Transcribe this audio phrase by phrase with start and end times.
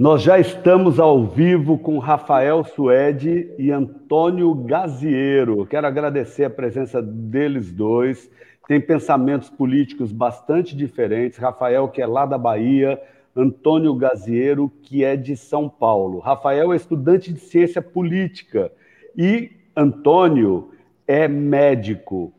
[0.00, 5.66] Nós já estamos ao vivo com Rafael Suede e Antônio Gaziero.
[5.66, 8.30] Quero agradecer a presença deles dois.
[8.66, 11.38] Tem pensamentos políticos bastante diferentes.
[11.38, 12.98] Rafael, que é lá da Bahia,
[13.36, 16.18] Antônio Gaziero, que é de São Paulo.
[16.18, 18.72] Rafael é estudante de ciência política
[19.14, 20.70] e Antônio
[21.06, 22.32] é médico.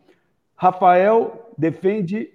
[0.56, 2.28] Rafael defende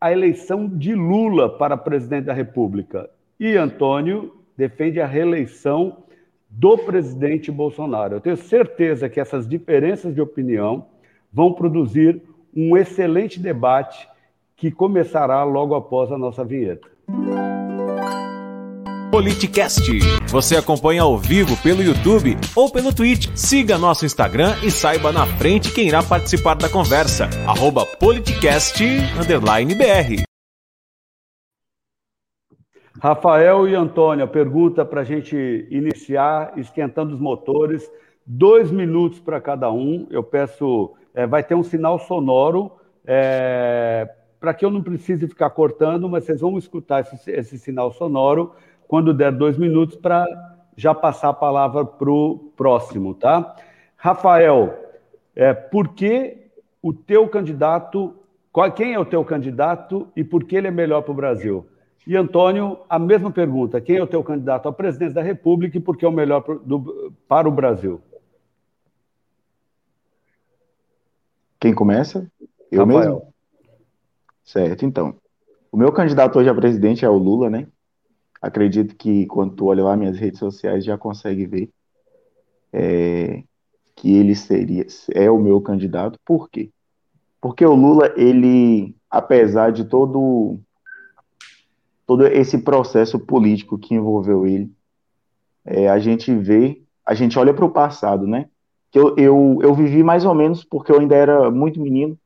[0.00, 6.04] a eleição de Lula para presidente da República e Antônio defende a reeleição
[6.50, 8.16] do presidente Bolsonaro.
[8.16, 10.84] Eu tenho certeza que essas diferenças de opinião
[11.32, 12.20] vão produzir
[12.54, 14.06] um excelente debate
[14.56, 16.86] que começará logo após a nossa vinheta.
[19.10, 19.90] Politicast.
[20.28, 23.28] Você acompanha ao vivo pelo YouTube ou pelo Twitch.
[23.34, 27.30] Siga nosso Instagram e saiba na frente quem irá participar da conversa.
[27.46, 30.29] Arroba politicast_br.
[33.02, 37.90] Rafael e Antônia, pergunta para a gente iniciar, esquentando os motores.
[38.26, 40.06] Dois minutos para cada um.
[40.10, 42.72] Eu peço, é, vai ter um sinal sonoro
[43.06, 44.06] é,
[44.38, 48.52] para que eu não precise ficar cortando, mas vocês vão escutar esse, esse sinal sonoro
[48.86, 50.26] quando der dois minutos para
[50.76, 53.56] já passar a palavra para o próximo, tá?
[53.96, 54.74] Rafael,
[55.34, 56.36] é, por que
[56.82, 58.14] o teu candidato,
[58.52, 61.66] qual, quem é o teu candidato e por que ele é melhor para o Brasil?
[62.06, 65.80] E Antônio, a mesma pergunta: quem é o teu candidato à presidência da República e
[65.80, 68.00] por que é o melhor do, para o Brasil?
[71.58, 72.30] Quem começa?
[72.70, 73.14] Eu Rafael.
[73.14, 73.34] mesmo?
[74.44, 75.14] Certo, então.
[75.70, 77.68] O meu candidato hoje a presidente é o Lula, né?
[78.42, 81.70] Acredito que quando tu olha lá minhas redes sociais já consegue ver
[82.72, 83.44] é,
[83.94, 86.18] que ele seria é o meu candidato.
[86.24, 86.70] Por quê?
[87.40, 90.58] Porque o Lula, ele, apesar de todo
[92.10, 94.68] todo esse processo político que envolveu ele,
[95.64, 98.48] é, a gente vê, a gente olha para o passado, né?
[98.90, 102.18] Que eu, eu, eu vivi mais ou menos porque eu ainda era muito menino,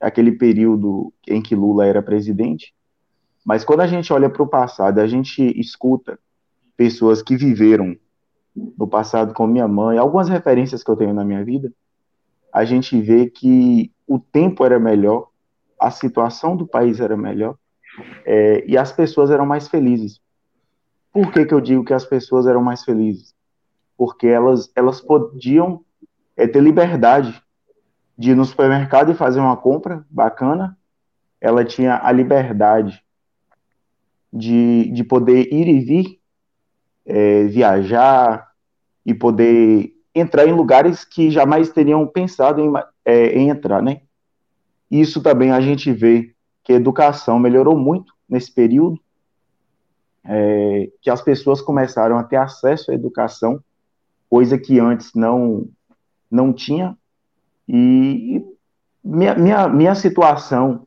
[0.00, 2.74] aquele período em que Lula era presidente.
[3.44, 6.18] Mas quando a gente olha para o passado, a gente escuta
[6.76, 7.96] pessoas que viveram
[8.76, 11.72] no passado com minha mãe, algumas referências que eu tenho na minha vida,
[12.52, 15.28] a gente vê que o tempo era melhor,
[15.78, 17.56] a situação do país era melhor,
[18.24, 20.20] é, e as pessoas eram mais felizes.
[21.12, 23.34] Por que, que eu digo que as pessoas eram mais felizes?
[23.96, 25.84] Porque elas, elas podiam
[26.36, 27.40] é, ter liberdade
[28.16, 30.76] de ir no supermercado e fazer uma compra bacana,
[31.40, 33.02] ela tinha a liberdade
[34.32, 36.20] de, de poder ir e vir,
[37.06, 38.48] é, viajar
[39.04, 42.72] e poder entrar em lugares que jamais teriam pensado em,
[43.04, 44.00] é, em entrar, né?
[44.90, 46.33] Isso também a gente vê
[46.64, 48.98] que a educação melhorou muito nesse período,
[50.24, 53.62] é, que as pessoas começaram a ter acesso à educação,
[54.28, 55.68] coisa que antes não,
[56.30, 56.96] não tinha,
[57.68, 58.42] e
[59.04, 60.86] minha, minha, minha situação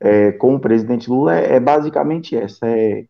[0.00, 3.06] é, com o presidente Lula é, é, basicamente essa, é,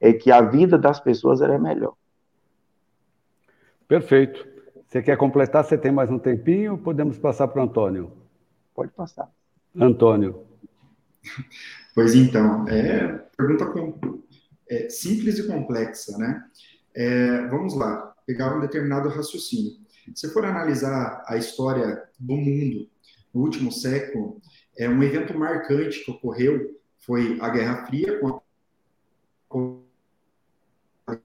[0.00, 1.94] é que a vida das pessoas era melhor.
[3.86, 4.44] Perfeito.
[4.88, 5.64] Você quer completar?
[5.64, 6.76] Você tem mais um tempinho?
[6.76, 8.10] Podemos passar para o Antônio?
[8.74, 9.30] Pode passar.
[9.78, 10.44] Antônio.
[11.94, 14.22] Pois então, é pergunta com,
[14.68, 16.44] é, simples e complexa, né?
[16.94, 19.78] É, vamos lá, pegar um determinado raciocínio.
[20.14, 22.88] Se for analisar a história do mundo
[23.32, 24.40] no último século,
[24.76, 28.18] é um evento marcante que ocorreu foi a Guerra Fria
[29.48, 29.82] com
[31.08, 31.18] os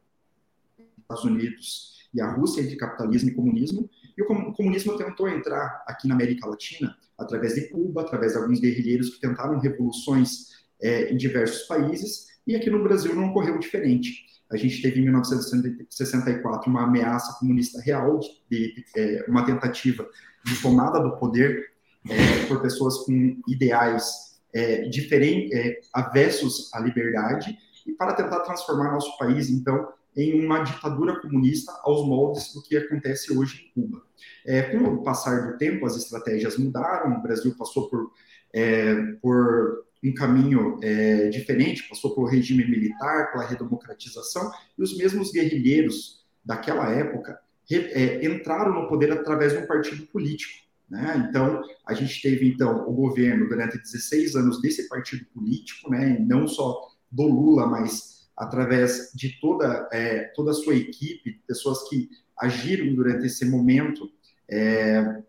[1.00, 6.08] Estados Unidos e a Rússia entre capitalismo e comunismo, e o comunismo tentou entrar aqui
[6.08, 10.52] na América Latina através de Cuba, através de alguns guerrilheiros que tentaram revoluções
[10.82, 14.26] é, em diversos países, e aqui no Brasil não ocorreu diferente.
[14.52, 20.08] A gente teve em 1964 uma ameaça comunista real, de, de é, uma tentativa
[20.44, 21.72] de tomada do poder
[22.10, 28.92] é, por pessoas com ideais é, diferentes, é, avessos à liberdade, e para tentar transformar
[28.92, 34.04] nosso país, então, em uma ditadura comunista aos moldes do que acontece hoje em Cuba.
[34.46, 38.12] É, com o passar do tempo, as estratégias mudaram, o Brasil passou por,
[38.54, 45.32] é, por um caminho é, diferente, passou por regime militar, pela redemocratização, e os mesmos
[45.32, 47.40] guerrilheiros daquela época
[47.72, 50.62] é, entraram no poder através de um partido político.
[50.90, 51.26] Né?
[51.30, 56.18] Então, a gente teve então o governo durante 16 anos desse partido político, né?
[56.20, 62.10] não só do Lula, mas através de toda, é, toda a sua equipe, pessoas que
[62.38, 64.10] agiram durante esse momento
[64.50, 65.22] é,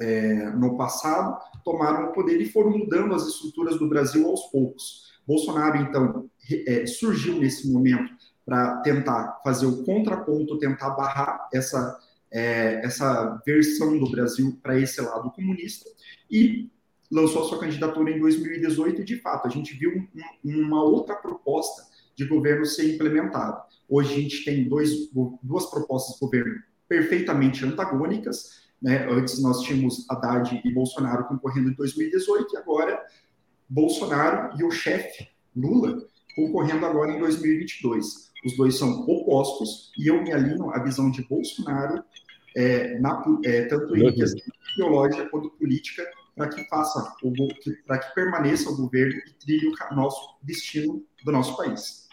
[0.00, 5.06] é, no passado, tomaram o poder e foram mudando as estruturas do Brasil aos poucos.
[5.26, 6.30] Bolsonaro, então,
[6.66, 8.14] é, surgiu nesse momento
[8.44, 11.98] para tentar fazer o contraponto, tentar barrar essa,
[12.30, 15.90] é, essa versão do Brasil para esse lado comunista,
[16.30, 16.70] e
[17.10, 19.90] lançou a sua candidatura em 2018 e, de fato, a gente viu
[20.44, 23.62] um, uma outra proposta de governo ser implementada.
[23.88, 24.90] Hoje a gente tem dois,
[25.42, 26.54] duas propostas de governo
[26.88, 28.66] perfeitamente antagônicas.
[28.80, 29.06] Né?
[29.10, 33.00] Antes nós tínhamos Haddad e Bolsonaro concorrendo em 2018 e agora
[33.68, 38.26] Bolsonaro e o chefe Lula concorrendo agora em 2022.
[38.44, 42.04] Os dois são opostos e eu me alinho à visão de Bolsonaro,
[42.54, 44.42] é, na, é, tanto em questão
[44.74, 47.14] ideológica quanto política, para que faça,
[47.86, 52.05] para que permaneça o governo e trilhe o nosso destino do nosso país.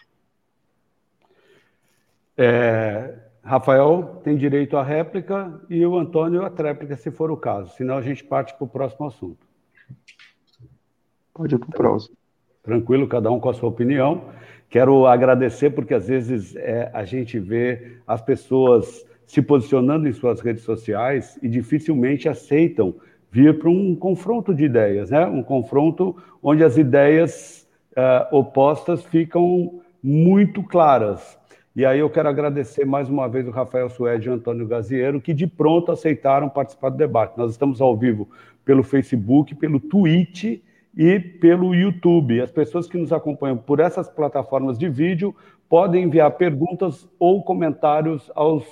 [2.36, 7.74] É, Rafael tem direito à réplica e o Antônio à tréplica, se for o caso.
[7.74, 9.46] Senão a gente parte para o próximo assunto.
[11.32, 12.16] Pode ir para o próximo.
[12.62, 14.30] Tranquilo, cada um com a sua opinião.
[14.70, 20.40] Quero agradecer porque às vezes é, a gente vê as pessoas se posicionando em suas
[20.40, 22.94] redes sociais e dificilmente aceitam
[23.30, 25.26] vir para um confronto de ideias, né?
[25.26, 31.38] um confronto onde as ideias uh, opostas ficam muito claras.
[31.76, 35.20] E aí eu quero agradecer mais uma vez o Rafael Suede e o Antônio Gaziero,
[35.20, 37.36] que de pronto aceitaram participar do debate.
[37.36, 38.28] Nós estamos ao vivo
[38.64, 40.60] pelo Facebook, pelo Twitch
[40.96, 42.40] e pelo YouTube.
[42.40, 45.34] As pessoas que nos acompanham por essas plataformas de vídeo
[45.68, 48.64] podem enviar perguntas ou comentários aos,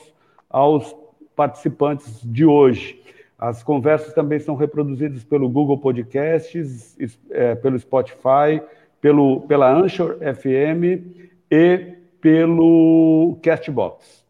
[0.48, 0.94] aos
[1.34, 3.02] participantes de hoje.
[3.36, 6.96] As conversas também são reproduzidas pelo Google Podcasts,
[7.32, 8.62] é, pelo Spotify,
[9.00, 11.02] pelo, pela Anchor FM
[11.50, 14.24] e pelo Castbox.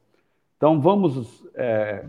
[0.56, 2.04] Então vamos é,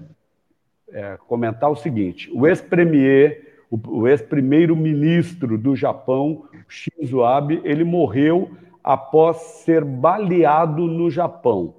[0.89, 3.53] é, comentar o seguinte: o ex-premier
[3.87, 8.51] o, ex-primeiro-ministro do Japão, Shinzo Abe, ele morreu
[8.83, 11.73] após ser baleado no Japão.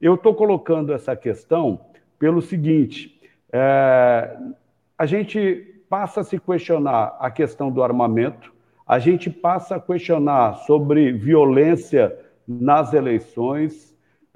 [0.00, 1.80] Eu estou colocando essa questão
[2.18, 3.20] pelo seguinte:
[3.52, 4.36] é,
[4.96, 8.52] a gente passa a se questionar a questão do armamento,
[8.86, 12.16] a gente passa a questionar sobre violência
[12.48, 13.88] nas eleições,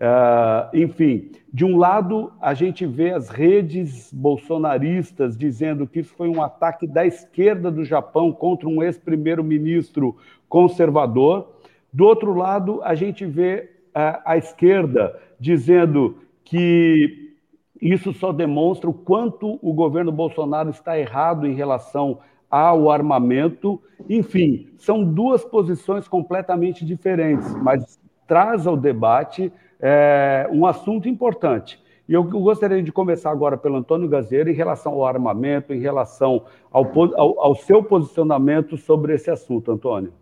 [0.03, 6.29] Uh, enfim, de um lado, a gente vê as redes bolsonaristas dizendo que isso foi
[6.29, 10.17] um ataque da esquerda do Japão contra um ex-primeiro-ministro
[10.49, 11.53] conservador.
[11.93, 17.37] Do outro lado, a gente vê uh, a esquerda dizendo que
[17.81, 22.19] isso só demonstra o quanto o governo Bolsonaro está errado em relação
[22.51, 23.81] ao armamento.
[24.09, 31.83] Enfim, são duas posições completamente diferentes, mas traz ao debate é, um assunto importante.
[32.09, 36.45] E eu gostaria de começar agora pelo Antônio Gazeira em relação ao armamento, em relação
[36.71, 36.85] ao,
[37.17, 40.13] ao, ao seu posicionamento sobre esse assunto, Antônio.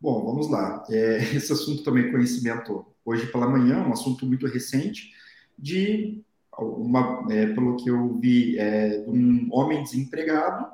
[0.00, 0.84] Bom, vamos lá.
[0.90, 5.12] É, esse assunto também conhecimento hoje pela manhã, um assunto muito recente,
[5.58, 6.22] de
[6.58, 10.66] uma, é, pelo que eu vi, é, um homem desempregado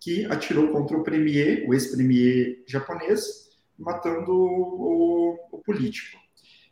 [0.00, 3.45] que atirou contra o premier, o ex-premier japonês,
[3.78, 6.18] matando o, o político.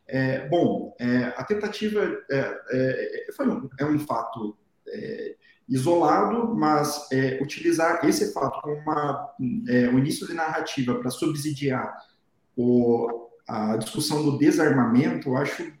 [0.07, 4.55] É, bom, é, a tentativa é, é, foi um, é um fato
[4.87, 5.35] é,
[5.67, 11.91] isolado, mas é, utilizar esse fato como uma, o início de narrativa para subsidiar
[12.55, 15.73] o, a discussão do desarmamento, eu acho,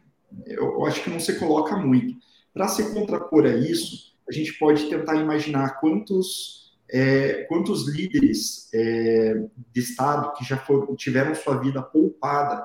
[0.47, 2.15] eu acho que não se coloca muito.
[2.51, 9.43] Para se contrapor a isso, a gente pode tentar imaginar quantos é, quantos líderes é,
[9.71, 12.63] de Estado que já foram, tiveram sua vida poupada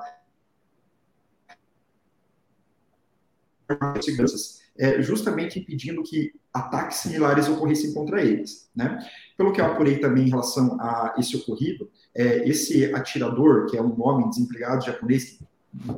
[4.77, 8.69] é, justamente impedindo que ataques similares ocorressem contra eles.
[8.75, 8.99] Né?
[9.37, 13.81] Pelo que eu apurei também em relação a esse ocorrido, é, esse atirador, que é
[13.81, 15.39] um homem desempregado japonês,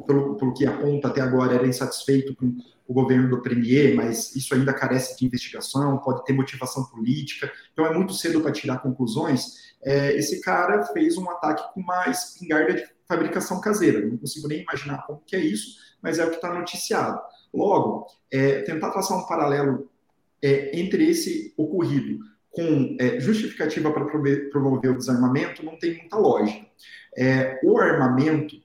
[0.06, 2.56] pelo, pelo que aponta até agora, era insatisfeito com
[2.88, 7.86] o governo do Premier, mas isso ainda carece de investigação, pode ter motivação política, então
[7.86, 9.74] é muito cedo para tirar conclusões.
[9.82, 14.62] É, esse cara fez um ataque com uma espingarda de fabricação caseira, não consigo nem
[14.62, 17.20] imaginar como que é isso, mas é o que está noticiado.
[17.54, 19.90] Logo, é, tentar traçar um paralelo
[20.42, 22.20] é, entre esse ocorrido
[22.52, 26.66] com é, justificativa para promover o desarmamento não tem muita lógica.
[27.18, 28.58] É, o armamento,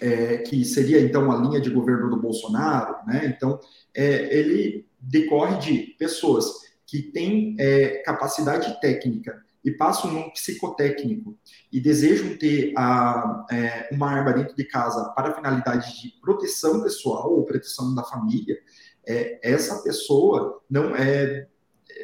[0.00, 3.58] é, que seria então a linha de governo do Bolsonaro, né, então,
[3.94, 6.46] é, ele decorre de pessoas
[6.86, 7.56] que têm
[8.04, 11.36] capacidade técnica e passam num psicotécnico
[11.72, 17.32] e desejam ter a, é, uma arma dentro de casa para finalidade de proteção pessoal
[17.32, 18.58] ou proteção da família,
[19.06, 21.46] é, essa pessoa não é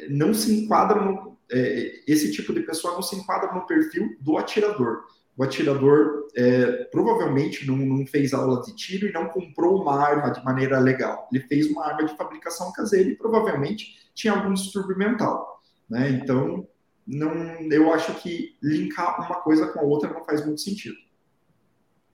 [0.09, 4.37] não se enquadra no, é, esse tipo de pessoa não se enquadra no perfil do
[4.37, 5.03] atirador,
[5.37, 10.31] o atirador é, provavelmente não, não, fez aula de tiro e não comprou uma arma
[10.31, 11.27] de maneira legal.
[11.31, 15.61] Ele fez uma arma de fabricação caseira e provavelmente tinha algum distúrbio mental.
[15.89, 16.09] Né?
[16.09, 16.65] Então,
[17.05, 17.31] não,
[17.69, 20.95] eu acho que linkar uma coisa com a outra não faz muito sentido.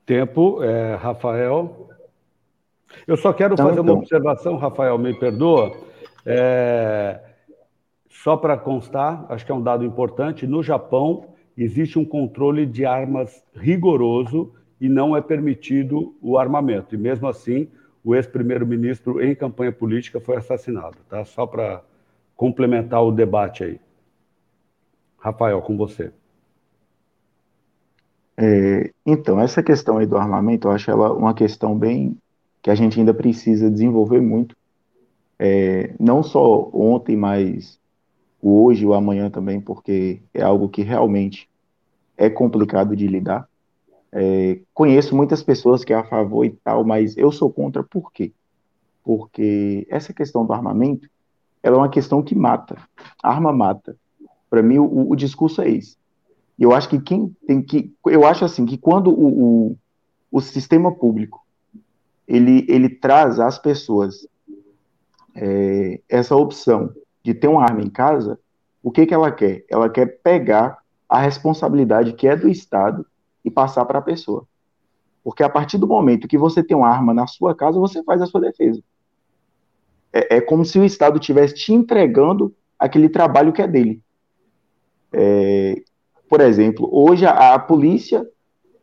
[0.06, 1.90] Tempo, é, Rafael.
[3.08, 4.02] Eu só quero então, fazer uma então.
[4.02, 5.72] observação, Rafael, me perdoa.
[6.26, 7.20] É,
[8.10, 11.31] só para constar, acho que é um dado importante: no Japão
[11.64, 16.96] existe um controle de armas rigoroso e não é permitido o armamento.
[16.96, 17.68] E mesmo assim,
[18.04, 20.98] o ex-primeiro-ministro, em campanha política, foi assassinado.
[21.08, 21.24] Tá?
[21.24, 21.84] Só para
[22.36, 23.80] complementar o debate aí.
[25.20, 26.12] Rafael, com você.
[28.36, 32.18] É, então, essa questão aí do armamento, eu acho ela uma questão bem
[32.60, 34.56] que a gente ainda precisa desenvolver muito.
[35.38, 37.80] É, não só ontem, mas
[38.42, 41.51] hoje ou amanhã também, porque é algo que realmente
[42.22, 43.48] é complicado de lidar.
[44.12, 48.12] É, conheço muitas pessoas que é a favor e tal, mas eu sou contra por
[48.12, 48.32] quê?
[49.04, 51.10] Porque essa questão do armamento,
[51.64, 52.78] ela é uma questão que mata.
[53.24, 53.98] Arma mata.
[54.52, 55.98] Para mim, o, o, discurso é esse.
[56.60, 57.92] Eu acho que quem tem que.
[58.06, 59.78] Eu acho assim que quando o, o,
[60.32, 61.44] o sistema público
[62.28, 64.28] ele, ele traz às pessoas
[65.34, 68.38] é, essa opção de ter uma arma em casa,
[68.84, 69.66] o que, que ela quer?
[69.68, 70.81] Ela quer pegar
[71.12, 73.06] a responsabilidade que é do Estado
[73.44, 74.48] e passar para a pessoa.
[75.22, 78.22] Porque a partir do momento que você tem uma arma na sua casa, você faz
[78.22, 78.82] a sua defesa.
[80.14, 84.02] É, é como se o Estado estivesse te entregando aquele trabalho que é dele.
[85.12, 85.84] É,
[86.30, 88.26] por exemplo, hoje a, a, polícia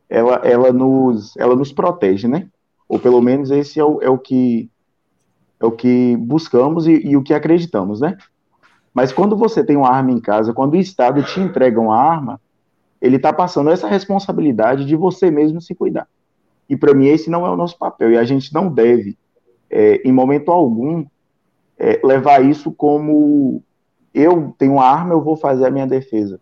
[0.06, 2.46] ela, ela, nos, ela nos protege, né?
[2.86, 4.70] Ou pelo menos esse é o, é o que
[5.58, 8.18] é o que buscamos e, e o que acreditamos, né?
[8.98, 12.40] Mas quando você tem uma arma em casa, quando o Estado te entrega uma arma,
[13.00, 16.08] ele está passando essa responsabilidade de você mesmo se cuidar.
[16.68, 18.10] E para mim esse não é o nosso papel.
[18.10, 19.16] E a gente não deve,
[19.70, 21.06] é, em momento algum,
[21.78, 23.62] é, levar isso como
[24.12, 26.40] eu tenho uma arma, eu vou fazer a minha defesa.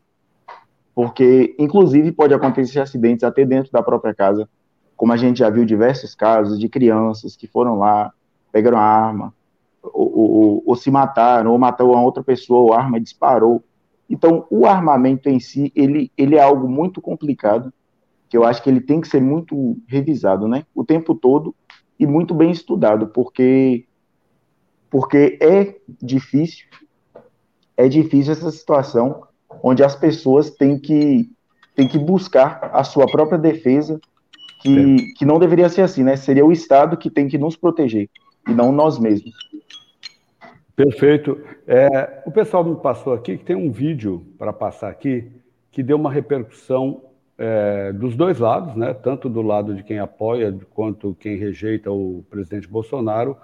[0.94, 4.48] Porque, inclusive, pode acontecer acidentes até dentro da própria casa,
[4.96, 8.10] como a gente já viu diversos casos de crianças que foram lá,
[8.50, 9.34] pegaram a arma,
[9.92, 13.62] ou, ou, ou se mataram, ou matou uma outra pessoa, ou a arma disparou.
[14.08, 17.72] Então, o armamento em si, ele, ele é algo muito complicado,
[18.28, 20.64] que eu acho que ele tem que ser muito revisado, né?
[20.74, 21.54] O tempo todo
[21.98, 23.84] e muito bem estudado, porque
[24.88, 26.66] porque é difícil
[27.76, 29.22] é difícil essa situação
[29.62, 31.30] onde as pessoas têm que,
[31.74, 34.00] têm que buscar a sua própria defesa,
[34.62, 36.16] que, que não deveria ser assim, né?
[36.16, 38.08] Seria o Estado que tem que nos proteger,
[38.48, 39.34] e não nós mesmos.
[40.76, 41.40] Perfeito.
[41.66, 45.32] É, o pessoal me passou aqui que tem um vídeo para passar aqui
[45.72, 47.02] que deu uma repercussão
[47.38, 48.92] é, dos dois lados, né?
[48.92, 53.36] tanto do lado de quem apoia quanto quem rejeita o presidente Bolsonaro,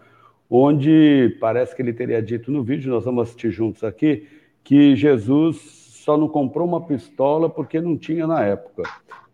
[0.49, 4.29] onde parece que ele teria dito no vídeo, nós vamos assistir juntos aqui,
[4.63, 5.57] que Jesus
[6.05, 8.83] só não comprou uma pistola porque não tinha na época.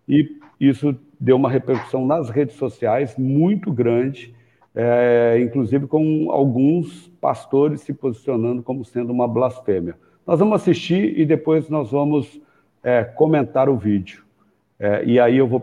[0.09, 4.35] E isso deu uma repercussão nas redes sociais muito grande,
[4.81, 9.97] é, inclusive com alguns pastores se posicionando como sendo uma blasfêmia.
[10.25, 12.41] Nós vamos assistir e depois nós vamos
[12.81, 14.23] é, comentar o vídeo.
[14.79, 15.59] É, e aí eu vou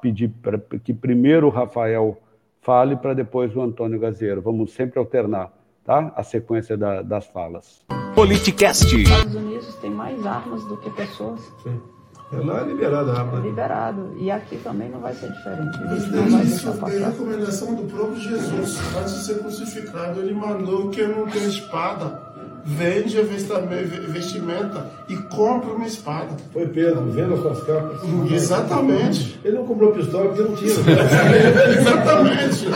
[0.00, 2.16] pedir para que primeiro o Rafael
[2.62, 4.40] fale para depois o Antônio Gazeiro.
[4.40, 5.52] Vamos sempre alternar,
[5.84, 6.10] tá?
[6.16, 7.84] A sequência da, das falas.
[8.14, 8.86] Politicast.
[8.86, 11.40] Os Estados Unidos tem mais armas do que pessoas.
[11.62, 11.93] Sim.
[12.32, 13.38] Lá é liberado a arma.
[13.38, 14.12] É liberado.
[14.16, 15.78] E aqui também não vai ser diferente.
[15.84, 18.78] Mas desde isso foi recomendação do próprio Jesus.
[18.98, 25.16] Antes de ser crucificado, ele mandou que eu não tenha espada vende a vestimenta e
[25.16, 26.30] compra uma espada.
[26.52, 28.00] Foi Pedro, venda suas capas.
[28.30, 29.38] Exatamente.
[29.44, 30.70] Ele não comprou pistola porque não tinha.
[31.78, 32.66] Exatamente.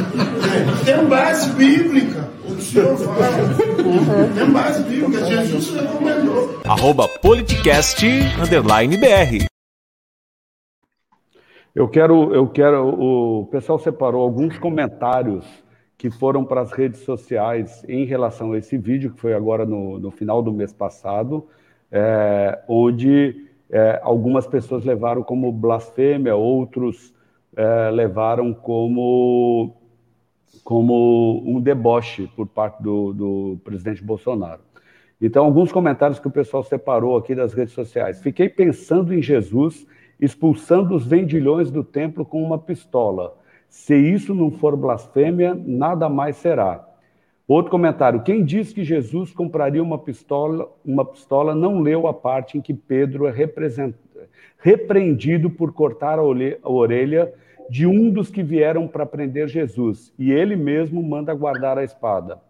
[0.84, 2.28] Tem base bíblica.
[2.44, 3.18] O que o senhor fala.
[4.34, 5.24] Tem base bíblica.
[5.24, 6.17] Jesus recomendou.
[6.68, 8.04] Arroba politicast,
[8.38, 9.46] underline BR.
[11.74, 15.46] Eu quero, eu quero, o pessoal separou alguns comentários
[15.96, 19.98] que foram para as redes sociais em relação a esse vídeo, que foi agora no,
[19.98, 21.48] no final do mês passado,
[21.90, 27.14] é, onde é, algumas pessoas levaram como blasfêmia, outros
[27.56, 29.74] é, levaram como,
[30.62, 34.67] como um deboche por parte do, do presidente Bolsonaro.
[35.20, 38.20] Então, alguns comentários que o pessoal separou aqui das redes sociais.
[38.20, 39.86] Fiquei pensando em Jesus
[40.20, 43.36] expulsando os vendilhões do templo com uma pistola
[43.68, 46.86] se isso não for blasfêmia, nada mais será.
[47.46, 52.58] Outro comentário: quem diz que Jesus compraria uma pistola, uma pistola não leu a parte
[52.58, 53.34] em que Pedro é,
[54.58, 57.32] repreendido por cortar a orelha
[57.70, 62.40] de um dos que vieram para prender Jesus, e ele mesmo manda guardar a espada.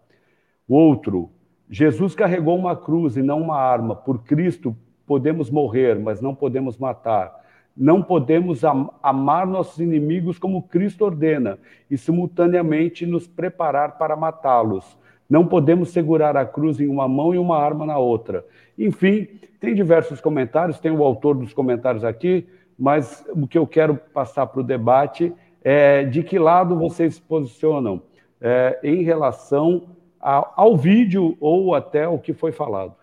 [0.67, 1.29] Outro,
[1.69, 3.95] Jesus carregou uma cruz e não uma arma.
[3.95, 7.37] Por Cristo podemos morrer, mas não podemos matar.
[7.77, 11.57] Não podemos am amar nossos inimigos como Cristo ordena
[11.89, 14.97] e simultaneamente nos preparar para matá-los.
[15.29, 18.43] Não podemos segurar a cruz em uma mão e uma arma na outra.
[18.77, 19.27] Enfim,
[19.59, 22.47] tem diversos comentários, tem o autor dos comentários aqui,
[22.77, 25.31] mas o que eu quero passar para o debate
[25.63, 28.01] é de que lado vocês se posicionam
[28.41, 29.83] é, em relação
[30.19, 32.95] ao, ao vídeo ou até o que foi falado.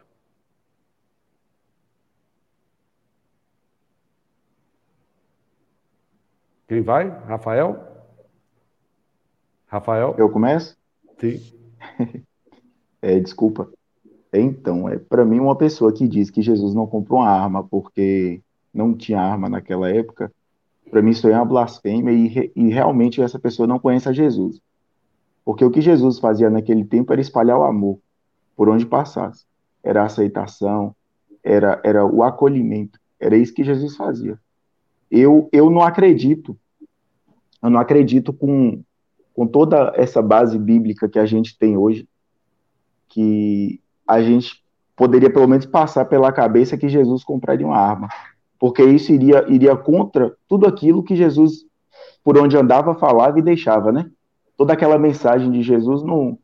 [6.69, 7.09] Quem vai?
[7.09, 7.79] Rafael?
[9.67, 10.15] Rafael?
[10.19, 10.77] Eu começo?
[11.19, 11.41] Sim.
[13.01, 13.71] é, desculpa.
[14.33, 18.43] Então, é para mim uma pessoa que diz que Jesus não comprou uma arma porque
[18.75, 20.31] não tinha arma naquela época,
[20.91, 24.61] para mim isso é uma blasfêmia e, e realmente essa pessoa não conhece a Jesus.
[25.47, 28.01] Porque o que Jesus fazia naquele tempo era espalhar o amor
[28.57, 29.45] por onde passasse.
[29.81, 30.93] Era a aceitação,
[31.41, 32.99] era, era o acolhimento.
[33.21, 34.37] Era isso que Jesus fazia.
[35.09, 36.59] Eu, eu não acredito,
[37.63, 38.83] eu não acredito com,
[39.33, 42.09] com toda essa base bíblica que a gente tem hoje,
[43.09, 44.65] que a gente
[44.97, 48.09] poderia pelo menos passar pela cabeça que Jesus compraria uma arma,
[48.59, 51.65] porque isso iria, iria contra tudo aquilo que Jesus,
[52.25, 54.11] por onde andava, falava e deixava, né?
[54.57, 56.39] Toda aquela mensagem de Jesus, não,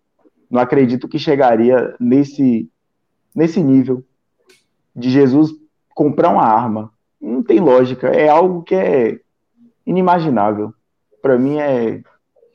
[0.51, 2.71] não acredito que chegaria nesse,
[3.35, 4.05] nesse nível
[4.95, 5.51] de Jesus
[5.95, 6.93] comprar uma arma.
[7.21, 9.21] Não tem lógica, é algo que é
[9.87, 10.75] inimaginável.
[11.21, 12.03] Para mim é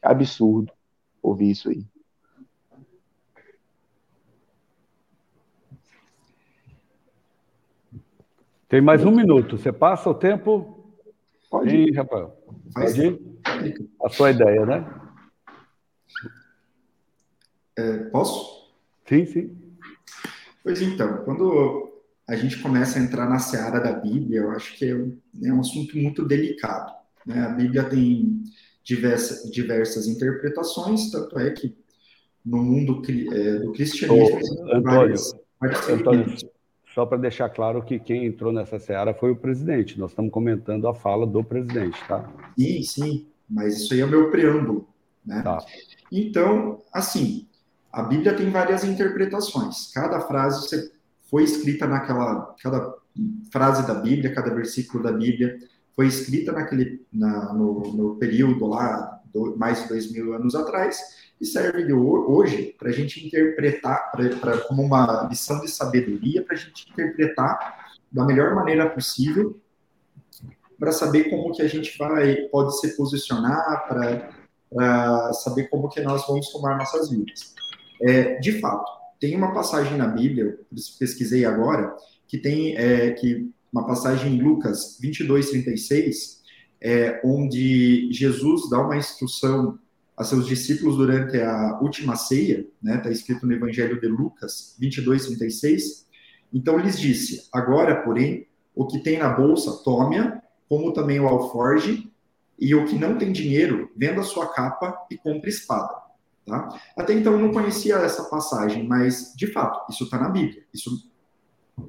[0.02, 0.72] absurdo
[1.22, 1.86] ouvir isso aí.
[8.70, 9.58] Tem mais um minuto.
[9.58, 10.94] Você passa o tempo?
[11.50, 12.36] Pode ir, Rafael.
[12.74, 13.22] Pode ir?
[14.04, 15.07] A sua ideia, né?
[17.78, 18.72] É, posso?
[19.08, 19.58] Sim, sim.
[20.63, 21.94] Pois então, quando
[22.28, 25.50] a gente começa a entrar na seara da Bíblia, eu acho que é um, é
[25.52, 26.92] assunto muito delicado.
[27.26, 27.40] Né?
[27.42, 28.44] A Bíblia tem
[28.84, 31.78] diversa, diversas interpretações, tanto é que
[32.46, 33.02] no mundo
[33.34, 34.36] é, do cristianismo...
[34.36, 36.38] Ô, Antônio, várias, várias Antônio
[36.98, 40.00] só para deixar claro que quem entrou nessa seara foi o presidente.
[40.00, 42.28] Nós estamos comentando a fala do presidente, tá?
[42.58, 44.90] Sim, sim, mas isso aí é o meu preâmbulo,
[45.24, 45.44] né?
[45.44, 45.63] Tá.
[46.12, 47.46] Então, assim,
[47.97, 49.91] a Bíblia tem várias interpretações.
[49.91, 50.91] Cada frase
[51.31, 52.93] foi escrita naquela, cada
[53.51, 55.57] frase da Bíblia, cada versículo da Bíblia
[55.95, 60.99] foi escrita naquele, na, no, no período lá, do, mais de dois mil anos atrás,
[61.41, 66.43] e serve de hoje para a gente interpretar, pra, pra, como uma lição de sabedoria,
[66.43, 69.60] para a gente interpretar da melhor maneira possível,
[70.77, 76.27] para saber como que a gente vai, pode se posicionar, para saber como que nós
[76.27, 77.57] vamos tomar nossas vidas.
[78.01, 81.95] É, de fato, tem uma passagem na Bíblia, eu pesquisei agora,
[82.27, 86.41] que tem é, que uma passagem em Lucas 22, 36,
[86.79, 89.79] é, onde Jesus dá uma instrução
[90.15, 92.97] a seus discípulos durante a última ceia, né?
[92.97, 96.07] Está escrito no Evangelho de Lucas 22, 36.
[96.51, 102.12] Então lhes disse: Agora, porém, o que tem na bolsa, tome-a, como também o alforge,
[102.60, 106.07] e o que não tem dinheiro, venda sua capa e compre espada.
[106.47, 106.79] Tá?
[106.95, 110.63] Até então eu não conhecia essa passagem, mas de fato, isso está na Bíblia.
[110.73, 111.12] Isso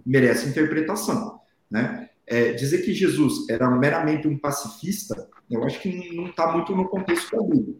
[0.05, 1.41] merece interpretação.
[1.71, 2.11] Né?
[2.27, 6.89] É, dizer que Jesus era meramente um pacifista, eu acho que não está muito no
[6.89, 7.77] contexto da Bíblia.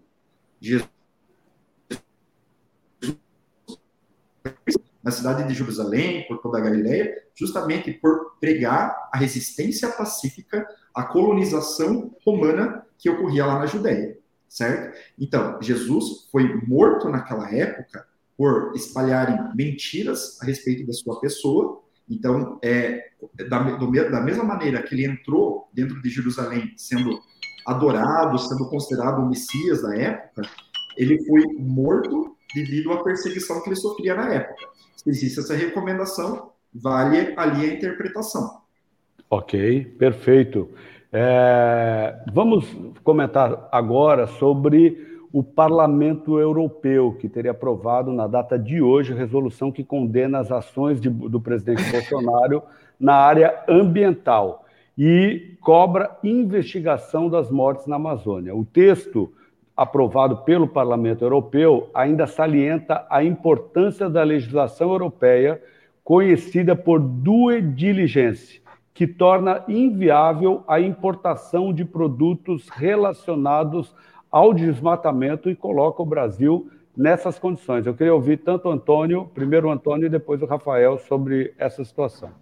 [0.61, 0.89] Jesus
[5.03, 11.03] na cidade de Jerusalém, por toda a Galileia, justamente por pregar a resistência pacífica à
[11.03, 14.18] colonização romana que ocorria lá na Judéia,
[14.49, 14.97] certo?
[15.19, 18.07] Então, Jesus foi morto naquela época
[18.37, 21.83] por espalharem mentiras a respeito da sua pessoa.
[22.09, 23.11] Então, é,
[23.49, 27.21] da, do, da mesma maneira que ele entrou dentro de Jerusalém sendo
[27.67, 30.43] adorado, sendo considerado o Messias da época,
[30.97, 34.67] ele foi morto devido à perseguição que ele sofria na época.
[34.97, 38.63] Se existe essa recomendação, vale ali a interpretação.
[39.31, 40.71] Ok, perfeito.
[41.13, 42.71] É, vamos
[43.03, 49.71] comentar agora sobre o Parlamento Europeu, que teria aprovado na data de hoje a resolução
[49.73, 52.63] que condena as ações de, do presidente Bolsonaro
[52.99, 54.65] na área ambiental
[54.97, 58.55] e cobra investigação das mortes na Amazônia.
[58.55, 59.33] O texto
[59.77, 65.63] aprovado pelo Parlamento Europeu ainda salienta a importância da legislação europeia
[66.03, 68.61] conhecida por due diligence,
[68.99, 73.95] que torna inviável a importação de produtos relacionados
[74.29, 77.87] ao desmatamento e coloca o Brasil nessas condições.
[77.87, 81.85] Eu queria ouvir tanto o Antônio, primeiro o Antônio e depois o Rafael, sobre essa
[81.85, 82.33] situação.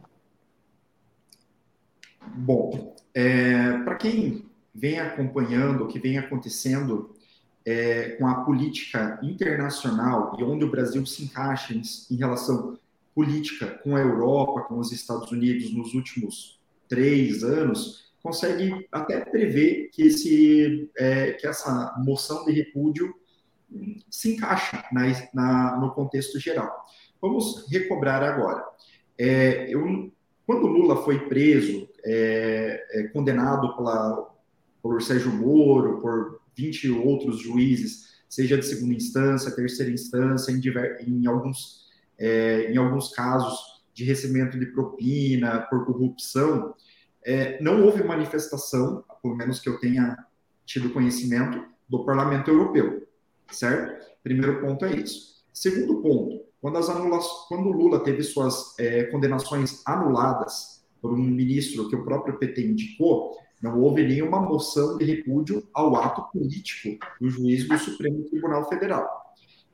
[2.27, 7.15] Bom, é, para quem vem acompanhando o que vem acontecendo
[7.67, 12.79] é, com a política internacional e onde o Brasil se encaixa em, em relação
[13.17, 19.89] política com a Europa, com os Estados Unidos nos últimos três anos, consegue até prever
[19.91, 23.15] que, esse, é, que essa moção de repúdio
[24.11, 26.71] se encaixa na, na, no contexto geral.
[27.19, 28.63] Vamos recobrar agora.
[29.17, 30.13] É, eu,
[30.47, 34.31] quando Lula foi preso, é, é, condenado pela,
[34.83, 41.03] por Sérgio Moro, por 20 outros juízes, seja de segunda instância, terceira instância, em, diver,
[41.09, 41.86] em alguns,
[42.19, 46.75] é, em alguns casos de recebimento de propina por corrupção,
[47.25, 50.17] é, não houve manifestação, pelo menos que eu tenha
[50.65, 53.07] tido conhecimento, do Parlamento Europeu
[53.51, 54.07] certo?
[54.23, 55.45] Primeiro ponto é isso.
[55.53, 56.87] Segundo ponto, quando, as
[57.49, 63.37] quando Lula teve suas é, condenações anuladas por um ministro que o próprio PT indicou,
[63.63, 69.09] não houve nenhuma moção de repúdio ao ato político do juiz do Supremo Tribunal Federal.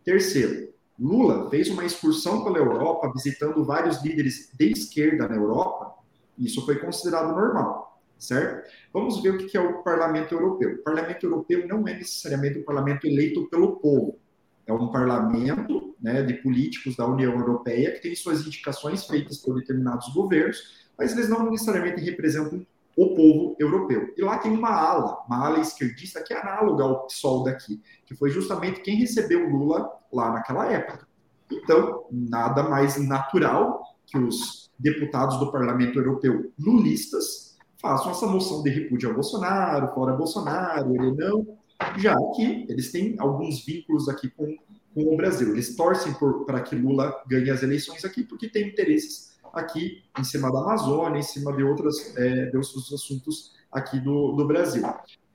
[0.04, 5.94] Terceiro, Lula fez uma excursão pela Europa, visitando vários líderes de esquerda na Europa,
[6.38, 8.70] isso foi considerado normal certo?
[8.92, 10.76] Vamos ver o que é o Parlamento Europeu.
[10.76, 14.18] O Parlamento Europeu não é necessariamente um parlamento eleito pelo povo.
[14.64, 19.56] É um parlamento né, de políticos da União Europeia que tem suas indicações feitas por
[19.56, 22.64] determinados governos, mas eles não necessariamente representam
[22.96, 24.12] o povo europeu.
[24.16, 28.14] E lá tem uma ala, uma ala esquerdista que é análoga ao PSOL daqui, que
[28.14, 31.06] foi justamente quem recebeu Lula lá naquela época.
[31.50, 38.70] Então, nada mais natural que os deputados do Parlamento Europeu lulistas façam essa moção de
[38.70, 41.58] repúdio ao Bolsonaro, fora Bolsonaro, ele não,
[41.96, 44.56] já que eles têm alguns vínculos aqui com,
[44.94, 45.50] com o Brasil.
[45.50, 46.14] Eles torcem
[46.46, 51.18] para que Lula ganhe as eleições aqui, porque tem interesses aqui em cima da Amazônia,
[51.18, 54.82] em cima de, outras, é, de outros assuntos aqui do, do Brasil.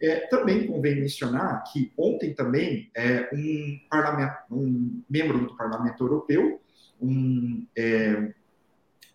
[0.01, 3.79] É, também convém mencionar que ontem também é, um,
[4.51, 6.61] um membro do Parlamento Europeu,
[7.01, 8.33] um é,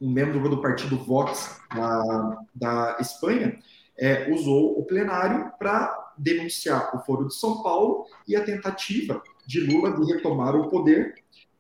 [0.03, 3.57] um membro do partido Vox da, da Espanha,
[3.97, 9.61] é, usou o plenário para denunciar o Foro de São Paulo e a tentativa de
[9.61, 11.15] Lula de retomar o poder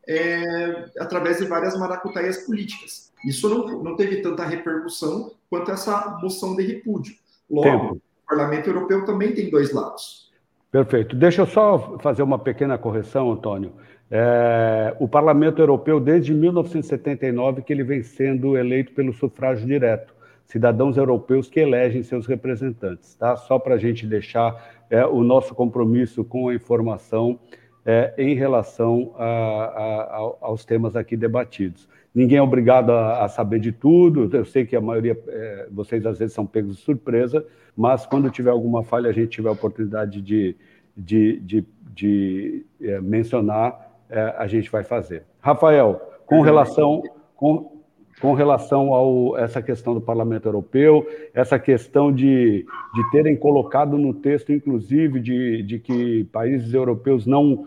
[0.08, 3.12] é, através de várias maracutaias políticas.
[3.24, 7.14] Isso não, não teve tanta repercussão quanto essa moção de repúdio.
[7.50, 7.94] Logo, Tempo.
[7.94, 10.32] o Parlamento Europeu também tem dois lados.
[10.70, 11.14] Perfeito.
[11.14, 13.72] Deixa eu só fazer uma pequena correção, Antônio.
[14.10, 20.14] É, o Parlamento Europeu, desde 1979, que ele vem sendo eleito pelo sufrágio direto.
[20.46, 23.36] Cidadãos europeus que elegem seus representantes, tá?
[23.36, 27.38] Só para a gente deixar é, o nosso compromisso com a informação
[27.84, 31.88] é, em relação a, a, aos temas aqui debatidos.
[32.14, 36.04] Ninguém é obrigado a, a, saber de tudo, eu sei que a maioria, é, vocês
[36.04, 37.44] às vezes são pegos de surpresa,
[37.76, 40.54] mas quando tiver alguma falha, a gente tiver a oportunidade de,
[40.96, 41.64] de, de,
[41.94, 45.24] de é, mencionar, é, a gente vai fazer.
[45.40, 47.02] Rafael, com relação,
[47.34, 47.71] com,
[48.22, 51.04] com relação a essa questão do Parlamento Europeu,
[51.34, 57.66] essa questão de, de terem colocado no texto, inclusive, de, de que países europeus não,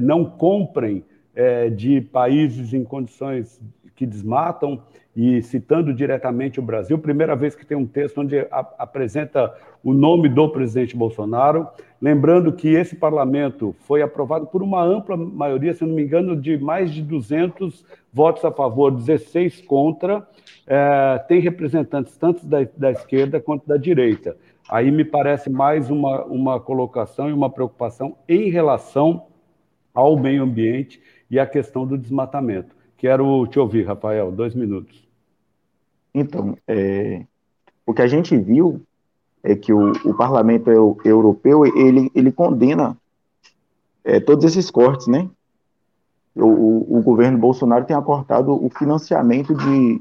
[0.00, 3.60] não comprem é, de países em condições
[3.96, 4.80] que desmatam,
[5.20, 9.52] e citando diretamente o Brasil, primeira vez que tem um texto onde apresenta
[9.82, 11.66] o nome do presidente Bolsonaro,
[12.00, 16.56] lembrando que esse parlamento foi aprovado por uma ampla maioria, se não me engano, de
[16.56, 20.24] mais de 200 votos a favor, 16 contra,
[20.64, 24.36] é, tem representantes tanto da, da esquerda quanto da direita.
[24.70, 29.26] Aí me parece mais uma, uma colocação e uma preocupação em relação
[29.92, 32.76] ao meio ambiente e à questão do desmatamento.
[32.96, 35.07] Quero te ouvir, Rafael, dois minutos.
[36.14, 37.24] Então, é,
[37.86, 38.82] o que a gente viu
[39.42, 40.70] é que o, o Parlamento
[41.04, 42.96] Europeu ele, ele condena
[44.04, 45.28] é, todos esses cortes, né?
[46.34, 50.00] O, o, governo Bolsonaro tem acortado o financiamento de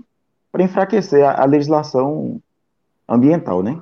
[0.51, 2.39] para enfraquecer a, a, legislação
[3.07, 3.81] ambiental, né?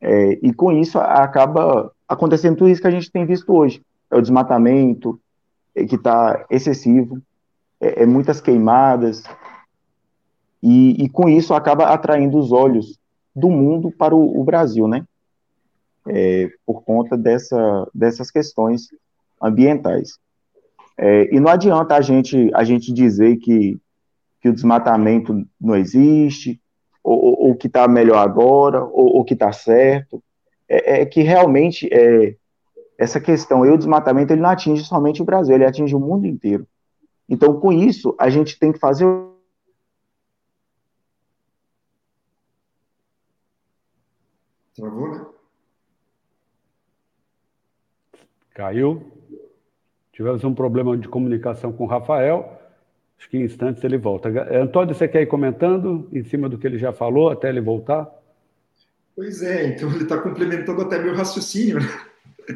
[0.00, 4.16] É, e com isso acaba acontecendo tudo isso que a gente tem visto hoje, é
[4.16, 5.20] o desmatamento
[5.74, 7.20] é, que está excessivo,
[7.80, 9.24] é, é muitas queimadas,
[10.62, 12.98] e, e, com isso acaba atraindo os olhos
[13.34, 15.04] do mundo para o, o Brasil, né?
[16.06, 18.88] É, por conta dessa, dessas questões
[19.40, 20.18] ambientais.
[20.96, 23.78] É, e não adianta a gente, a gente dizer que,
[24.40, 26.60] que o desmatamento não existe,
[27.04, 30.22] ou o que está melhor agora, ou o que está certo.
[30.68, 32.34] É, é, que realmente é,
[32.98, 36.26] essa questão, e o desmatamento, ele não atinge somente o Brasil, ele atinge o mundo
[36.26, 36.66] inteiro.
[37.28, 39.06] Então, com isso, a gente tem que fazer
[44.78, 45.26] Travou, né?
[48.54, 49.12] Caiu.
[50.12, 52.60] Tivemos um problema de comunicação com o Rafael.
[53.18, 54.28] Acho que em instantes ele volta.
[54.56, 58.08] Antônio, você quer ir comentando em cima do que ele já falou até ele voltar?
[59.16, 61.88] Pois é, então ele está complementando até meu raciocínio, né?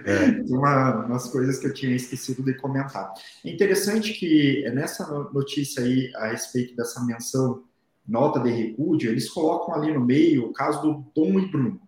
[0.06, 0.42] É.
[0.48, 3.12] Uma, umas coisas que eu tinha esquecido de comentar.
[3.44, 7.64] É interessante que nessa notícia aí, a respeito dessa menção,
[8.06, 11.80] nota de repúdio, eles colocam ali no meio o caso do Dom e Bruno,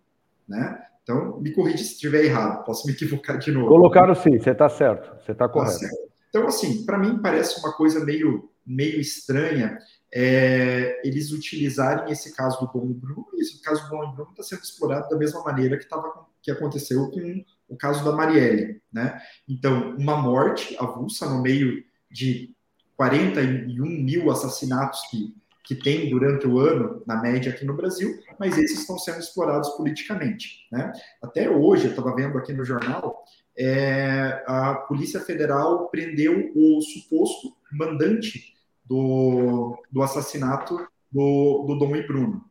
[0.48, 0.80] né?
[1.02, 3.68] Então, me corrija se estiver errado, posso me equivocar de novo.
[3.68, 5.80] Colocaram sim, você está certo, você está tá correto.
[5.80, 5.88] Tá
[6.30, 9.78] então, assim, para mim parece uma coisa meio, meio estranha
[10.16, 14.14] é, eles utilizarem esse caso do Dom e Bruno, e esse caso do Dom e
[14.14, 18.12] Bruno está sendo explorado da mesma maneira que, tava, que aconteceu com o caso da
[18.12, 19.20] Marielle, né?
[19.48, 22.54] Então, uma morte avulsa no meio de
[22.96, 28.58] 41 mil assassinatos que, que tem durante o ano, na média aqui no Brasil, mas
[28.58, 30.92] esses estão sendo explorados politicamente, né?
[31.22, 33.24] Até hoje, eu estava vendo aqui no jornal,
[33.56, 38.52] é, a Polícia Federal prendeu o suposto mandante
[38.84, 40.76] do, do assassinato
[41.10, 42.44] do, do Dom e Bruno.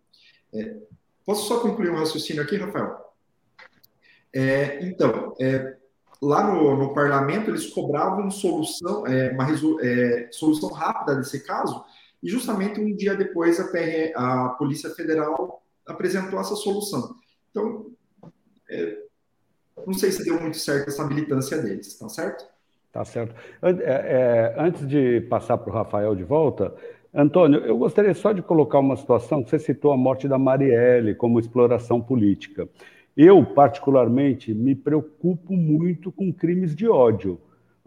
[0.52, 0.78] É,
[1.24, 2.98] posso só concluir um raciocínio aqui, Rafael?
[4.34, 5.78] É, então, é,
[6.20, 9.46] lá no, no, parlamento eles cobravam solução, é, uma
[9.84, 11.84] é, solução rápida desse caso,
[12.24, 17.16] e justamente um dia depois a, PR, a Polícia Federal apresentou essa solução.
[17.52, 17.92] Então,
[18.70, 18.98] é,
[19.86, 22.46] não sei se deu muito certo essa militância deles, tá certo?
[22.94, 23.36] Tá certo.
[23.62, 26.74] É, antes de passar para o Rafael de volta,
[27.14, 31.40] Antônio, eu gostaria só de colocar uma situação você citou a morte da Marielle como
[31.40, 32.70] exploração política.
[33.16, 37.40] Eu, particularmente, me preocupo muito com crimes de ódio.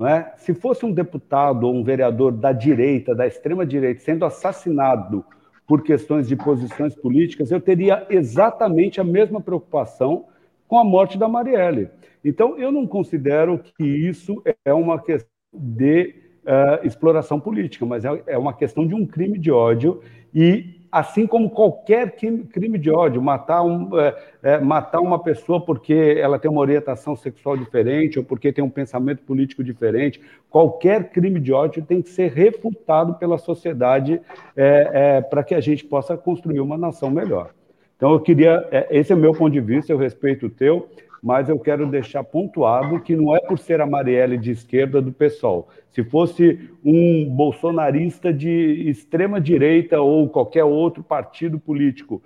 [0.05, 0.33] É?
[0.37, 5.25] Se fosse um deputado ou um vereador da direita, da extrema-direita, sendo assassinado
[5.67, 10.27] por questões de posições políticas, eu teria exatamente a mesma preocupação
[10.69, 11.89] com a morte da Marielle.
[12.23, 18.23] Então, eu não considero que isso é uma questão de uh, exploração política, mas é,
[18.27, 20.03] é uma questão de um crime de ódio
[20.35, 26.17] e assim como qualquer crime de ódio, matar, um, é, é, matar uma pessoa porque
[26.19, 31.41] ela tem uma orientação sexual diferente ou porque tem um pensamento político diferente, qualquer crime
[31.41, 34.21] de ódio tem que ser refutado pela sociedade
[34.57, 37.51] é, é para que a gente possa construir uma nação melhor.
[37.97, 40.89] Então, eu queria, é, esse é o meu ponto de vista, eu respeito o teu,
[41.27, 45.11] mas eu quero deixar pontuado que não é por ser a Marielle de esquerda do
[45.13, 45.69] PSOL.
[45.91, 52.23] Se fosse um bolsonarista de extrema direita ou qualquer outro partido político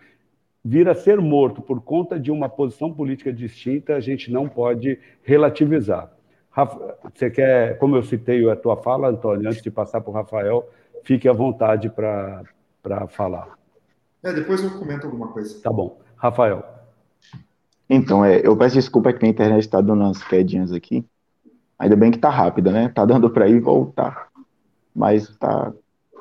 [0.62, 4.98] vir a ser morto por conta de uma posição política distinta, a gente não pode
[5.22, 6.12] relativizar.
[7.14, 10.68] Você quer, como eu citei a tua fala, Antônio, antes de passar para o Rafael,
[11.04, 12.44] fique à vontade para
[13.08, 13.58] falar.
[14.22, 15.58] É, depois eu comento alguma coisa.
[15.62, 15.98] Tá bom.
[16.16, 16.79] Rafael.
[17.92, 21.04] Então, é, eu peço desculpa que minha internet está dando umas quedinhas aqui.
[21.76, 22.88] Ainda bem que tá rápida, né?
[22.88, 24.28] Tá dando para ir e voltar.
[24.94, 25.72] Mas tá,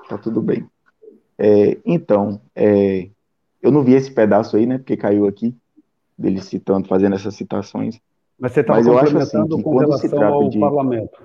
[0.10, 0.67] tá tudo bem.
[1.38, 3.08] É, então, é,
[3.62, 4.79] eu não vi esse pedaço aí, né?
[4.79, 5.55] Porque caiu aqui,
[6.17, 8.01] dele citando, fazendo essas citações.
[8.39, 10.60] Mas você está complementando assim, com relação ao de...
[10.60, 11.21] parlamento,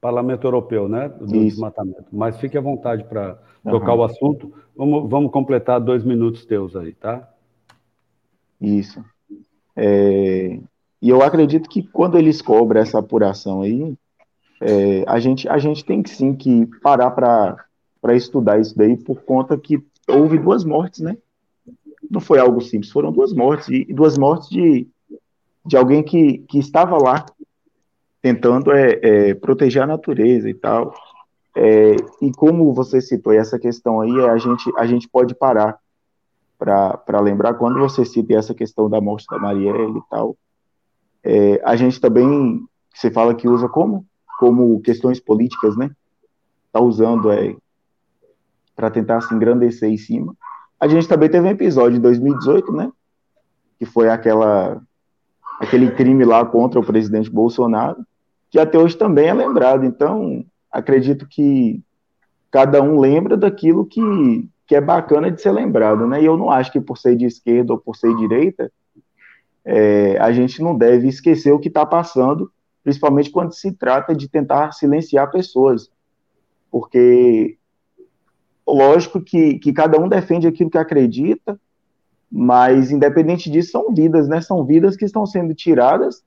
[0.00, 1.10] parlamento europeu, né?
[1.10, 1.56] Do Isso.
[1.56, 2.06] desmatamento.
[2.10, 4.54] Mas fique à vontade para tocar o assunto.
[4.74, 7.28] Vamos, vamos completar dois minutos teus aí, tá?
[8.58, 9.04] Isso.
[9.76, 10.58] É,
[11.00, 13.94] e eu acredito que quando eles cobram essa apuração aí,
[14.60, 19.22] é, a, gente, a gente tem que sim que parar para estudar isso daí, por
[19.22, 21.16] conta que houve duas mortes, né?
[22.08, 24.86] Não foi algo simples, foram duas mortes, e duas mortes de,
[25.64, 27.26] de alguém que, que estava lá
[28.20, 30.94] tentando é, é proteger a natureza e tal.
[31.56, 35.76] É, e como você citou essa questão aí, é, a gente, a gente pode parar
[36.62, 40.36] para lembrar, quando você cita essa questão da morte da Marielle e tal,
[41.24, 44.06] é, a gente também, você fala que usa como?
[44.38, 45.90] Como questões políticas, né?
[46.66, 47.56] Está usando é,
[48.76, 50.36] para tentar se engrandecer em cima.
[50.78, 52.92] A gente também teve um episódio em 2018, né?
[53.78, 54.80] Que foi aquela,
[55.60, 58.06] aquele crime lá contra o presidente Bolsonaro,
[58.50, 59.84] que até hoje também é lembrado.
[59.84, 61.82] Então, acredito que
[62.52, 66.22] cada um lembra daquilo que, que é bacana de ser lembrado, né?
[66.22, 68.72] E eu não acho que por ser de esquerda ou por ser direita,
[69.62, 72.50] é, a gente não deve esquecer o que está passando,
[72.82, 75.90] principalmente quando se trata de tentar silenciar pessoas,
[76.70, 77.58] porque
[78.66, 81.60] lógico que, que cada um defende aquilo que acredita,
[82.30, 84.40] Mas, independente disso, são vidas, né?
[84.40, 86.24] São vidas que estão sendo tiradas,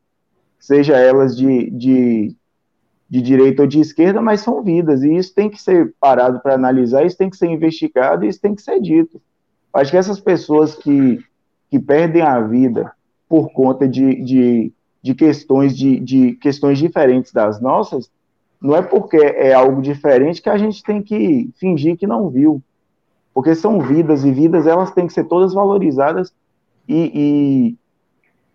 [0.60, 2.38] seja elas de, de,
[3.10, 6.56] de direita ou de esquerda, mas são vidas, e isso tem que ser parado para
[6.56, 9.22] analisar, isso tem que ser investigado, isso tem que ser dito.
[9.74, 11.20] Acho que essas pessoas que,
[11.70, 12.92] que perdem a vida
[13.28, 18.10] por conta de, de, de questões de, de questões diferentes das nossas,
[18.62, 22.62] não é porque é algo diferente que a gente tem que fingir que não viu.
[23.34, 26.34] Porque são vidas, e vidas elas têm que ser todas valorizadas
[26.88, 27.78] e,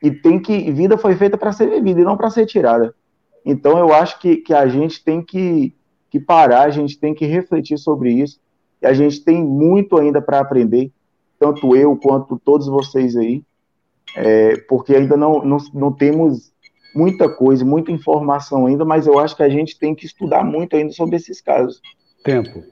[0.03, 0.73] e, e tem que.
[0.73, 2.95] Vida foi feita para ser vivida e não para ser tirada.
[3.44, 5.74] Então eu acho que, que a gente tem que,
[6.11, 8.40] que parar, a gente tem que refletir sobre isso.
[8.83, 10.90] E a gente tem muito ainda para aprender,
[11.38, 13.42] tanto eu quanto todos vocês aí,
[14.16, 16.50] é, porque ainda não, não, não temos
[16.94, 20.74] muita coisa, muita informação ainda, mas eu acho que a gente tem que estudar muito
[20.74, 21.81] ainda sobre esses casos.
[22.24, 22.62] Tempo.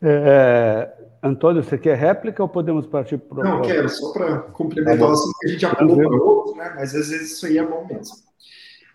[0.00, 0.90] É,
[1.22, 3.42] Antônio, você quer réplica ou podemos partir para o.
[3.42, 6.72] Não, quero, só para complementar, assim, que a gente já pulou para outro, né?
[6.76, 8.27] mas às vezes isso aí é bom mesmo.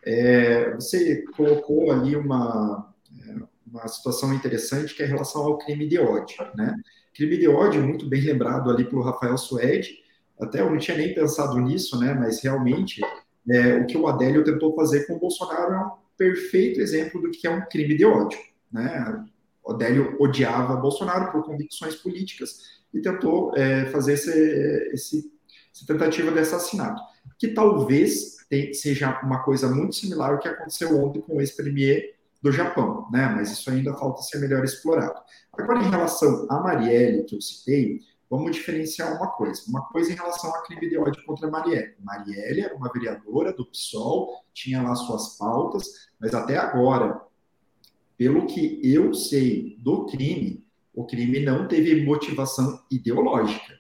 [0.06, 2.94] É, você colocou ali uma,
[3.74, 6.38] uma situação interessante que é em relação ao crime de ódio.
[6.56, 6.76] Né?
[7.14, 9.98] Crime de ódio, muito bem lembrado ali pelo Rafael Suede,
[10.40, 12.14] até eu não tinha nem pensado nisso, né?
[12.14, 13.02] mas realmente
[13.50, 17.32] é, o que o Adélio tentou fazer com o Bolsonaro é um perfeito exemplo do
[17.32, 18.40] que é um crime de ódio.
[18.72, 19.26] Né?
[19.64, 24.32] O Adélio odiava Bolsonaro por convicções políticas e tentou é, fazer esse,
[24.94, 25.32] esse,
[25.74, 27.02] essa tentativa de assassinato,
[27.38, 28.38] que talvez
[28.74, 33.34] seja uma coisa muito similar ao que aconteceu ontem com o ex-premier do Japão, né?
[33.36, 35.20] Mas isso ainda falta ser melhor explorado.
[35.54, 39.62] Agora, em relação a Marielle, que eu citei, vamos diferenciar uma coisa.
[39.68, 41.96] Uma coisa em relação a crime de ódio contra Marielle.
[42.02, 47.22] Marielle era uma vereadora do PSOL, tinha lá suas pautas, mas até agora,
[48.18, 53.80] pelo que eu sei do crime, o crime não teve motivação ideológica.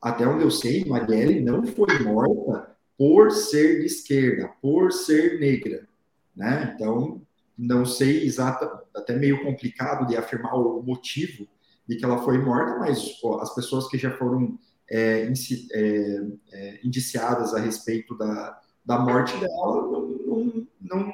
[0.00, 5.86] Até onde eu sei, Marielle não foi morta por ser de esquerda, por ser negra,
[6.34, 6.72] né?
[6.74, 7.20] Então,
[7.56, 11.46] não sei exata, até meio complicado de afirmar o motivo
[11.88, 14.58] de que ela foi morta, mas as pessoas que já foram
[14.90, 15.30] é,
[15.72, 21.12] é, é, indiciadas a respeito da, da morte dela não, não,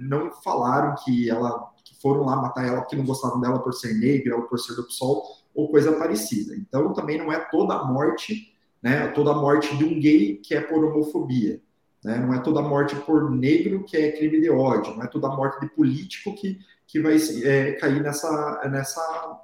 [0.00, 3.94] não, falaram que ela que foram lá matar ela porque não gostavam dela por ser
[3.94, 6.56] negra ou por ser do PSOL ou coisa parecida.
[6.56, 8.52] Então também não é toda a morte
[8.86, 9.08] né?
[9.08, 11.60] Toda morte de um gay que é por homofobia,
[12.04, 12.20] né?
[12.20, 15.58] Não é toda morte por negro que é crime de ódio, não é toda morte
[15.60, 19.40] de político que, que vai é, cair nessa, nessa,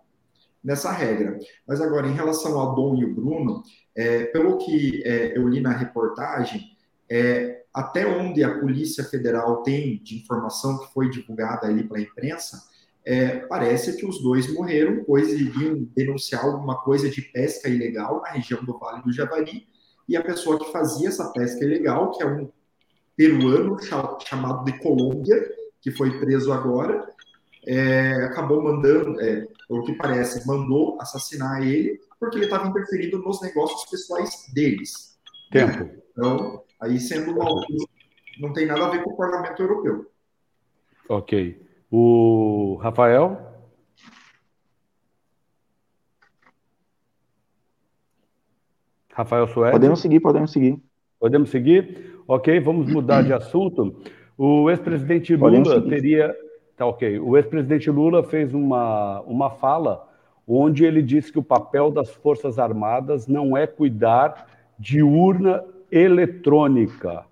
[0.63, 1.41] nessa regra.
[1.67, 3.65] Mas agora, em relação ao Dom e o Bruno,
[3.97, 6.77] é, pelo que é, eu li na reportagem,
[7.11, 12.63] é, até onde a Polícia Federal tem de informação que foi divulgada ali pela imprensa,
[13.05, 18.31] é, parece que os dois morreram, pois iriam denunciar alguma coisa de pesca ilegal na
[18.31, 19.67] região do Vale do Javari,
[20.09, 22.51] e a pessoa que fazia essa pesca ilegal, que é um
[23.17, 25.37] peruano chamado de Colômbia,
[25.81, 27.09] que foi preso agora,
[27.67, 33.41] é, acabou mandando, é, pelo que parece, mandou assassinar ele, porque ele estava interferindo nos
[33.41, 35.19] negócios pessoais deles.
[35.51, 35.91] Tempo.
[36.11, 37.45] Então, aí sendo uma
[38.41, 40.11] não tem nada a ver com o parlamento europeu.
[41.09, 41.62] Ok.
[41.95, 43.37] O Rafael?
[49.13, 49.73] Rafael Suede?
[49.73, 50.81] Podemos seguir, podemos seguir.
[51.21, 52.17] Podemos seguir?
[52.27, 53.95] Ok, vamos mudar de assunto.
[54.39, 56.35] O ex-presidente Lula teria.
[56.79, 57.19] Tá ok.
[57.19, 60.09] O ex-presidente Lula fez uma, uma fala
[60.49, 64.47] onde ele disse que o papel das Forças Armadas não é cuidar
[64.79, 67.27] de urna eletrônica.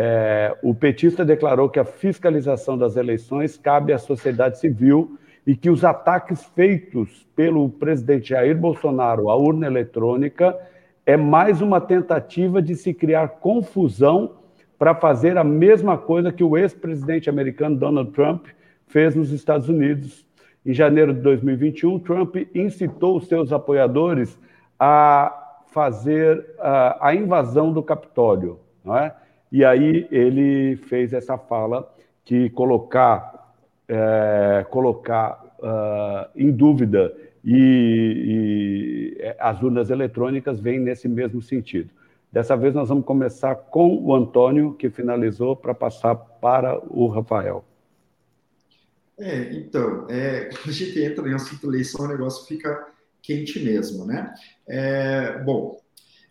[0.00, 5.68] É, o petista declarou que a fiscalização das eleições cabe à sociedade civil e que
[5.68, 10.56] os ataques feitos pelo presidente Jair Bolsonaro à urna eletrônica
[11.04, 14.36] é mais uma tentativa de se criar confusão
[14.78, 18.46] para fazer a mesma coisa que o ex-presidente americano Donald Trump
[18.86, 20.24] fez nos Estados Unidos.
[20.64, 24.38] Em janeiro de 2021, Trump incitou os seus apoiadores
[24.78, 29.12] a fazer a, a invasão do Capitólio, não é?
[29.50, 31.92] E aí ele fez essa fala
[32.24, 33.54] que colocar,
[33.88, 41.90] é, colocar uh, em dúvida e, e, as urnas eletrônicas vêm nesse mesmo sentido.
[42.30, 47.64] Dessa vez nós vamos começar com o Antônio, que finalizou, para passar para o Rafael.
[49.18, 52.86] É, então, é, a gente entra em assunto eleição, o negócio fica
[53.22, 54.32] quente mesmo, né?
[54.68, 55.80] É, bom,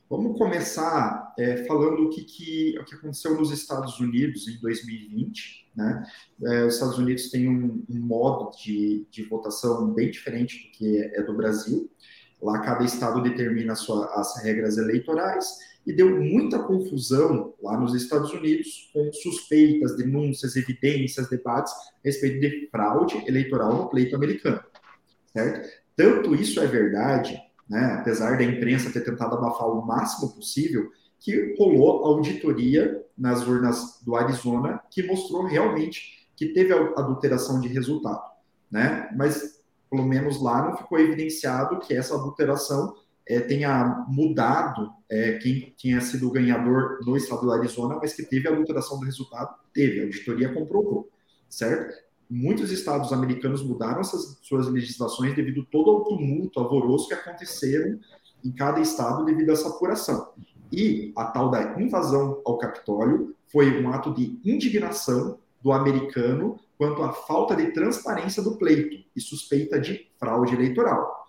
[0.10, 5.70] Vamos começar é, falando o que, que, o que aconteceu nos Estados Unidos em 2020.
[5.76, 6.04] Né?
[6.44, 10.98] É, os Estados Unidos têm um, um modo de, de, votação bem diferente do que
[10.98, 11.92] é, é do Brasil.
[12.42, 18.32] Lá cada estado determina sua, as regras eleitorais e deu muita confusão lá nos Estados
[18.32, 24.64] Unidos com suspeitas, denúncias, evidências, debates a respeito de fraude eleitoral no pleito americano,
[25.34, 25.70] certo?
[25.96, 30.90] Tanto isso é verdade, né, apesar da imprensa ter tentado abafar o máximo possível,
[31.20, 38.22] que rolou auditoria nas urnas do Arizona que mostrou realmente que teve adulteração de resultado,
[38.70, 39.10] né?
[39.18, 39.58] Mas
[39.90, 42.96] pelo menos lá não ficou evidenciado que essa adulteração
[43.26, 48.48] é, tenha mudado é, quem tinha sido ganhador no estado do Arizona, mas que teve
[48.48, 51.10] adulteração do resultado, teve, a auditoria comprovou,
[51.50, 52.07] certo?
[52.30, 58.00] Muitos estados americanos mudaram essas suas legislações devido todo ao tumulto, alvoroço que aconteceram
[58.44, 60.34] em cada estado devido a essa apuração.
[60.72, 67.02] E a tal da invasão ao Capitólio foi um ato de indignação do americano quanto
[67.02, 71.26] à falta de transparência do pleito e suspeita de fraude eleitoral.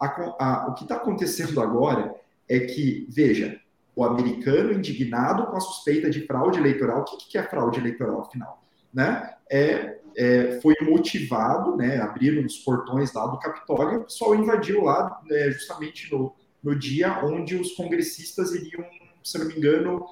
[0.00, 2.14] A, a, o que está acontecendo agora
[2.48, 3.60] é que, veja,
[3.94, 8.20] o americano indignado com a suspeita de fraude eleitoral, o que, que é fraude eleitoral,
[8.20, 8.62] afinal?
[8.92, 9.34] Né?
[9.50, 15.20] É, é, foi motivado, né, abriram os portões lá do Capitólio, o pessoal invadiu lá
[15.28, 18.84] né, justamente no, no dia onde os congressistas iriam,
[19.22, 20.06] se não me engano,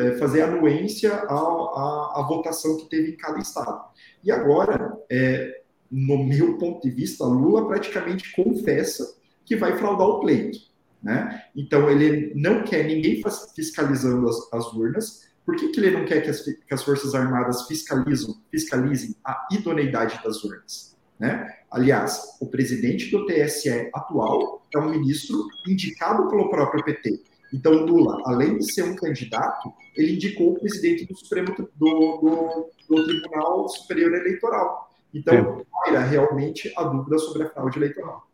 [0.00, 3.80] é, fazer anuência à, à, votação que teve em cada estado.
[4.24, 10.20] E agora, é, no meu ponto de vista, Lula praticamente confessa que vai fraudar o
[10.20, 10.58] pleito.
[11.00, 11.44] Né?
[11.54, 13.22] Então, ele não quer ninguém
[13.54, 15.27] fiscalizando as, as urnas.
[15.48, 19.48] Por que, que ele não quer que as, que as Forças Armadas fiscalizam, fiscalizem a
[19.50, 20.94] idoneidade das urnas?
[21.18, 21.48] Né?
[21.70, 27.22] Aliás, o presidente do TSE atual é um ministro indicado pelo próprio PT.
[27.50, 32.70] Então, Lula, além de ser um candidato, ele indicou o presidente do Supremo do, do,
[32.86, 34.92] do Tribunal Superior Eleitoral.
[35.14, 38.27] Então, era realmente a dúvida sobre a fraude eleitoral.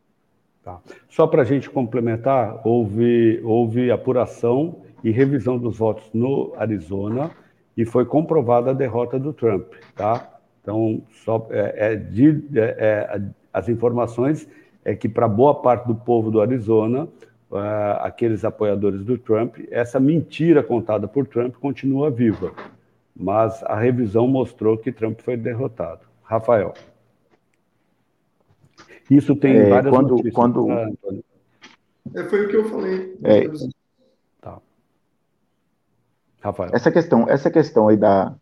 [0.65, 0.79] Tá.
[1.07, 7.29] Só para a gente complementar, houve, houve apuração e revisão dos votos no Arizona
[7.77, 9.73] e foi comprovada a derrota do Trump.
[9.95, 10.27] Tá?
[10.63, 13.21] Então, só, é, é, de, é, é
[13.53, 14.49] as informações
[14.83, 17.07] é que para boa parte do povo do Arizona,
[17.51, 22.51] uh, aqueles apoiadores do Trump, essa mentira contada por Trump continua viva.
[23.15, 26.01] Mas a revisão mostrou que Trump foi derrotado.
[26.23, 26.73] Rafael.
[29.09, 30.33] Isso tem é, várias quando, notícias.
[30.33, 30.71] Quando...
[30.71, 30.89] Ah,
[32.15, 33.17] é, foi o que eu falei.
[33.23, 33.43] É,
[34.41, 34.59] tá.
[36.41, 36.71] Rafael.
[36.73, 38.35] Essa questão, essa questão aí da,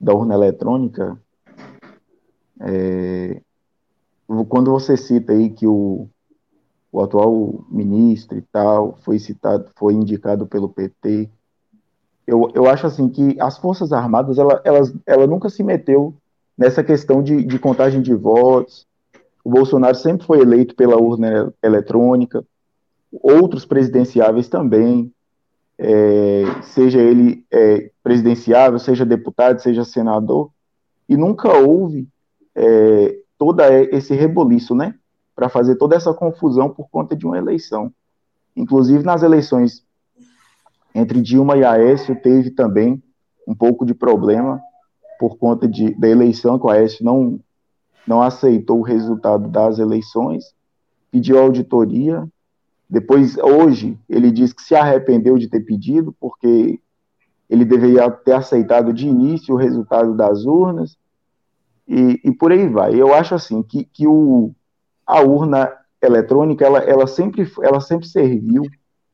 [0.00, 1.18] da urna eletrônica,
[2.60, 3.40] é,
[4.48, 6.08] quando você cita aí que o,
[6.90, 11.28] o atual ministro e tal foi citado, foi indicado pelo PT.
[12.26, 16.14] Eu, eu acho assim que as Forças Armadas, ela, elas, ela nunca se meteu
[16.56, 18.85] nessa questão de, de contagem de votos.
[19.46, 22.44] O Bolsonaro sempre foi eleito pela urna eletrônica,
[23.12, 25.14] outros presidenciáveis também,
[25.78, 30.50] é, seja ele é, presidenciável, seja deputado, seja senador,
[31.08, 32.08] e nunca houve
[32.56, 34.96] é, todo esse reboliço, né?
[35.36, 37.92] para fazer toda essa confusão por conta de uma eleição.
[38.56, 39.84] Inclusive, nas eleições
[40.92, 43.00] entre Dilma e Aécio, teve também
[43.46, 44.60] um pouco de problema
[45.20, 47.38] por conta de, da eleição, que o Aécio não,
[48.06, 50.54] não aceitou o resultado das eleições,
[51.10, 52.26] pediu auditoria.
[52.88, 56.78] Depois, hoje, ele diz que se arrependeu de ter pedido, porque
[57.50, 60.96] ele deveria ter aceitado de início o resultado das urnas,
[61.88, 62.94] e, e por aí vai.
[62.94, 64.52] Eu acho assim que, que o,
[65.06, 68.62] a urna eletrônica, ela, ela, sempre, ela sempre serviu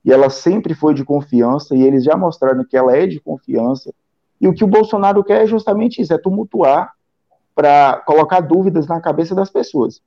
[0.04, 3.94] e ela sempre foi de confiança, e eles já mostraram que ela é de confiança.
[4.40, 6.92] E o que o Bolsonaro quer é justamente isso, é tumultuar
[7.54, 10.00] para colocar dúvidas na cabeça das pessoas.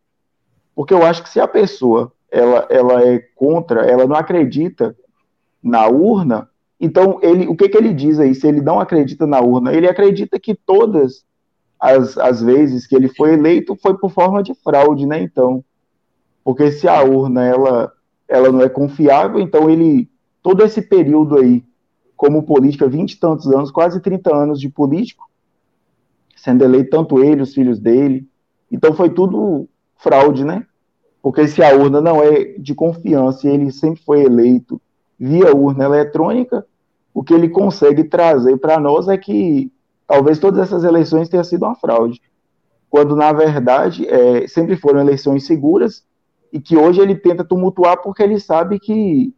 [0.75, 4.95] Porque eu acho que se a pessoa ela, ela é contra, ela não acredita
[5.63, 8.35] na urna, então ele, o que, que ele diz aí?
[8.35, 11.23] Se ele não acredita na urna, ele acredita que todas
[11.79, 15.21] as, as vezes que ele foi eleito foi por forma de fraude, né?
[15.21, 15.63] Então,
[16.43, 17.91] porque se a urna ela,
[18.27, 20.09] ela não é confiável, então ele,
[20.43, 21.63] todo esse período aí,
[22.15, 25.27] como política, 20 e tantos anos, quase 30 anos de político,
[26.36, 28.27] sendo eleito tanto ele, os filhos dele,
[28.71, 30.65] então foi tudo fraude, né?
[31.21, 34.79] Porque se a urna não é de confiança e ele sempre foi eleito
[35.17, 36.65] via urna eletrônica,
[37.13, 39.71] o que ele consegue trazer para nós é que
[40.05, 42.21] talvez todas essas eleições tenham sido uma fraude,
[42.89, 46.03] quando na verdade é, sempre foram eleições seguras
[46.51, 49.33] e que hoje ele tenta tumultuar porque ele sabe que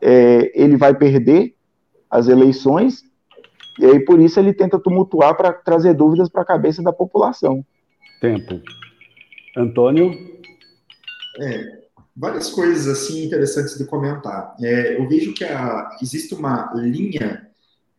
[0.00, 1.54] é, ele vai perder
[2.10, 3.04] as eleições,
[3.78, 7.64] e aí por isso ele tenta tumultuar para trazer dúvidas para a cabeça da população.
[8.20, 8.60] Tempo.
[9.56, 10.12] Antônio?
[11.38, 11.82] É,
[12.16, 14.56] várias coisas assim interessantes de comentar.
[14.62, 17.48] É, eu vejo que a, existe uma linha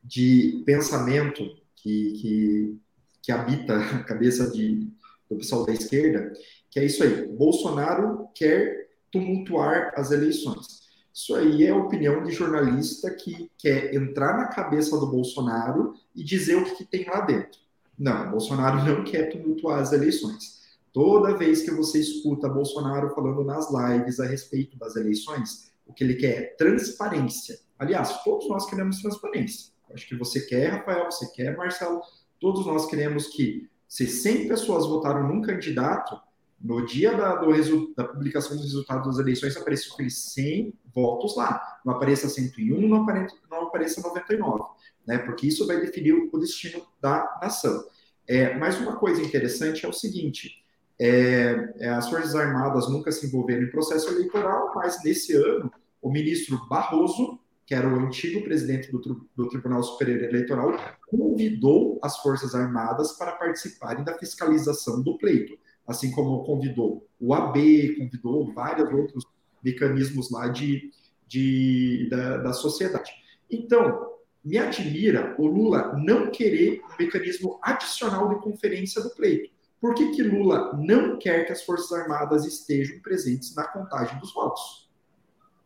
[0.03, 1.43] de pensamento
[1.75, 2.77] que, que,
[3.21, 4.87] que habita a cabeça de,
[5.29, 6.33] do pessoal da esquerda,
[6.71, 7.27] que é isso aí.
[7.27, 10.86] Bolsonaro quer tumultuar as eleições.
[11.17, 16.57] Isso aí é opinião de jornalista que quer entrar na cabeça do Bolsonaro e dizer
[16.57, 17.59] o que, que tem lá dentro.
[17.97, 20.61] Não, Bolsonaro não quer tumultuar as eleições.
[20.93, 26.03] Toda vez que você escuta Bolsonaro falando nas lives a respeito das eleições, o que
[26.03, 27.57] ele quer é transparência.
[27.79, 29.73] Aliás, todos nós queremos transparência.
[29.91, 31.99] Acho que você quer, Rafael, você quer, Marcelo,
[32.39, 36.15] todos nós queremos que, se 100 pessoas votaram num candidato,
[36.59, 41.79] no dia da, do, da publicação dos resultados das eleições apareçam aqueles 100 votos lá.
[41.85, 44.63] Não apareça 101, não apareça, não apareça 99,
[45.05, 45.17] né?
[45.19, 47.85] porque isso vai definir o destino da nação.
[48.27, 50.63] É, mas uma coisa interessante é o seguinte:
[50.99, 56.11] é, é, as Forças Armadas nunca se envolveram em processo eleitoral, mas nesse ano, o
[56.11, 60.71] ministro Barroso que era o antigo presidente do, do, Tribunal Superior Eleitoral,
[61.05, 67.95] convidou as Forças Armadas para participarem da fiscalização do pleito, assim como convidou o AB,
[67.97, 69.23] convidou vários outros
[69.63, 70.91] mecanismos lá de,
[71.27, 73.11] de da, da sociedade.
[73.49, 79.49] Então, me admira o Lula não querer um mecanismo adicional de conferência do pleito.
[79.79, 84.33] Por que, que Lula não quer que as Forças Armadas estejam presentes na contagem dos
[84.33, 84.87] votos?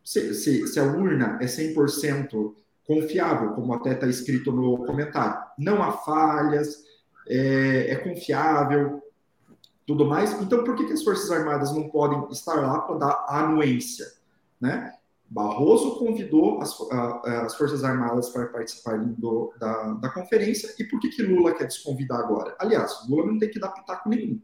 [0.04, 2.54] se, se, se a urna é 100%
[2.84, 5.40] confiável, como até está escrito no comentário.
[5.58, 6.82] Não há falhas,
[7.28, 9.01] é, é, confiável,
[9.86, 10.32] tudo mais.
[10.40, 14.06] Então, por que, que as Forças Armadas não podem estar lá para dar anuência?
[14.60, 14.94] Né?
[15.28, 16.78] Barroso convidou as,
[17.24, 21.66] as Forças Armadas para participarem do, da, da conferência, e por que, que Lula quer
[21.66, 22.54] desconvidar agora?
[22.58, 24.38] Aliás, Lula não tem que dar pitaco nenhum.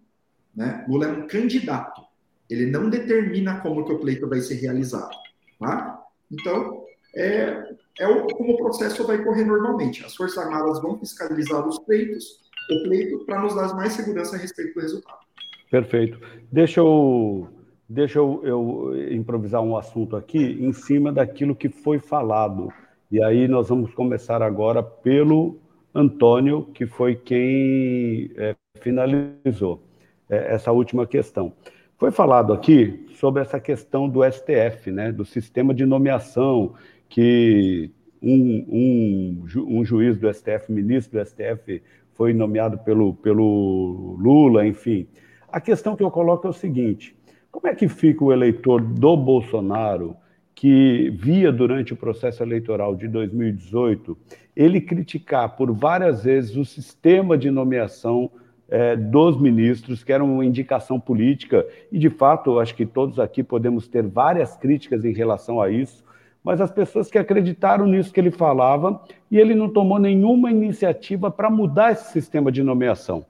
[0.55, 0.85] Né?
[0.89, 2.03] Lula é um candidato.
[2.49, 5.15] Ele não determina como que o pleito vai ser realizado.
[5.61, 6.03] Tá?
[6.31, 6.85] Então,
[7.15, 10.05] é, é o, como o processo vai correr normalmente.
[10.05, 14.39] As Forças Armadas vão fiscalizar os pleitos, o pleito, para nos dar mais segurança a
[14.39, 15.28] respeito do resultado.
[15.71, 16.19] Perfeito.
[16.51, 17.49] Deixa eu,
[17.89, 22.73] deixa eu, eu improvisar um assunto aqui em cima daquilo que foi falado.
[23.11, 25.59] E aí nós vamos começar agora pelo
[25.95, 29.83] Antônio, que foi quem é, finalizou
[30.29, 31.53] é, essa última questão.
[31.97, 36.75] Foi falado aqui sobre essa questão do STF, né, do sistema de nomeação,
[37.09, 37.91] que
[38.23, 41.83] um, um, um juiz do STF, ministro do STF,
[42.15, 45.07] foi nomeado pelo, pelo Lula, enfim.
[45.51, 47.17] A questão que eu coloco é o seguinte:
[47.51, 50.17] como é que fica o eleitor do Bolsonaro
[50.55, 54.19] que via durante o processo eleitoral de 2018
[54.59, 58.29] ele criticar por várias vezes o sistema de nomeação
[58.69, 63.45] é, dos ministros, que era uma indicação política, e de fato, acho que todos aqui
[63.45, 66.05] podemos ter várias críticas em relação a isso,
[66.43, 71.31] mas as pessoas que acreditaram nisso que ele falava, e ele não tomou nenhuma iniciativa
[71.31, 73.25] para mudar esse sistema de nomeação.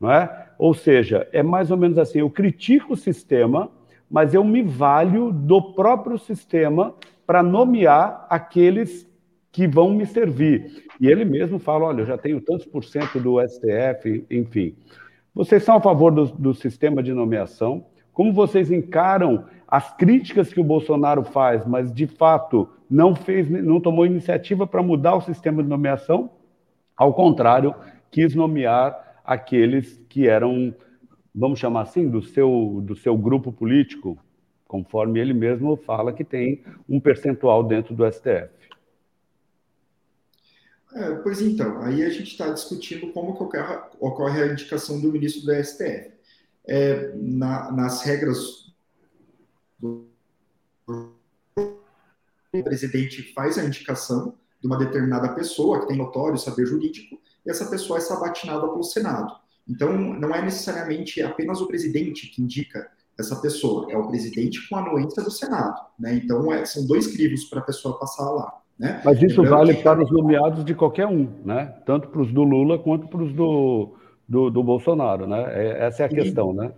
[0.00, 0.46] Não é?
[0.58, 3.70] Ou seja, é mais ou menos assim: eu critico o sistema,
[4.10, 6.94] mas eu me valho do próprio sistema
[7.26, 9.08] para nomear aqueles
[9.50, 10.84] que vão me servir.
[11.00, 14.74] E ele mesmo fala: olha, eu já tenho tantos por cento do STF, enfim.
[15.34, 17.86] Vocês são a favor do, do sistema de nomeação?
[18.12, 23.80] Como vocês encaram as críticas que o Bolsonaro faz, mas de fato não fez, não
[23.80, 26.30] tomou iniciativa para mudar o sistema de nomeação?
[26.96, 27.74] Ao contrário,
[28.10, 30.74] quis nomear aqueles que eram,
[31.34, 34.18] vamos chamar assim, do seu, do seu grupo político,
[34.66, 38.48] conforme ele mesmo fala que tem um percentual dentro do STF.
[40.94, 45.44] É, pois então, aí a gente está discutindo como ocorre, ocorre, a indicação do ministro
[45.44, 46.10] do STF.
[46.66, 48.72] É, na, nas regras
[49.78, 50.08] do
[50.86, 57.50] o presidente faz a indicação de uma determinada pessoa que tem notório saber jurídico e
[57.50, 59.34] essa pessoa é sabatinada pelo Senado.
[59.66, 62.88] Então, não é necessariamente apenas o presidente que indica
[63.18, 65.80] essa pessoa, é o presidente com a anuência do Senado.
[65.98, 66.20] Né?
[66.22, 68.60] Então, é, são dois crivos para a pessoa passar lá.
[68.78, 69.00] Né?
[69.04, 69.82] Mas isso Lembrando vale que...
[69.82, 71.74] para os nomeados de qualquer um, né?
[71.84, 73.94] tanto para os do Lula quanto para os do,
[74.28, 75.26] do, do, Bolsonaro.
[75.26, 75.42] Né?
[75.48, 76.16] É, essa é a Sim.
[76.16, 76.52] questão.
[76.52, 76.70] Né?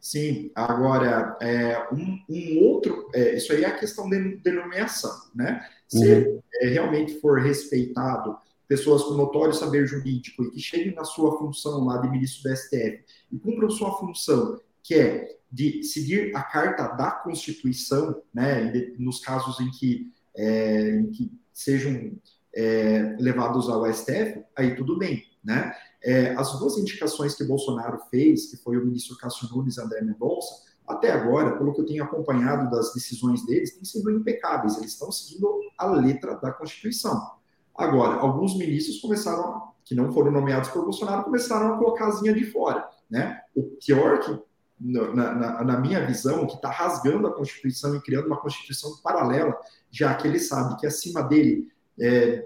[0.00, 5.12] Sim, agora, é, um, um, outro, é, isso aí é a questão de, de nomeação.
[5.34, 5.60] Né?
[5.88, 6.40] Se uhum.
[6.62, 8.38] é, realmente for respeitado
[8.68, 12.56] pessoas com notório saber jurídico e que cheguem na sua função lá de ministro do
[12.56, 19.20] STF e cumpram sua função, que é de seguir a carta da Constituição, né, nos
[19.20, 22.12] casos em que é, que sejam
[22.54, 25.74] é, levados ao STF, aí tudo bem, né?
[26.02, 30.02] É, as duas indicações que Bolsonaro fez, que foi o ministro Cássio Nunes e André
[30.02, 34.92] Mendonça, até agora, pelo que eu tenho acompanhado das decisões deles, têm sido impecáveis, eles
[34.92, 37.35] estão seguindo a letra da Constituição.
[37.76, 42.44] Agora, alguns ministros começaram, que não foram nomeados por Bolsonaro, começaram a colocar a de
[42.46, 42.88] fora.
[43.08, 43.40] Né?
[43.54, 44.38] O pior que,
[44.80, 49.56] na, na, na minha visão, que está rasgando a Constituição e criando uma Constituição paralela,
[49.90, 51.70] já que ele sabe que acima dele,
[52.00, 52.44] é,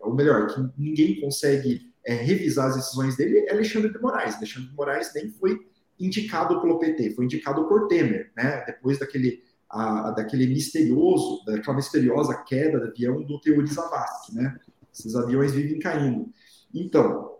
[0.00, 4.36] ou melhor, que ninguém consegue é, revisar as decisões dele, é Alexandre de Moraes.
[4.36, 5.58] Alexandre de Moraes nem foi
[5.98, 8.64] indicado pelo PT, foi indicado por Temer, né?
[8.66, 14.58] depois daquele a, daquele misterioso, daquela misteriosa queda do avião do Teori Zavascki, né?
[14.92, 16.28] Esses aviões vivem caindo.
[16.74, 17.36] Então,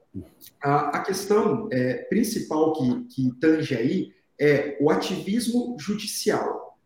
[0.63, 6.79] a, a questão é, principal que, que tange aí é o ativismo judicial.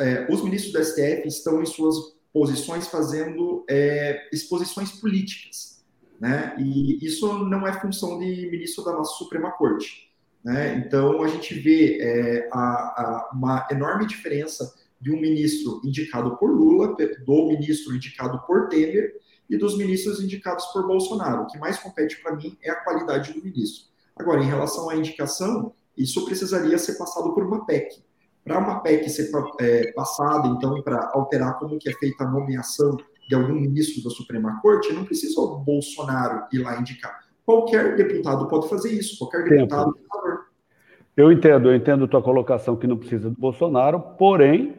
[0.00, 1.96] É, os ministros do STF estão em suas
[2.32, 5.82] posições fazendo é, exposições políticas,
[6.20, 6.54] né?
[6.58, 10.05] E isso não é função de ministro da nossa Suprema Corte.
[10.44, 10.76] Né?
[10.78, 16.50] Então, a gente vê é, a, a, uma enorme diferença de um ministro indicado por
[16.50, 19.14] Lula, do ministro indicado por Temer
[19.48, 21.42] e dos ministros indicados por Bolsonaro.
[21.42, 23.86] O que mais compete para mim é a qualidade do ministro.
[24.16, 28.02] Agora, em relação à indicação, isso precisaria ser passado por uma PEC.
[28.44, 29.30] Para uma PEC ser
[29.60, 32.96] é, passada, então, para alterar como que é feita a nomeação
[33.28, 37.25] de algum ministro da Suprema Corte, não precisa o Bolsonaro ir lá indicar.
[37.46, 40.46] Qualquer deputado pode fazer isso, qualquer deputado, por favor.
[41.16, 44.74] Eu entendo, eu entendo a tua colocação que não precisa do Bolsonaro, porém,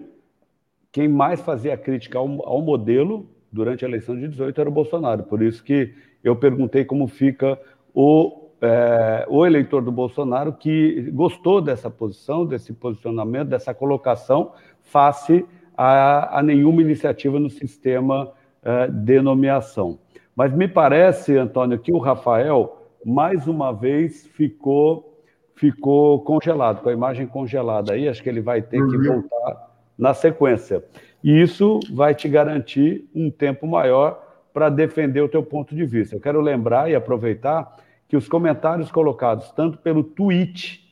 [0.92, 5.24] quem mais fazia crítica ao, ao modelo durante a eleição de 18 era o Bolsonaro.
[5.24, 7.60] Por isso que eu perguntei como fica
[7.94, 14.52] o, é, o eleitor do Bolsonaro que gostou dessa posição, desse posicionamento, dessa colocação
[14.84, 15.46] face
[15.76, 19.98] a, a nenhuma iniciativa no sistema é, de nomeação.
[20.38, 25.20] Mas me parece, Antônio, que o Rafael, mais uma vez, ficou,
[25.56, 28.08] ficou congelado, com a imagem congelada aí.
[28.08, 29.22] Acho que ele vai ter que uhum.
[29.22, 30.86] voltar na sequência.
[31.24, 34.24] E isso vai te garantir um tempo maior
[34.54, 36.16] para defender o teu ponto de vista.
[36.16, 37.76] Eu quero lembrar e aproveitar
[38.08, 40.88] que os comentários colocados tanto pelo tweet,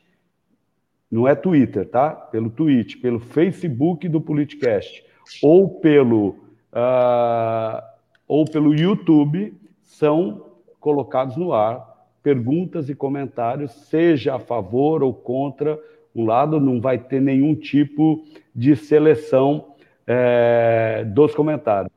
[1.10, 2.10] não é Twitter, tá?
[2.10, 5.06] Pelo tweet, pelo Facebook do Politicast,
[5.43, 6.30] ou pelo
[6.74, 7.95] uh,
[8.28, 9.54] ou pelo YouTube
[9.84, 10.46] são
[10.80, 15.80] colocados no ar perguntas e comentários, seja a favor ou contra
[16.16, 19.76] um lado, não vai ter nenhum tipo de seleção
[20.08, 21.94] é, dos comentários.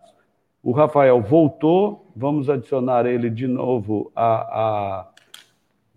[0.62, 5.08] O Rafael voltou, vamos adicionar ele de novo a, a,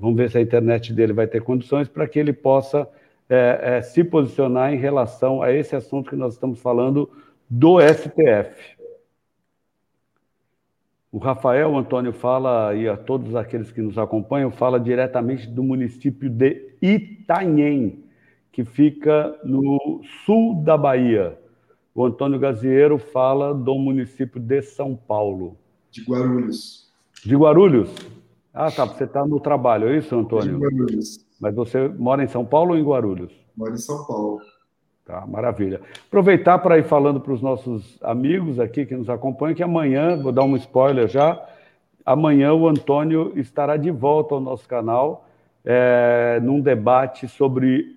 [0.02, 2.90] Vamos ver se a internet dele vai ter condições para que ele possa
[3.30, 7.08] é, é, se posicionar em relação a esse assunto que nós estamos falando
[7.48, 8.81] do STF.
[11.12, 16.30] O Rafael Antônio fala, e a todos aqueles que nos acompanham, fala diretamente do município
[16.30, 18.06] de Itanhem,
[18.50, 21.38] que fica no sul da Bahia.
[21.94, 25.58] O Antônio Gaziero fala do município de São Paulo.
[25.92, 26.90] De Guarulhos.
[27.26, 27.94] De Guarulhos?
[28.54, 28.86] Ah, tá.
[28.86, 30.54] Você está no trabalho, é isso, Antônio?
[30.54, 31.26] De Guarulhos.
[31.42, 33.34] Mas você mora em São Paulo ou em Guarulhos?
[33.58, 34.40] Moro em São Paulo.
[35.12, 35.82] Tá, maravilha.
[36.08, 40.32] Aproveitar para ir falando para os nossos amigos aqui que nos acompanham, que amanhã, vou
[40.32, 41.38] dar um spoiler já,
[42.06, 45.28] amanhã o Antônio estará de volta ao nosso canal
[45.66, 47.94] é, num debate sobre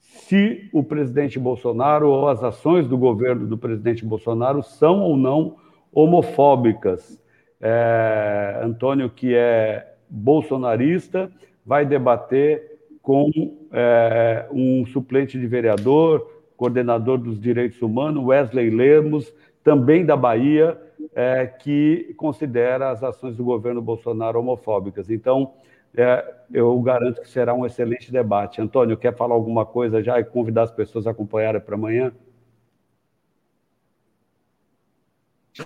[0.00, 5.56] se o presidente Bolsonaro ou as ações do governo do presidente Bolsonaro são ou não
[5.90, 7.18] homofóbicas.
[7.58, 11.32] É, Antônio, que é bolsonarista,
[11.64, 13.30] vai debater com
[13.72, 19.32] é, um suplente de vereador, coordenador dos direitos humanos, Wesley Lemos,
[19.64, 20.78] também da Bahia,
[21.14, 25.08] é, que considera as ações do governo Bolsonaro homofóbicas.
[25.08, 25.54] Então,
[25.94, 28.60] é, eu garanto que será um excelente debate.
[28.60, 32.12] Antônio, quer falar alguma coisa já e convidar as pessoas a acompanharem para amanhã?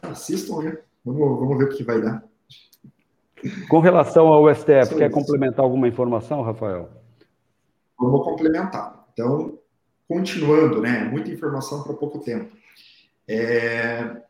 [0.01, 0.79] Assistam, né?
[1.05, 2.23] Vamos, vamos ver o que vai dar.
[3.69, 6.89] Com relação ao STF, quer complementar alguma informação, Rafael?
[7.99, 9.09] Vamos complementar.
[9.13, 9.59] Então,
[10.15, 11.05] continuando, né?
[11.05, 12.57] Muita informação para pouco tempo.
[13.27, 14.23] É,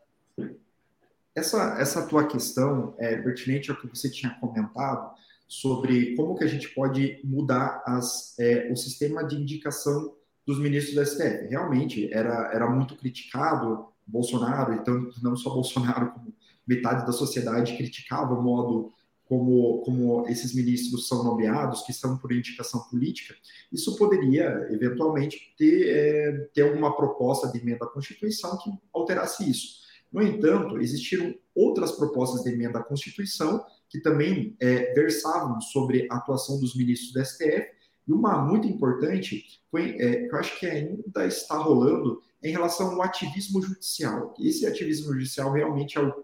[1.35, 5.13] essa, essa tua questão é pertinente ao que você tinha comentado
[5.47, 10.95] sobre como que a gente pode mudar as, é, o sistema de indicação dos ministros
[10.95, 11.49] do STF.
[11.49, 16.33] Realmente era, era muito criticado Bolsonaro, então não só Bolsonaro, como
[16.65, 18.91] metade da sociedade criticava o modo
[19.27, 23.35] como, como esses ministros são nomeados, que são por indicação política,
[23.71, 29.85] isso poderia, eventualmente, ter, é, ter alguma proposta de emenda à Constituição que alterasse isso.
[30.11, 36.15] No entanto, existiram outras propostas de emenda à Constituição que também é, versavam sobre a
[36.15, 37.67] atuação dos ministros do STF
[38.07, 42.91] E uma muito importante, foi, é, que eu acho que ainda está rolando, em relação
[42.91, 44.35] ao ativismo judicial.
[44.39, 46.23] Esse ativismo judicial realmente é o,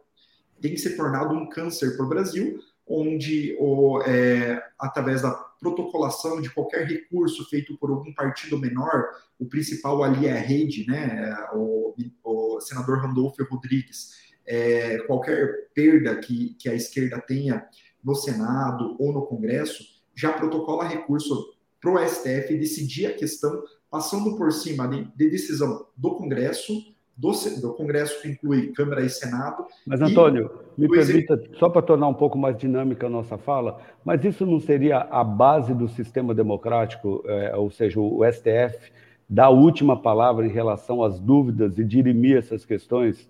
[0.61, 2.59] tem ser tornado um câncer para o Brasil,
[2.91, 3.57] onde,
[4.05, 9.05] é, através da protocolação de qualquer recurso feito por algum partido menor,
[9.39, 16.15] o principal ali é a rede, né, o, o senador Randolfo Rodrigues, é, qualquer perda
[16.17, 17.65] que, que a esquerda tenha
[18.03, 19.83] no Senado ou no Congresso,
[20.13, 25.87] já protocola recurso para o STF decidir a questão, passando por cima de, de decisão
[25.95, 26.73] do Congresso,
[27.21, 29.65] do, do, Congresso que inclui Câmara e Senado.
[29.85, 34.25] Mas, Antônio, me permita, só para tornar um pouco mais dinâmica a nossa fala, mas
[34.25, 38.91] isso não seria a base do sistema democrático, é, ou seja, o STF,
[39.29, 43.29] dar a última palavra em relação às dúvidas e dirimir essas questões?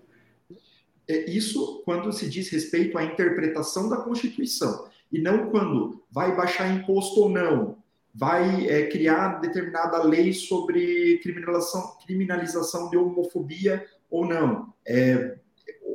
[1.06, 6.74] É isso quando se diz respeito à interpretação da Constituição, e não quando vai baixar
[6.74, 7.76] imposto ou não,
[8.14, 14.72] vai é, criar determinada lei sobre criminalização, criminalização de homofobia ou não.
[14.86, 15.38] É,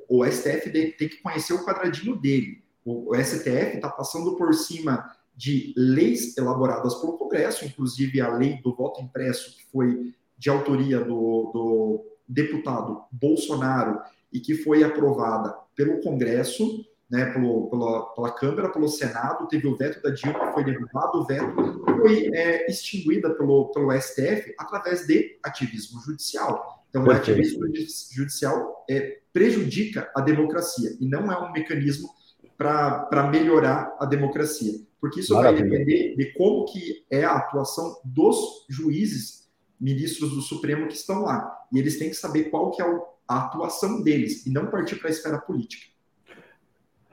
[0.10, 2.64] o STF tem que conhecer o quadradinho dele.
[2.84, 8.74] O, STF está passando por cima de leis elaboradas pelo Congresso, inclusive a lei do
[8.74, 14.00] voto impresso, que foi de autoria do, do deputado Bolsonaro
[14.32, 19.78] e que foi aprovada pelo Congresso, né, pelo, pela, pela Câmara, pelo Senado, teve o
[19.78, 21.56] veto da Dilma, foi derrubado o veto,
[22.02, 26.84] foi é, extinguida pelo, pelo STF através de ativismo judicial.
[26.90, 27.66] Então, o ativismo
[28.12, 32.10] judicial é, prejudica a democracia e não é um mecanismo
[32.58, 35.70] para melhorar a democracia, porque isso Maravilha.
[35.70, 39.48] vai depender de como que é a atuação dos juízes,
[39.80, 41.56] ministros do Supremo que estão lá.
[41.72, 42.86] E eles têm que saber qual que é
[43.28, 45.86] a atuação deles e não partir para a esfera política.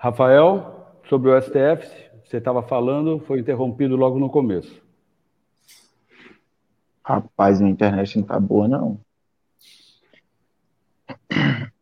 [0.04, 1.88] Rafael, sobre o STF,
[2.22, 4.82] você estava falando, foi interrompido logo no começo.
[7.02, 9.00] Rapaz, minha internet não está boa, não.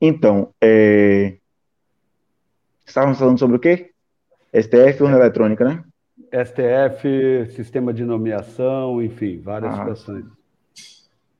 [0.00, 1.36] Então, é...
[2.86, 3.90] estávamos falando sobre o quê?
[4.54, 5.84] STF urna eletrônica, né?
[6.32, 10.24] STF, sistema de nomeação, enfim, várias ah, situações.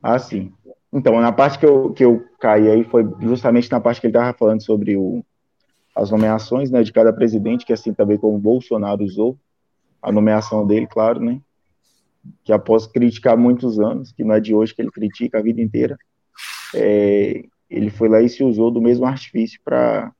[0.03, 0.53] Ah, sim.
[0.93, 4.16] Então, na parte que eu, que eu caí aí foi justamente na parte que ele
[4.16, 5.24] estava falando sobre o,
[5.95, 9.38] as nomeações né, de cada presidente, que assim também como Bolsonaro usou
[10.01, 11.40] a nomeação dele, claro, né?
[12.45, 15.61] Que após criticar muitos anos, que não é de hoje que ele critica a vida
[15.61, 15.97] inteira,
[16.74, 20.12] é, ele foi lá e se usou do mesmo artifício para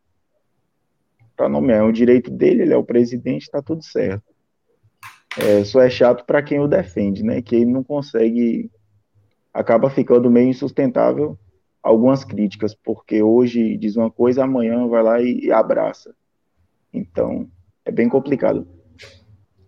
[1.49, 1.81] nomear.
[1.81, 4.25] É um direito dele, ele é o presidente, está tudo certo.
[5.39, 7.41] É, só é chato para quem o defende, né?
[7.41, 8.71] Que ele não consegue,
[9.53, 11.39] acaba ficando meio insustentável
[11.83, 16.15] algumas críticas, porque hoje diz uma coisa, amanhã vai lá e, e abraça.
[16.93, 17.49] Então,
[17.85, 18.67] é bem complicado.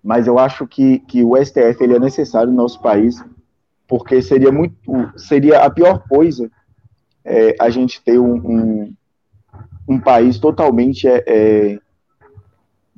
[0.03, 3.23] Mas eu acho que, que o STF ele é necessário no nosso país,
[3.89, 4.77] porque seria muito,
[5.17, 6.51] seria a pior coisa
[7.25, 8.95] é, a gente ter um, um,
[9.89, 11.79] um país totalmente é, é,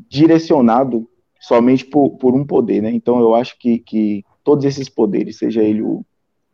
[0.08, 1.08] direcionado
[1.40, 2.90] somente por, por um poder, né?
[2.90, 6.04] Então eu acho que, que todos esses poderes, seja ele o,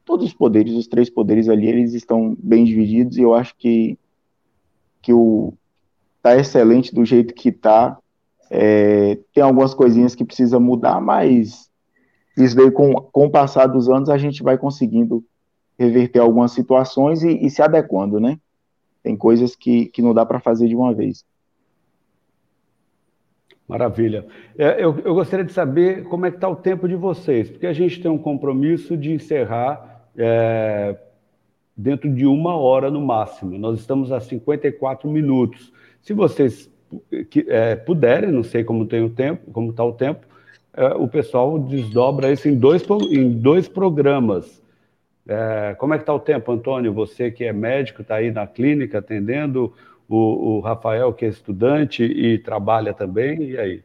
[0.05, 3.99] todos os poderes, os três poderes ali, eles estão bem divididos e eu acho que,
[5.01, 5.55] que o
[6.23, 7.99] tá excelente do jeito que tá.
[8.51, 11.71] É, tem algumas coisinhas que precisa mudar, mas
[12.37, 15.25] isso daí com, com o passar dos anos a gente vai conseguindo
[15.79, 18.39] reverter algumas situações e, e se adequando, né?
[19.03, 21.25] Tem coisas que, que não dá para fazer de uma vez.
[23.67, 24.27] Maravilha.
[24.57, 27.67] É, eu, eu, gostaria de saber como é que está o tempo de vocês, porque
[27.67, 30.97] a gente tem um compromisso de encerrar é,
[31.77, 33.59] dentro de uma hora no máximo.
[33.59, 35.73] Nós estamos a 54 minutos.
[36.01, 36.71] Se vocês
[37.49, 40.27] é, puderem, não sei como tem o tempo, como está o tempo,
[40.75, 44.63] é, o pessoal desdobra isso em dois, em dois programas.
[45.27, 46.93] É, como é que está o tempo, Antônio?
[46.93, 49.73] Você que é médico, está aí na clínica atendendo,
[50.09, 53.83] o, o, Rafael que é estudante e trabalha também, e aí?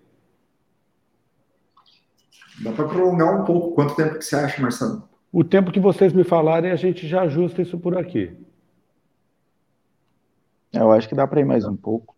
[2.62, 3.76] Dá para prolongar um pouco.
[3.76, 5.08] Quanto tempo que você acha, Marcelo?
[5.32, 8.32] O tempo que vocês me falarem, a gente já ajusta isso por aqui.
[10.74, 12.16] Eu acho que dá para ir mais um pouco.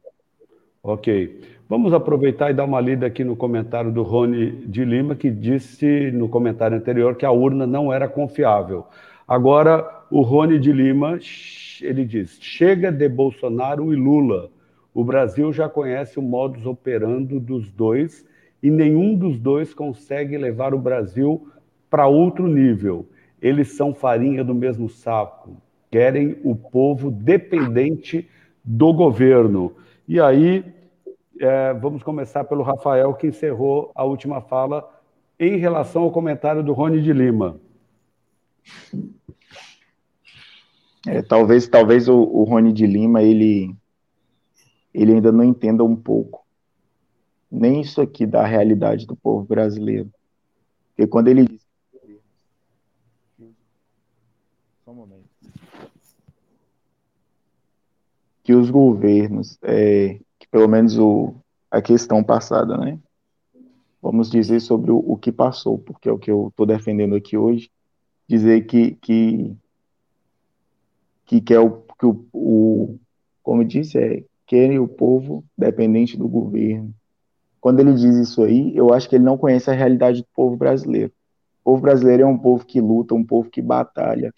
[0.83, 1.41] Ok.
[1.67, 6.11] Vamos aproveitar e dar uma lida aqui no comentário do Rony de Lima, que disse
[6.11, 8.87] no comentário anterior que a urna não era confiável.
[9.27, 11.19] Agora, o Rony de Lima,
[11.81, 14.49] ele diz: chega de Bolsonaro e Lula.
[14.93, 18.25] O Brasil já conhece o modus operando dos dois
[18.61, 21.47] e nenhum dos dois consegue levar o Brasil
[21.89, 23.07] para outro nível.
[23.41, 25.57] Eles são farinha do mesmo saco,
[25.89, 28.29] querem o povo dependente
[28.63, 29.75] do governo.
[30.07, 30.63] E aí,
[31.39, 34.89] é, vamos começar pelo Rafael, que encerrou a última fala
[35.39, 37.59] em relação ao comentário do Rony de Lima.
[41.07, 43.73] É, talvez talvez o, o Rony de Lima ele,
[44.93, 46.45] ele ainda não entenda um pouco
[47.51, 50.09] nem isso aqui da realidade do povo brasileiro.
[50.89, 51.68] Porque quando ele diz.
[54.89, 55.29] Só um momento.
[58.43, 61.35] Que os governos, é, que pelo menos o,
[61.69, 62.97] a questão passada, né?
[64.01, 67.37] Vamos dizer sobre o, o que passou, porque é o que eu estou defendendo aqui
[67.37, 67.69] hoje.
[68.27, 69.55] Dizer que, que,
[71.27, 72.99] que, que é o que o, o
[73.43, 76.91] como disse, é querem o povo dependente do governo,
[77.61, 80.57] quando ele diz isso aí, eu acho que ele não conhece a realidade do povo
[80.57, 81.13] brasileiro.
[81.61, 84.33] O povo brasileiro é um povo que luta, um povo que batalha,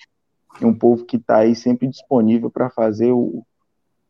[0.60, 3.46] é um povo que está aí sempre disponível para fazer o,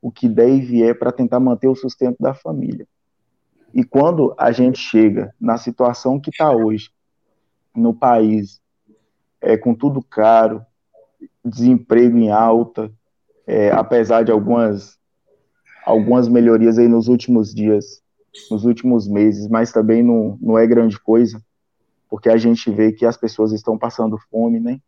[0.01, 2.87] o que der e vier para tentar manter o sustento da família.
[3.73, 6.89] E quando a gente chega na situação que está hoje,
[7.75, 8.61] no país,
[9.39, 10.65] é, com tudo caro,
[11.43, 12.91] desemprego em alta,
[13.47, 14.97] é, apesar de algumas,
[15.85, 18.01] algumas melhorias aí nos últimos dias,
[18.49, 21.41] nos últimos meses, mas também não, não é grande coisa,
[22.09, 24.79] porque a gente vê que as pessoas estão passando fome, né?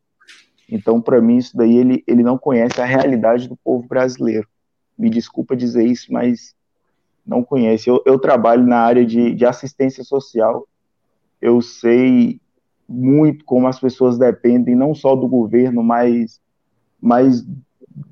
[0.69, 4.47] Então, para mim, isso daí ele, ele não conhece a realidade do povo brasileiro.
[4.97, 6.55] Me desculpa dizer isso, mas
[7.25, 7.89] não conhece.
[7.89, 10.67] Eu, eu trabalho na área de, de assistência social,
[11.41, 12.39] eu sei
[12.87, 16.41] muito como as pessoas dependem não só do governo, mas,
[17.01, 17.45] mas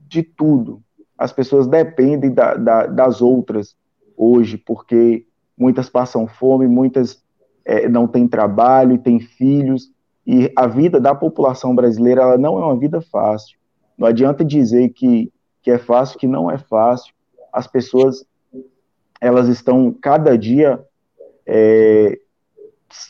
[0.07, 0.81] de tudo.
[1.17, 3.75] As pessoas dependem da, da, das outras
[4.17, 5.25] hoje, porque
[5.57, 7.23] muitas passam fome, muitas
[7.63, 9.91] é, não têm trabalho e têm filhos,
[10.33, 13.57] e a vida da população brasileira ela não é uma vida fácil.
[13.97, 15.29] Não adianta dizer que,
[15.61, 17.13] que é fácil, que não é fácil.
[17.51, 18.25] As pessoas
[19.19, 20.81] elas estão cada dia
[21.45, 22.17] é,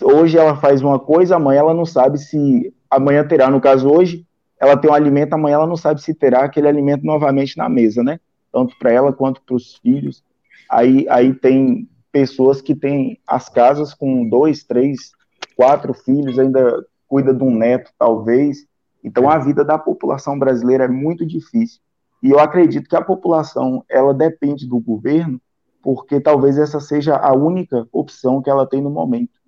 [0.01, 3.51] hoje ela faz uma coisa, amanhã ela não sabe se amanhã terá.
[3.51, 4.25] No caso hoje,
[4.59, 8.01] ela tem um alimento, amanhã ela não sabe se terá aquele alimento novamente na mesa,
[8.01, 8.19] né?
[8.51, 10.23] Tanto para ela quanto para os filhos.
[10.67, 15.11] Aí, aí tem pessoas que têm as casas com dois, três,
[15.55, 18.65] quatro filhos, ainda cuida de um neto, talvez.
[19.03, 21.81] Então, a vida da população brasileira é muito difícil.
[22.23, 25.41] E eu acredito que a população, ela depende do governo,
[25.83, 29.41] porque talvez essa seja a única opção que ela tem no momento.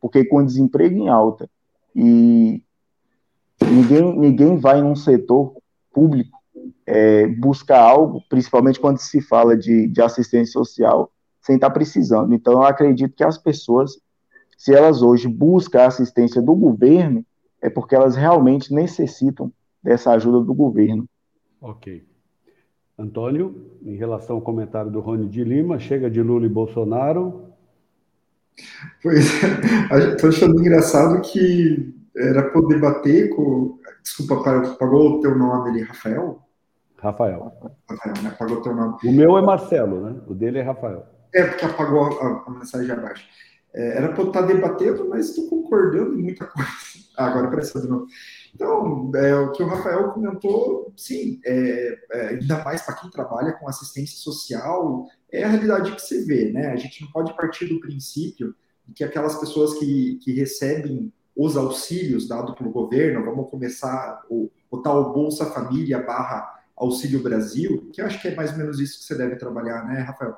[0.00, 1.46] Porque com desemprego em alta
[1.94, 2.62] e
[3.70, 5.54] ninguém, ninguém vai num setor
[5.92, 6.38] público
[6.86, 11.12] é, buscar algo, principalmente quando se fala de, de assistência social,
[11.42, 12.32] sem estar precisando.
[12.32, 13.98] Então, eu acredito que as pessoas,
[14.60, 17.24] se elas hoje buscam a assistência do governo,
[17.62, 19.50] é porque elas realmente necessitam
[19.82, 21.08] dessa ajuda do governo.
[21.62, 22.06] Ok.
[22.98, 27.54] Antônio, em relação ao comentário do Rony de Lima, chega de Lula e Bolsonaro.
[29.02, 33.78] Pois é, estou achando engraçado que era poder bater com.
[34.02, 36.42] Desculpa, pagou o teu nome ali, Rafael?
[36.98, 37.50] Rafael.
[37.88, 38.28] Rafael, né?
[38.28, 38.98] Apagou o teu nome.
[39.06, 40.20] O meu é Marcelo, né?
[40.26, 41.06] O dele é Rafael.
[41.32, 43.26] É, porque apagou a, a mensagem abaixo.
[43.72, 46.70] É, era para estar debatendo, mas estou concordando em muita coisa.
[47.16, 48.06] Ah, agora apareceu de novo.
[48.54, 53.52] Então, é, o que o Rafael comentou, sim, é, é, ainda mais para quem trabalha
[53.52, 56.68] com assistência social, é a realidade que se vê, né?
[56.68, 58.54] A gente não pode partir do princípio
[58.94, 64.78] que aquelas pessoas que, que recebem os auxílios dados pelo governo, vamos começar o, o
[64.78, 69.04] tal Bolsa Família barra Auxílio Brasil, que acho que é mais ou menos isso que
[69.04, 70.36] você deve trabalhar, né, Rafael?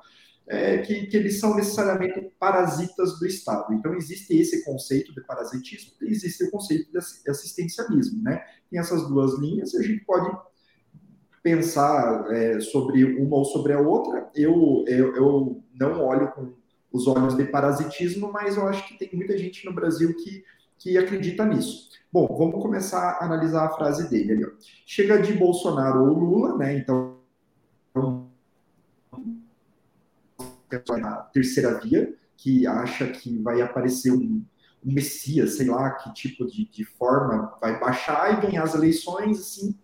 [0.48, 3.72] É, que, que, eles são necessariamente parasitas do Estado.
[3.72, 6.98] Então, existe esse conceito de parasitismo e existe o conceito de
[7.30, 8.44] assistencialismo, né?
[8.68, 10.36] Tem essas duas linhas e a gente pode
[11.42, 14.30] pensar é, sobre uma ou sobre a outra.
[14.34, 16.52] Eu, eu, eu não olho com
[16.92, 20.44] os olhos de parasitismo, mas eu acho que tem muita gente no Brasil que,
[20.78, 21.90] que acredita nisso.
[22.12, 24.46] Bom, vamos começar a analisar a frase dele ali.
[24.84, 26.76] Chega de Bolsonaro ou Lula, né?
[26.76, 27.11] Então,
[30.76, 34.44] a terceira via, que acha que vai aparecer um,
[34.84, 39.40] um messias, sei lá que tipo de, de, forma, vai baixar e ganhar as eleições,
[39.40, 39.74] assim.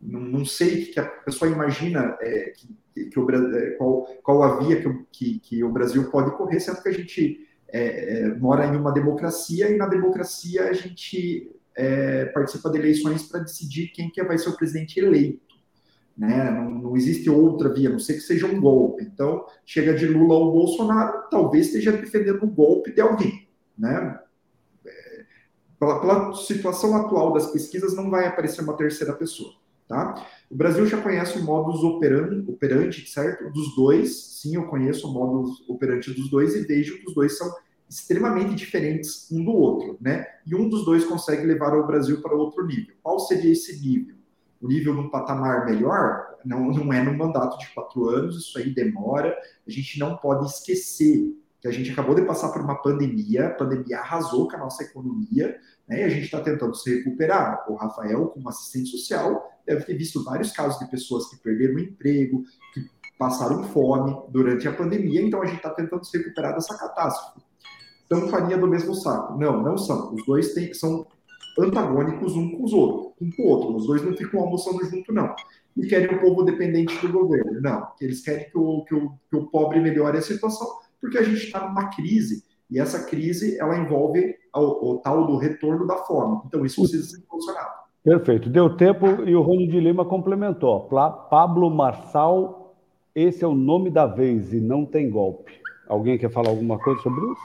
[0.00, 4.42] Não, não sei o que a pessoa imagina é, que, que o, é, qual, qual
[4.42, 8.34] a via que, que, que o Brasil pode correr, sendo que a gente é, é,
[8.34, 13.88] mora em uma democracia e na democracia a gente é, participa de eleições para decidir
[13.88, 15.45] quem que vai ser o presidente eleito.
[16.16, 16.50] Né?
[16.50, 19.04] Não, não, existe outra via, a não ser que seja um golpe.
[19.04, 23.46] Então, chega de Lula ou Bolsonaro, talvez esteja defendendo o golpe de alguém.
[23.76, 24.18] Né?
[24.86, 25.24] É,
[25.78, 29.52] pela, pela, situação atual das pesquisas, não vai aparecer uma terceira pessoa.
[29.86, 30.26] Tá?
[30.50, 33.52] O Brasil já conhece o modus operandi, certo?
[33.52, 34.40] Dos dois.
[34.40, 37.52] Sim, eu conheço o modus operandi dos dois e vejo que os dois são
[37.88, 40.26] extremamente diferentes um do outro, né?
[40.44, 42.96] E um dos dois consegue levar o Brasil para outro nível.
[43.00, 44.15] Qual seria esse nível?
[44.66, 49.36] Nível num patamar melhor não, não é no mandato de quatro anos, isso aí demora.
[49.66, 53.54] A gente não pode esquecer que a gente acabou de passar por uma pandemia, a
[53.54, 55.58] pandemia arrasou com a nossa economia,
[55.88, 56.00] né?
[56.00, 57.64] E a gente está tentando se recuperar.
[57.68, 61.80] O Rafael, como assistente social, deve ter visto vários casos de pessoas que perderam o
[61.80, 62.86] emprego, que
[63.18, 67.40] passaram fome durante a pandemia, então a gente está tentando se recuperar dessa catástrofe.
[68.08, 69.36] São farinha do mesmo saco?
[69.36, 70.14] Não, não são.
[70.14, 71.06] Os dois têm, são
[71.58, 73.76] antagônicos um com os outros, um com o outro.
[73.76, 75.34] Os dois não ficam almoçando junto, não.
[75.76, 77.60] E querem o povo dependente do governo.
[77.60, 80.66] Não, eles querem que o, que o, que o pobre melhore a situação,
[81.00, 85.36] porque a gente está numa crise e essa crise ela envolve o, o, tal do
[85.36, 86.40] retorno da fome.
[86.46, 87.86] Então isso precisa ser solucionado.
[88.02, 88.48] Perfeito.
[88.48, 90.88] Deu tempo e o Rony de Lima complementou.
[91.30, 92.74] Pablo Marçal,
[93.14, 95.52] esse é o nome da vez e não tem golpe.
[95.88, 97.42] Alguém quer falar alguma coisa sobre isso?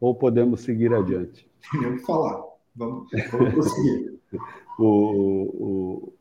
[0.00, 1.48] Ou podemos seguir adiante?
[1.74, 2.51] Eu vou falar.
[2.76, 4.18] Vamos, vamos prosseguir.
[4.78, 6.12] o, o,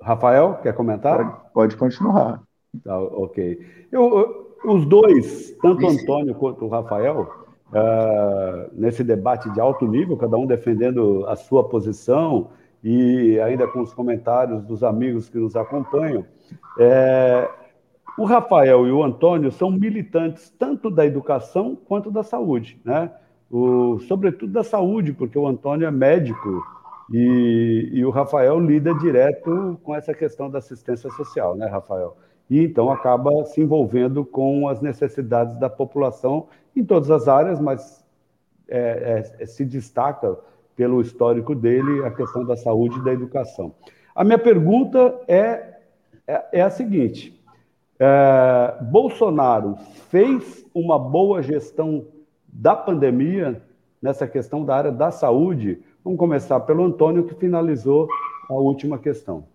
[0.00, 1.50] Rafael, quer comentar?
[1.52, 2.42] Pode continuar.
[2.84, 3.60] Tá, ok.
[3.90, 10.16] Eu, os dois, tanto o Antônio quanto o Rafael, uh, nesse debate de alto nível,
[10.16, 12.50] cada um defendendo a sua posição
[12.82, 16.24] e ainda com os comentários dos amigos que nos acompanham.
[16.78, 17.48] É,
[18.18, 23.10] o Rafael e o Antônio são militantes tanto da educação quanto da saúde, né?
[23.50, 26.62] O, sobretudo da saúde, porque o Antônio é médico
[27.12, 32.16] e, e, o Rafael lida direto com essa questão da assistência social, né, Rafael?
[32.48, 36.46] E então acaba se envolvendo com as necessidades da população
[36.76, 38.04] em todas as áreas, mas
[38.68, 40.38] é, é, se destaca
[40.76, 43.74] pelo histórico dele a questão da saúde e da educação.
[44.14, 45.78] A minha pergunta é,
[46.26, 47.38] é, é a seguinte:
[47.98, 49.76] é, Bolsonaro
[50.08, 52.06] fez uma boa gestão
[52.52, 53.62] da pandemia
[54.00, 55.82] nessa questão da área da saúde?
[56.04, 58.08] Vamos começar pelo Antônio, que finalizou
[58.48, 59.46] a última questão.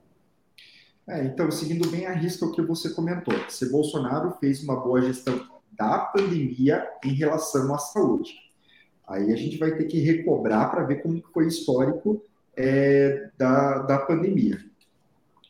[1.08, 5.02] É, então, seguindo bem a risca o que você comentou, se Bolsonaro fez uma boa
[5.02, 5.40] gestão
[5.78, 8.34] da pandemia em relação à saúde.
[9.08, 12.24] Aí a gente vai ter que recobrar para ver como foi histórico
[12.58, 14.58] é, da, da pandemia.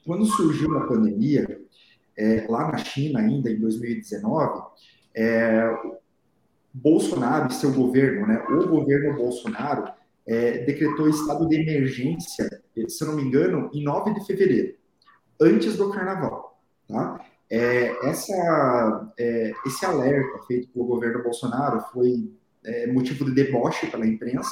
[0.05, 1.61] Quando surgiu a pandemia,
[2.17, 4.61] é, lá na China, ainda em 2019,
[5.15, 5.73] é,
[6.76, 9.89] Bolsonaro e seu governo, né, o governo Bolsonaro,
[10.28, 12.49] é, decretou estado de emergência,
[12.88, 14.76] se eu não me engano, em 9 de fevereiro,
[15.39, 16.59] antes do carnaval.
[16.88, 17.23] Tá?
[17.49, 22.30] É, essa, é, esse alerta feito pelo governo Bolsonaro foi
[22.65, 24.51] é, motivo de deboche pela imprensa,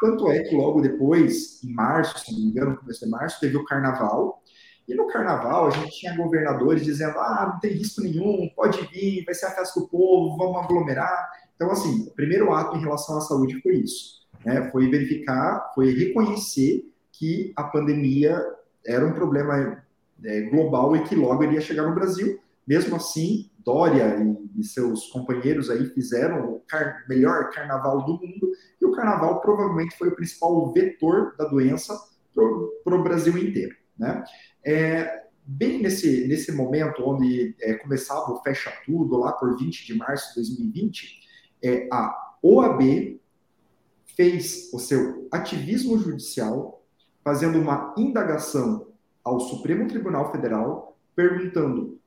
[0.00, 3.56] tanto é que logo depois, em março, se não me engano, começo de março, teve
[3.56, 4.40] o carnaval,
[4.86, 9.24] e no carnaval a gente tinha governadores dizendo: ah, não tem risco nenhum, pode vir,
[9.24, 11.28] vai ser a festa do povo, vamos aglomerar.
[11.56, 14.70] Então, assim, o primeiro ato em relação à saúde foi isso: né?
[14.70, 18.40] foi verificar, foi reconhecer que a pandemia
[18.86, 19.82] era um problema
[20.24, 22.38] é, global e que logo iria chegar no Brasil.
[22.66, 28.52] Mesmo assim, Dória e, e seus companheiros aí fizeram o car melhor carnaval do mundo
[28.80, 31.92] e o carnaval provavelmente foi o principal vetor da doença
[32.32, 33.74] para o Brasil inteiro.
[33.98, 34.22] Né?
[34.64, 39.94] É, bem nesse, nesse momento onde é, começava o fecha tudo, lá por 20 de
[39.94, 41.25] março de 2020,
[41.62, 43.20] é, a OAB
[44.16, 46.82] fez o seu ativismo judicial,
[47.22, 48.86] fazendo uma indagação
[49.22, 51.98] ao Supremo Tribunal Federal, perguntando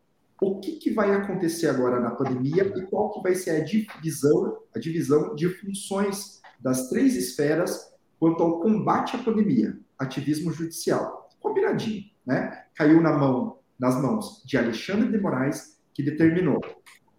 [0.41, 4.57] o que, que vai acontecer agora na pandemia e qual que vai ser a divisão,
[4.73, 11.29] a divisão de funções das três esferas quanto ao combate à pandemia, ativismo judicial.
[11.39, 16.59] Combinadinho né, caiu na mão, nas mãos de Alexandre de Moraes, que determinou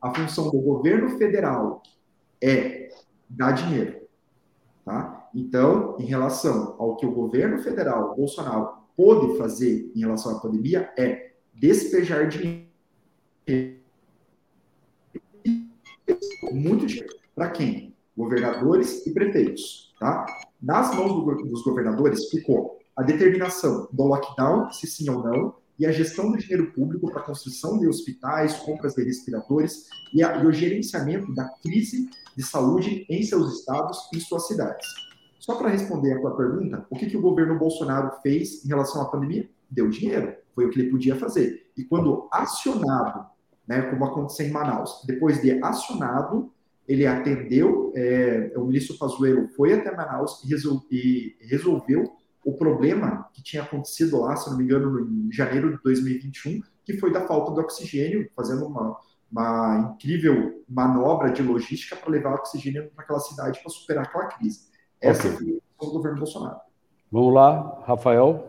[0.01, 1.83] a função do governo federal
[2.43, 2.91] é
[3.29, 4.01] dar dinheiro.
[4.85, 5.29] Tá?
[5.35, 10.93] Então, em relação ao que o governo federal, Bolsonaro, pôde fazer em relação à pandemia,
[10.99, 12.69] é despejar dinheiro.
[16.53, 17.15] Muito dinheiro.
[17.35, 17.95] Para quem?
[18.17, 19.95] Governadores e prefeitos.
[19.99, 20.27] Tá?
[20.61, 25.87] Nas mãos do, dos governadores ficou a determinação do lockdown, se sim ou não, e
[25.87, 30.37] a gestão do dinheiro público para a construção de hospitais, compras de respiradores e, a,
[30.37, 34.87] e, o gerenciamento da crise de saúde em seus estados e suas cidades.
[35.39, 39.01] Só para responder a tua pergunta, o que, que o governo Bolsonaro fez em relação
[39.01, 39.49] à pandemia?
[39.71, 41.71] Deu dinheiro, foi o que ele podia fazer.
[41.75, 43.31] E quando acionado,
[43.67, 46.53] né, como aconteceu em Manaus, depois de acionado,
[46.87, 53.29] ele atendeu, é, o ministro Pazuello foi até Manaus e, resol, e resolveu o problema
[53.33, 57.27] que tinha acontecido lá, se não me engano, em janeiro de 2021, que foi da
[57.27, 58.99] falta de oxigênio, fazendo uma,
[59.31, 64.69] uma incrível manobra de logística para levar oxigênio para aquela cidade para superar aquela crise.
[65.01, 65.39] Essa okay.
[65.39, 66.61] foi a do governo Bolsonaro.
[67.11, 68.47] Vamos lá, Rafael.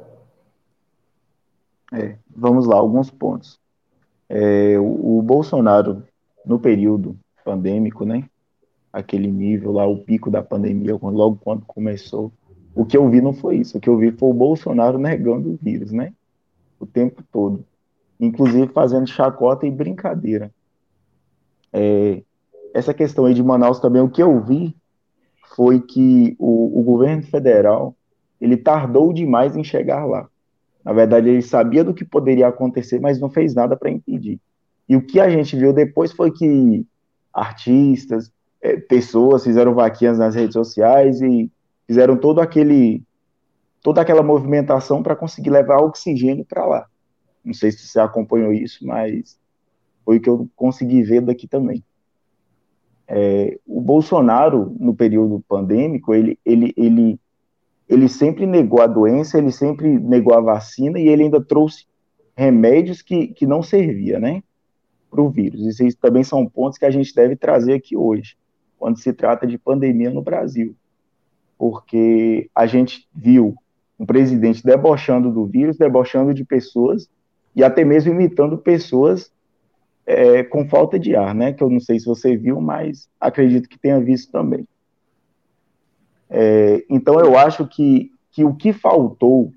[1.91, 3.59] É, vamos lá, alguns pontos.
[4.29, 6.03] É, o, o, Bolsonaro,
[6.45, 8.29] no período pandêmico, né?
[8.93, 12.31] Aquele nível lá, o pico da pandemia, logo quando começou,
[12.73, 13.77] o que eu vi não foi isso.
[13.77, 16.13] O que eu vi foi o Bolsonaro negando o vírus, né?
[16.79, 17.65] O tempo todo.
[18.19, 20.51] Inclusive fazendo chacota e brincadeira.
[21.73, 22.21] É,
[22.73, 24.75] essa questão aí de Manaus também, o que eu vi
[25.55, 27.95] foi que o, o governo federal
[28.39, 30.27] ele tardou demais em chegar lá.
[30.83, 34.39] Na verdade, ele sabia do que poderia acontecer, mas não fez nada para impedir.
[34.89, 36.85] E o que a gente viu depois foi que
[37.31, 41.51] artistas, é, pessoas fizeram vaquinhas nas redes sociais e
[41.87, 43.03] fizeram todo aquele
[43.81, 46.85] toda aquela movimentação para conseguir levar oxigênio para lá.
[47.43, 49.39] Não sei se você acompanhou isso, mas
[50.05, 51.83] foi o que eu consegui ver daqui também.
[53.07, 57.19] É, o Bolsonaro, no período pandêmico, ele, ele, ele
[57.91, 61.85] ele sempre negou a doença, ele sempre negou a vacina e ele ainda trouxe
[62.37, 64.41] remédios que, que não servia, né,
[65.09, 65.77] para o vírus.
[65.77, 68.37] Isso também são pontos que a gente deve trazer aqui hoje,
[68.79, 70.73] quando se trata de pandemia no Brasil.
[71.61, 73.53] Porque a gente viu
[73.99, 77.07] um presidente debochando do vírus, debochando de pessoas
[77.55, 79.31] e até mesmo imitando pessoas
[80.03, 81.53] é, com falta de ar, né?
[81.53, 84.67] Que eu não sei se você viu, mas acredito que tenha visto também.
[86.31, 89.53] É, então, eu acho que, que o que faltou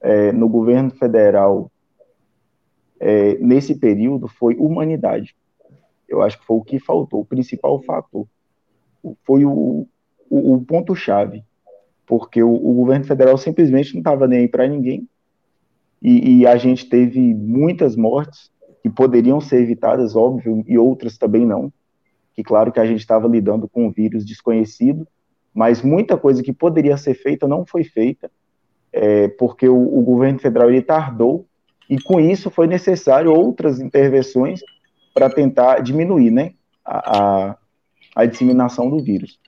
[0.00, 1.68] é, no governo federal
[3.00, 5.34] é, nesse período foi humanidade.
[6.08, 8.24] Eu acho que foi o que faltou, o principal fator.
[9.24, 9.84] Foi o,
[10.30, 11.44] o, o ponto-chave,
[12.06, 15.08] porque o, o, governo federal simplesmente não estava nem aí para ninguém,
[16.00, 18.50] e, e a gente teve muitas mortes
[18.82, 21.72] que poderiam ser evitadas, óbvio, e outras também não.
[22.34, 25.06] Que claro que a gente estava lidando com um vírus desconhecido,
[25.52, 28.30] mas muita coisa que poderia ser feita não foi feita,
[28.92, 31.46] é, porque o, o, governo federal ele tardou,
[31.90, 34.60] e com isso foi necessário outras intervenções
[35.12, 36.52] para tentar diminuir né,
[36.84, 37.56] a, a,
[38.14, 39.38] a, disseminação do vírus.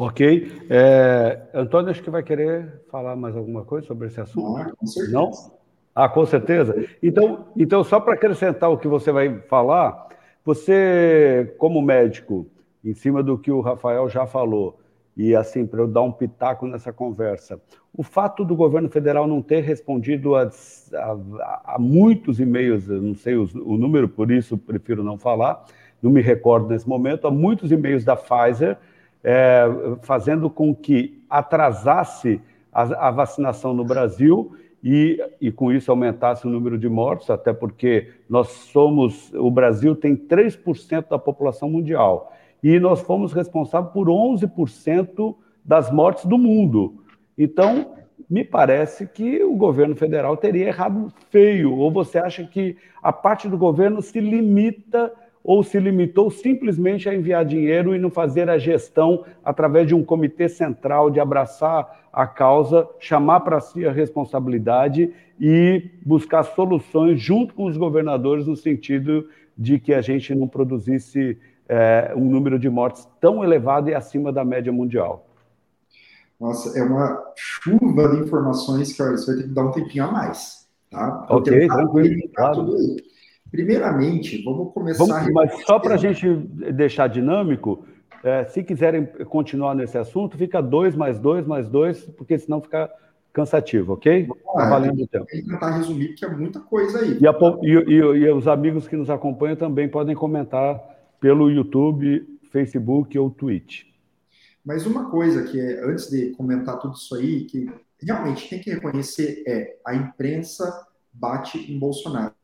[0.00, 0.50] Ok.
[0.70, 4.74] É, Antônio, acho que vai querer falar mais alguma coisa sobre esse assunto.
[4.82, 5.12] Certeza.
[5.12, 5.30] Não?
[5.94, 6.74] Ah, com certeza.
[7.02, 10.08] Então, então só para acrescentar o que você vai falar,
[10.42, 12.46] você, como médico,
[12.82, 14.78] em cima do que o Rafael já falou,
[15.14, 17.60] e assim, para eu dar um pitaco nessa conversa.
[17.94, 20.48] O fato do governo federal não ter respondido a,
[20.94, 25.62] a, a muitos e-mails, não sei o, o, número, por isso prefiro não falar,
[26.00, 28.78] não me recordo nesse momento, a muitos e-mails da Pfizer,
[29.22, 29.64] é,
[30.02, 32.40] fazendo com que atrasasse
[32.72, 37.52] a, a vacinação no Brasil e, e com isso aumentasse o número de mortos, até
[37.52, 44.08] porque nós somos, o Brasil tem 3% da população mundial e nós fomos responsáveis por
[44.08, 47.02] 11% das mortes do mundo.
[47.36, 47.94] Então,
[48.28, 51.74] me parece que o governo federal teria errado feio.
[51.74, 55.12] Ou você acha que a parte do governo se limita
[55.42, 60.04] ou se limitou simplesmente a enviar dinheiro e não fazer a gestão através de um
[60.04, 67.54] comitê central de abraçar a causa, chamar para si a responsabilidade e buscar soluções junto
[67.54, 71.38] com os governadores no sentido de que a gente não produzisse
[71.68, 75.26] é, um número de mortes tão elevado e acima da média mundial?
[76.38, 80.04] Nossa, é uma chuva de informações que olha, você vai ter que dar um tempinho
[80.04, 80.66] a mais.
[80.90, 81.26] Tá?
[81.28, 82.30] Ok, tranquilo.
[82.34, 82.76] Claro.
[83.50, 85.04] Primeiramente, vamos começar.
[85.04, 86.28] Vamos, mas só para a gente
[86.72, 87.84] deixar dinâmico,
[88.22, 92.90] é, se quiserem continuar nesse assunto, fica dois mais dois mais dois, porque senão fica
[93.32, 94.28] cansativo, ok?
[94.56, 95.26] Ah, valendo o tempo.
[95.26, 97.18] tentar resumir, porque é muita coisa aí.
[97.20, 100.80] E, a, e, e, e, os amigos que nos acompanham também podem comentar
[101.20, 103.84] pelo YouTube, Facebook ou Twitch.
[104.64, 107.70] Mas uma coisa que é, antes de comentar tudo isso aí, que
[108.02, 112.34] realmente tem que reconhecer é a imprensa bate em Bolsonaro.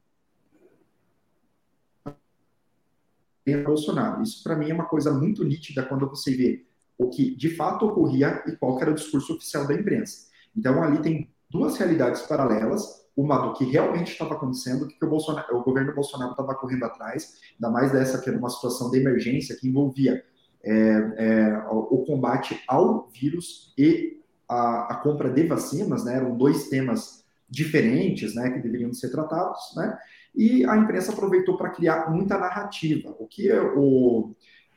[3.47, 4.23] Em Bolsonaro.
[4.23, 6.67] Isso para mim é uma coisa muito nítida quando você vê
[6.99, 10.27] o que de fato ocorria e qual era o discurso oficial da imprensa.
[10.57, 15.59] Então ali tem duas realidades paralelas uma do que realmente estava acontecendo, o que, o,
[15.59, 19.57] o governo Bolsonaro estava correndo atrás, ainda mais dessa que era uma situação de emergência
[19.57, 20.23] que envolvia
[20.63, 20.73] é,
[21.17, 26.17] é, o combate ao vírus e a, a, compra de vacinas, né?
[26.17, 28.51] Eram dois temas diferentes, né?
[28.51, 29.97] Que deveriam ser tratados, né?
[30.37, 33.17] E a imprensa aproveitou para criar muita narrativa.
[33.19, 34.35] O que o,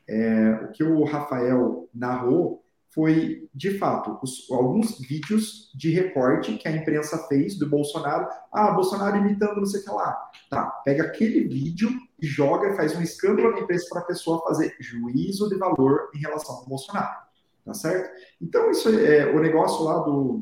[0.07, 6.67] é, o que o Rafael narrou foi, de fato, os, alguns vídeos de recorte que
[6.67, 8.27] a imprensa fez do Bolsonaro.
[8.51, 10.17] Ah, Bolsonaro imitando não sei o que lá.
[10.49, 14.75] Tá, pega aquele vídeo e joga faz um escândalo na imprensa para a pessoa fazer
[14.79, 17.29] juízo de valor em relação ao Bolsonaro.
[17.63, 18.09] Tá certo?
[18.41, 20.41] Então, isso é o negócio lá do,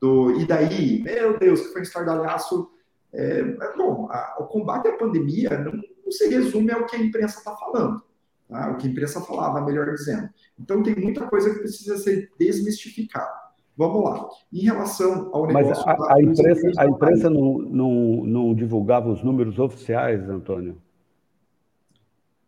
[0.00, 1.02] do e daí?
[1.02, 2.70] Meu Deus, que foi um estardalhaço.
[3.14, 3.42] É,
[3.76, 7.54] bom, a, o combate à pandemia não, não se resume ao que a imprensa está
[7.56, 8.02] falando.
[8.48, 8.70] Tá?
[8.70, 10.28] O que a imprensa falava, melhor dizendo.
[10.58, 13.42] Então, tem muita coisa que precisa ser desmistificada.
[13.76, 14.28] Vamos lá.
[14.52, 15.84] Em relação ao negócio...
[15.86, 17.90] Mas a, a imprensa, a imprensa não, não,
[18.24, 20.76] não divulgava os números oficiais, Antônio?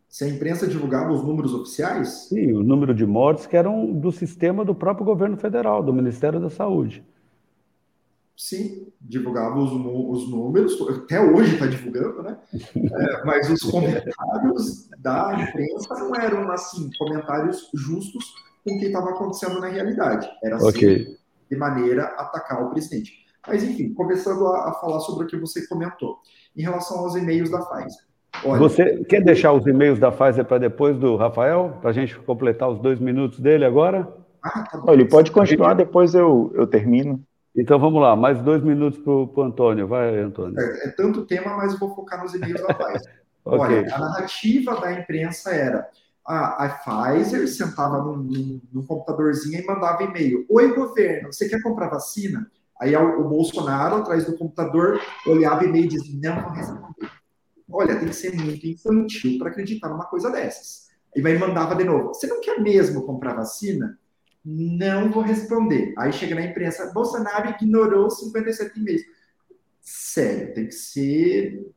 [0.06, 2.28] Se a imprensa divulgava os números oficiais?
[2.28, 6.38] Sim, o número de mortes que eram do sistema do próprio governo federal, do Ministério
[6.38, 7.04] da Saúde.
[8.36, 12.36] Sim, divulgava os, os números, até hoje está divulgando, né?
[12.52, 18.34] É, mas os comentários da imprensa não eram, assim, comentários justos
[18.64, 20.28] com o que estava acontecendo na realidade.
[20.42, 21.16] Era assim, okay.
[21.48, 23.24] de maneira a atacar o presidente.
[23.46, 26.18] Mas, enfim, começando a, a, falar sobre o que você comentou.
[26.56, 28.02] Em relação aos e-mails da Pfizer.
[28.44, 31.78] Olha, você quer deixar os e-mails da Pfizer para depois do Rafael?
[31.80, 34.08] Para a gente completar os dois minutos dele agora?
[34.42, 37.22] Ah, tá Ele pode continuar, depois eu, eu termino.
[37.56, 39.86] Então vamos lá, mais dois minutos para o Antônio.
[39.86, 40.58] Vai, Antônio.
[40.58, 43.22] É, é, tanto tema, mas eu vou focar nos e-mails da Pfizer.
[43.44, 43.58] okay.
[43.58, 45.88] Olha, a narrativa da imprensa era
[46.26, 50.44] a, a Pfizer sentava num, num, num, computadorzinho e mandava e-mail.
[50.48, 52.50] Oi, governo, você quer comprar vacina?
[52.80, 57.10] Aí o, o Bolsonaro, atrás do computador, olhava e-mail e dizia, não vou responder.
[57.70, 60.88] Olha, tem que ser muito infantil para acreditar numa coisa dessas.
[61.14, 63.98] E aí mandava de novo, você não quer mesmo comprar vacina?
[64.44, 65.94] Não vou responder.
[65.96, 69.02] Aí chega na imprensa, Bolsonaro ignorou 57 e-mails.
[69.80, 71.72] Sério, tem que ser.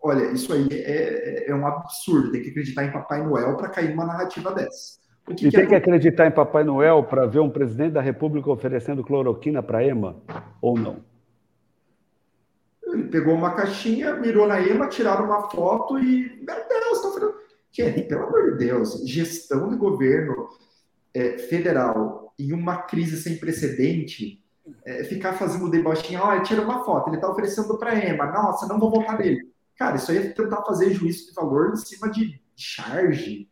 [0.00, 2.30] Olha, isso aí é, é, é um absurdo.
[2.30, 4.98] Tem que acreditar em Papai Noel para cair numa narrativa dessa.
[5.26, 5.68] O que e que tem é...
[5.68, 10.16] que acreditar em Papai Noel para ver um presidente da República oferecendo cloroquina para EMA
[10.62, 11.04] ou não?
[12.86, 16.42] Ele pegou uma caixinha, mirou na EMA, tiraram uma foto e.
[16.44, 17.34] Meu Deus, estão falando.
[17.70, 20.48] Gente, pelo amor de Deus, gestão de governo
[21.14, 24.42] é, federal em uma crise sem precedente,
[24.84, 28.78] é, ficar fazendo debochinho, olha, tira uma foto, ele está oferecendo para EMA, nossa, não
[28.78, 29.50] vou votar nele.
[29.76, 33.48] Cara, isso aí é tentar fazer juízo de valor em cima de charge.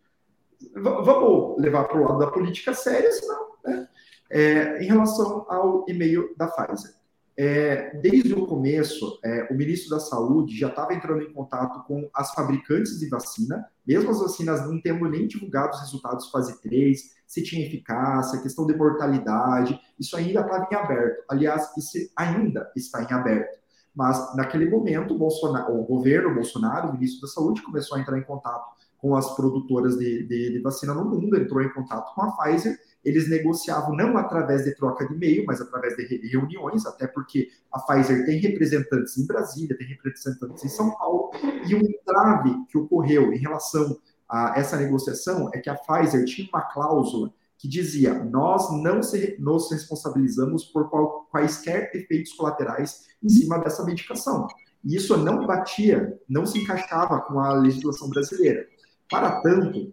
[0.61, 3.89] V vamos levar para o lado da política séria, senão, né?
[4.29, 6.97] É, em relação ao e-mail da Pfizer.
[7.39, 12.09] É, desde o começo, é, o ministro da Saúde já estava entrando em contato com
[12.13, 17.16] as fabricantes de vacina, mesmo as vacinas não tendo nem divulgado os resultados fase 3,
[17.27, 21.25] se tinha eficácia, questão de mortalidade, isso ainda estava em aberto.
[21.29, 23.59] Aliás, isso ainda está em aberto.
[23.95, 28.19] Mas, naquele momento, o, Bolsonaro, o governo Bolsonaro, o ministro da Saúde, começou a entrar
[28.19, 32.23] em contato com as produtoras de, de, de vacina no mundo, entrou em contato com
[32.23, 37.07] a Pfizer eles negociavam não através de troca de e-mail, mas através de reuniões, até
[37.07, 41.31] porque a Pfizer tem representantes em Brasília, tem representantes em São Paulo,
[41.69, 43.97] e um entrave que ocorreu em relação
[44.29, 49.37] a essa negociação é que a Pfizer tinha uma cláusula que dizia: nós não se,
[49.39, 54.47] nos responsabilizamos por qual, quaisquer efeitos colaterais em cima dessa medicação.
[54.85, 58.67] E isso não batia, não se encaixava com a legislação brasileira.
[59.11, 59.93] Para tanto,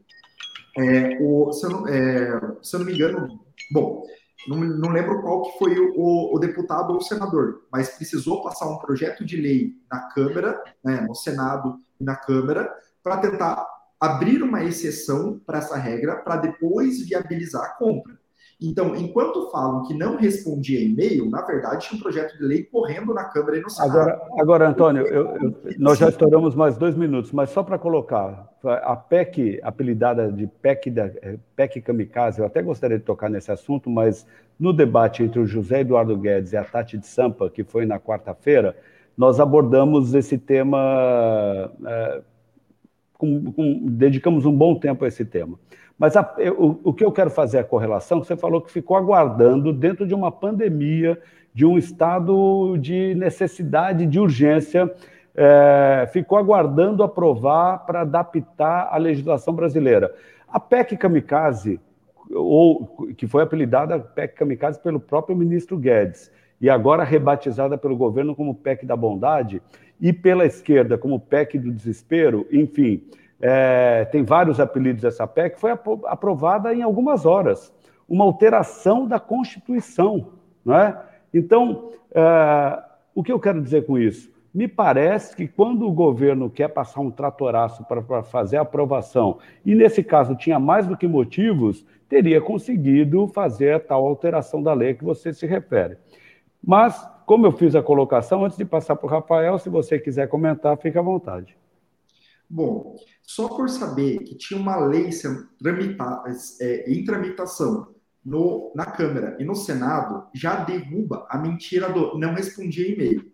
[0.77, 3.39] é, o, se, eu não, é, se eu não me engano,
[3.72, 4.03] bom,
[4.47, 8.69] não, não lembro qual que foi o, o, deputado ou o senador, mas precisou passar
[8.69, 13.65] um projeto de lei na Câmara, né, no Senado e na Câmara, para tentar
[14.03, 18.13] abrir uma exceção para essa regra, para depois viabilizar a compra.
[18.61, 23.13] Então, enquanto falam que não respondia e-mail, na verdade tinha um projeto de lei correndo
[23.13, 23.97] na Câmara e no Senado.
[23.97, 28.49] Agora, agora Antônio, eu, eu, nós já estouramos mais dois minutos, mas só para colocar,
[28.63, 33.51] a PEC, apelidada de PEC, da, é, PEC Kamikaze, eu até gostaria de tocar nesse
[33.51, 34.27] assunto, mas
[34.59, 37.99] no debate entre o José Eduardo Guedes e a Tati de Sampa, que foi na
[37.99, 38.75] quarta-feira,
[39.17, 42.21] nós abordamos esse tema, é,
[43.23, 45.57] com, com, dedicamos um bom tempo a esse tema.
[45.97, 46.35] Mas a,
[46.83, 50.29] o que eu quero fazer a correlação, você falou que ficou aguardando dentro de uma
[50.29, 51.17] pandemia,
[51.53, 54.93] de um estado de necessidade, de urgência,
[55.33, 60.13] é, ficou aguardando aprovar para adaptar a legislação brasileira.
[60.49, 61.79] A PEC Kamikaze,
[62.29, 66.29] ou que foi apelidada PEC Kamikaze pelo próprio ministro Guedes,
[66.64, 69.61] e agora rebatizada pelo governo como PEC da Bondade,
[69.99, 73.03] e pela esquerda como PEC do Desespero, enfim,
[73.41, 77.73] é, tem vários apelidos dessa PEC, foi aprovada em algumas horas.
[78.07, 80.30] Uma alteração da Constituição.
[80.64, 80.98] Não é?
[81.34, 82.81] Então, é,
[83.14, 84.31] o que eu quero dizer com isso?
[84.53, 89.76] Me parece que quando o governo quer passar um tratoraço para fazer a aprovação, e
[89.76, 94.94] nesse caso tinha mais do que motivos, teria conseguido fazer a tal alteração da lei
[94.94, 95.98] que você se refere.
[96.64, 100.30] Mas, como eu fiz a colocação, antes de passar para o Rafael, se você quiser
[100.30, 101.57] comentar, fique à vontade.
[102.49, 105.10] Bom, só por saber que tinha uma lei
[106.61, 112.34] é, em tramitação no, na Câmara e no Senado, já derruba a mentira do não
[112.34, 113.31] respondia e-mail.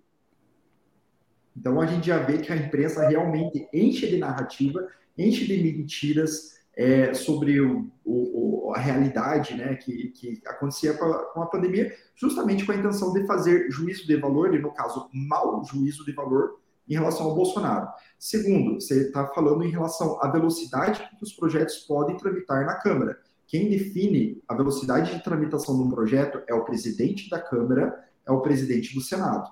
[1.55, 4.87] Então a gente já vê que a imprensa realmente enche de narrativa,
[5.17, 11.25] enche de mentiras é, sobre o, o, a realidade né, que, que acontecia com a,
[11.25, 15.09] com a, pandemia, justamente com a intenção de fazer juízo de valor, e no caso,
[15.11, 16.57] mau juízo de valor,
[16.87, 17.89] em relação ao Bolsonaro.
[18.17, 23.19] Segundo, você está falando em relação à velocidade que os projetos podem tramitar na Câmara.
[23.45, 28.31] Quem define a velocidade de tramitação de um projeto é o presidente da Câmara, é
[28.31, 29.51] o presidente do Senado.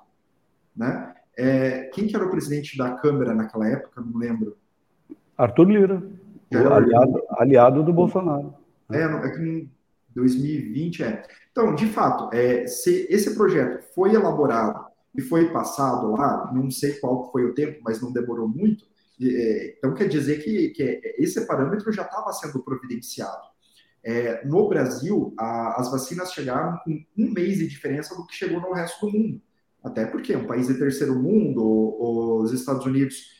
[0.74, 1.14] Né?
[1.38, 4.00] É, quem que era o presidente da Câmara naquela época?
[4.00, 4.58] Não lembro.
[5.38, 6.02] Arthur Lira,
[6.54, 8.54] aliado, aliado, do Bolsonaro.
[8.92, 9.72] É, é que em
[10.16, 11.24] 2020 é.
[11.52, 16.94] Então, de fato, é, se esse projeto foi elaborado e foi passado lá, não sei
[17.00, 18.86] qual foi o tempo, mas não demorou muito,
[19.22, 23.48] é, então quer dizer que, que esse parâmetro já estava sendo providenciado.
[24.04, 28.62] É, no Brasil, a, as vacinas chegaram com um mês de diferença do que chegou
[28.62, 29.42] no resto do mundo.
[29.84, 31.62] Até porque é um país de terceiro mundo,
[32.42, 33.37] os Estados Unidos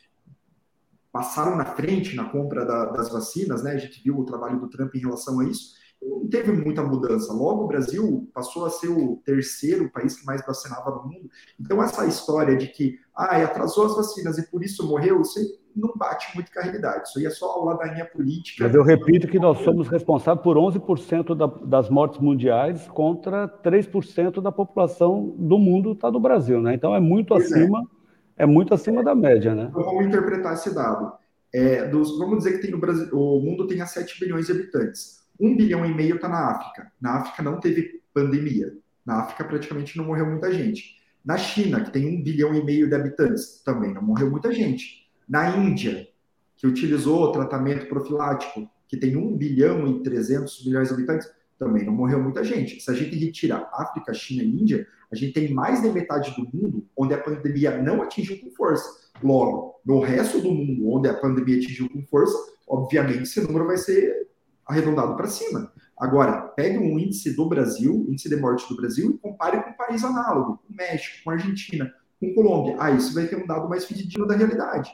[1.12, 3.72] passaram na frente na compra da, das vacinas, né?
[3.72, 5.76] A gente viu o trabalho do Trump em relação a isso.
[6.00, 7.32] Não teve muita mudança.
[7.32, 11.28] Logo, o Brasil passou a ser o terceiro país que mais vacinava no mundo.
[11.58, 15.40] Então, essa história de que ah, atrasou as vacinas e por isso morreu, isso
[15.74, 17.08] não bate muito com a realidade.
[17.08, 18.64] Isso aí é só a ladainha política.
[18.64, 24.40] Mas eu repito que nós somos responsáveis por 11% da, das mortes mundiais contra 3%
[24.40, 26.74] da população do mundo está no Brasil, né?
[26.74, 27.58] Então é muito pois é.
[27.58, 27.97] acima, é.
[28.38, 28.46] É.
[28.46, 29.68] muito acima da média, né?
[29.70, 31.12] Então, vamos interpretar esse dado.
[31.52, 35.18] É, dos, vamos dizer que tem no Brasil, o mundo tem 7 bilhões de habitantes.
[35.40, 36.92] 1 bilhão e meio está na África.
[37.00, 38.72] Na África não teve pandemia.
[39.04, 40.98] Na África praticamente não morreu muita gente.
[41.24, 45.08] Na China, que tem 1 bilhão e meio de habitantes, também não morreu muita gente.
[45.28, 46.08] Na Índia,
[46.56, 51.92] que utilizou tratamento profilático, que tem 1 bilhão e 300 milhões de habitantes, também não
[51.92, 52.80] morreu muita gente.
[52.80, 56.42] Se a gente retira África, China e Índia, a gente tem mais de metade do
[56.52, 59.08] mundo onde a pandemia não atingiu com força.
[59.22, 62.36] Logo, no resto do mundo onde a pandemia atingiu com força,
[62.68, 64.28] obviamente esse número vai ser
[64.66, 65.72] arredondado para cima.
[65.98, 69.72] Agora, pegue um índice do Brasil, índice de morte do Brasil, e compare com um
[69.72, 72.76] país análogo, com México, com Argentina, com Colômbia.
[72.78, 74.92] Ah, isso vai ter um dado mais fidedigno da realidade.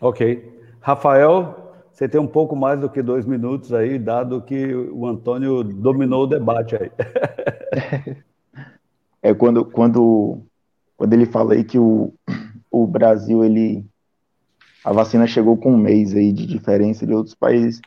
[0.00, 0.58] Ok.
[0.80, 5.62] Rafael, você tem um pouco mais do que dois minutos aí, dado que o Antônio
[5.62, 6.90] dominou o debate aí.
[9.22, 10.42] É quando, quando,
[10.96, 12.12] quando ele fala aí que o,
[12.70, 13.84] o Brasil, ele
[14.84, 17.80] a vacina chegou com um mês aí de diferença de outros países.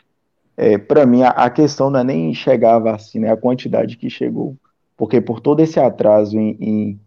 [0.56, 3.98] É, Para mim, a, a, questão não é nem chegar a vacina, é a quantidade
[3.98, 4.56] que chegou.
[4.96, 7.00] Porque por todo esse atraso em, em,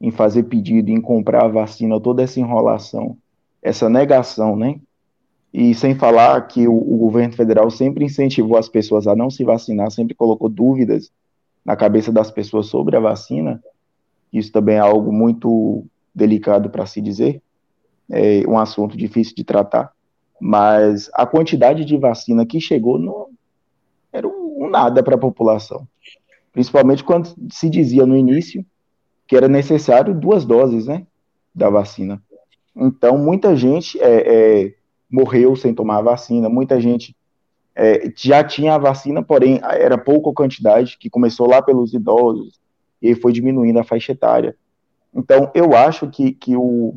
[0.00, 3.18] em fazer pedido, em comprar a vacina, toda essa enrolação,
[3.62, 4.80] essa negação, né?
[5.52, 9.44] E sem falar que o, o, governo federal sempre incentivou as pessoas a não se
[9.44, 11.12] vacinar, sempre colocou dúvidas
[11.64, 13.62] na cabeça das pessoas sobre a vacina.
[14.34, 17.40] Isso também é algo muito delicado para se dizer,
[18.10, 19.92] é um assunto difícil de tratar.
[20.40, 23.28] Mas a quantidade de vacina que chegou não
[24.12, 25.86] era um, um nada para a população.
[26.52, 28.66] Principalmente quando se dizia no início
[29.26, 31.06] que era necessário duas doses, né,
[31.54, 32.20] da vacina.
[32.76, 34.74] Então, muita gente é, é,
[35.08, 37.16] morreu sem tomar a vacina, muita gente
[37.74, 42.60] é, já tinha a vacina, porém era pouca quantidade, que começou lá pelos idosos
[43.10, 44.56] e foi diminuindo a faixa etária.
[45.14, 46.96] Então, eu acho que, que o,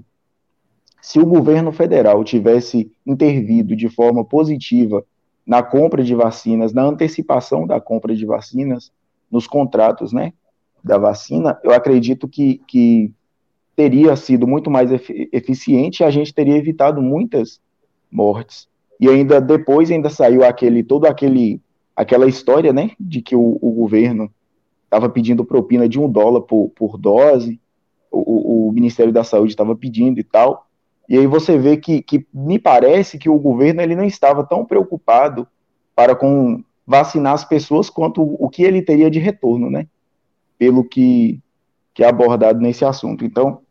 [1.02, 5.04] se o governo federal tivesse intervido de forma positiva
[5.46, 8.92] na compra de vacinas, na antecipação da compra de vacinas,
[9.30, 10.32] nos contratos né,
[10.82, 13.12] da vacina, eu acredito que, que
[13.76, 14.90] teria sido muito mais
[15.34, 17.60] eficiente e a gente teria evitado muitas
[18.10, 18.68] mortes.
[19.00, 21.62] E ainda depois ainda saiu aquele todo aquele
[21.96, 24.32] aquela história, né, de que o, o governo
[24.88, 27.60] estava pedindo propina de um dólar por, por dose,
[28.10, 30.68] o, o Ministério da Saúde estava pedindo e tal.
[31.08, 34.66] E aí você vê que, que me parece que o governo ele não estava tão
[34.66, 35.48] preocupado
[35.96, 39.88] para com vacinar as pessoas quanto o que ele teria de retorno, né?
[40.58, 41.40] Pelo que,
[41.94, 43.26] que é abordado nesse assunto.
[43.26, 43.62] Então,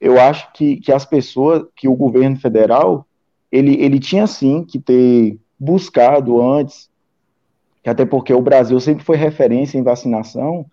[0.00, 3.06] eu acho que, que as pessoas, que o governo federal,
[3.50, 6.90] ele, ele tinha sim que ter buscado antes,
[7.90, 10.66] até porque o Brasil sempre foi referência em vacinação,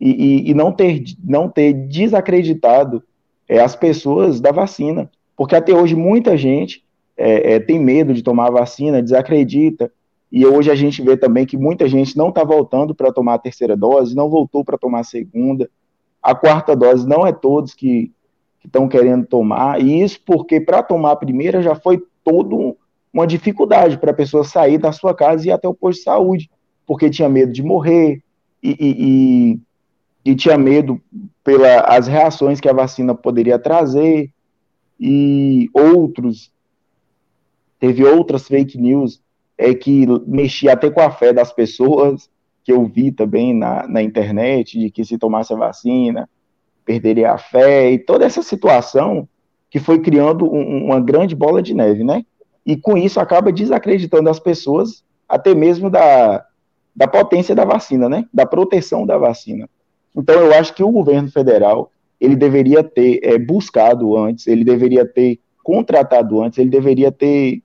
[0.00, 3.02] e, e, e não, ter, não ter desacreditado
[3.48, 6.84] é, as pessoas da vacina, porque até hoje muita gente
[7.16, 9.90] é, é, tem medo de tomar a vacina, desacredita,
[10.30, 13.38] e hoje a gente vê também que muita gente não está voltando para tomar a
[13.38, 15.70] terceira dose, não voltou para tomar a segunda,
[16.22, 18.12] a quarta dose não é todos que
[18.64, 22.76] estão que querendo tomar, e isso porque para tomar a primeira já foi todo
[23.12, 26.04] uma dificuldade para a pessoa sair da sua casa e ir até o posto de
[26.04, 26.50] saúde,
[26.86, 28.22] porque tinha medo de morrer
[28.62, 29.56] e, e,
[30.24, 31.00] e, e tinha medo
[31.42, 34.30] pelas reações que a vacina poderia trazer
[34.98, 36.50] e outros
[37.78, 39.20] teve outras fake news
[39.58, 42.28] é, que mexia até com a fé das pessoas,
[42.64, 46.28] que eu vi também na, na internet, de que se tomasse a vacina,
[46.84, 49.28] perderia a fé, e toda essa situação
[49.70, 52.24] que foi criando um, uma grande bola de neve, né?
[52.64, 56.44] E com isso acaba desacreditando as pessoas, até mesmo da,
[56.96, 58.24] da potência da vacina, né?
[58.32, 59.68] Da proteção da vacina.
[60.16, 65.04] Então eu acho que o governo federal ele deveria ter é, buscado antes, ele deveria
[65.04, 67.62] ter contratado antes, ele deveria ter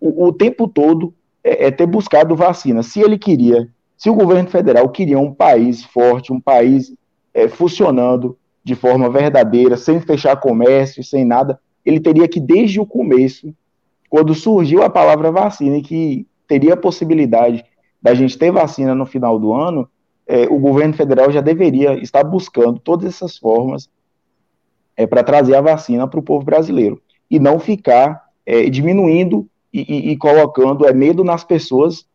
[0.00, 1.12] o, o tempo todo
[1.44, 2.82] é, é, ter buscado vacina.
[2.82, 6.94] Se ele queria, se o governo federal queria um país forte, um país
[7.34, 12.86] é, funcionando de forma verdadeira, sem fechar comércio, sem nada, ele teria que, desde o
[12.86, 13.52] começo,
[14.08, 17.64] quando surgiu a palavra vacina que teria a possibilidade
[18.02, 19.88] da gente ter vacina no final do ano,
[20.26, 23.88] é, o governo federal já deveria estar buscando todas essas formas
[24.96, 27.00] é, para trazer a vacina para o povo brasileiro
[27.30, 32.06] e não ficar é, diminuindo e, e, e colocando é, medo nas pessoas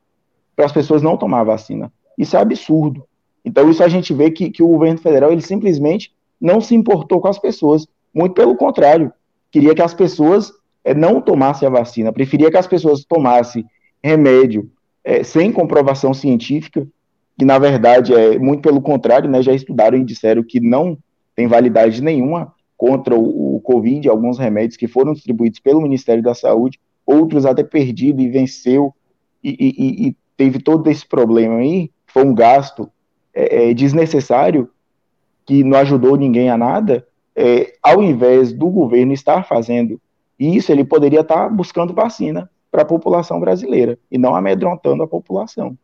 [0.55, 1.91] para as pessoas não tomar vacina.
[2.17, 3.05] Isso é absurdo.
[3.45, 7.21] Então, isso a gente vê que, que o governo federal ele simplesmente não se importou
[7.21, 7.87] com as pessoas.
[8.13, 9.13] Muito pelo contrário,
[9.51, 10.51] queria que as pessoas
[10.83, 13.65] é, não tomassem a vacina, preferia que as pessoas tomassem
[14.03, 14.69] remédio
[15.07, 16.85] é, sem comprovação científica,
[17.39, 20.97] que na verdade é muito pelo contrário, né, já estudaram e disseram que não
[21.33, 26.33] tem validade nenhuma contra o, o Covid, alguns remédios que foram distribuídos pelo Ministério da
[26.33, 28.93] Saúde, outros até perdido e venceu,
[29.41, 32.91] e, e, e teve todo esse problema aí, foi um gasto
[33.33, 34.69] é, é, desnecessário,
[35.45, 40.01] que não ajudou ninguém a nada, é, ao invés do governo estar fazendo
[40.37, 45.75] isso, ele poderia estar buscando vacina para a população brasileira e não amedrontando a população.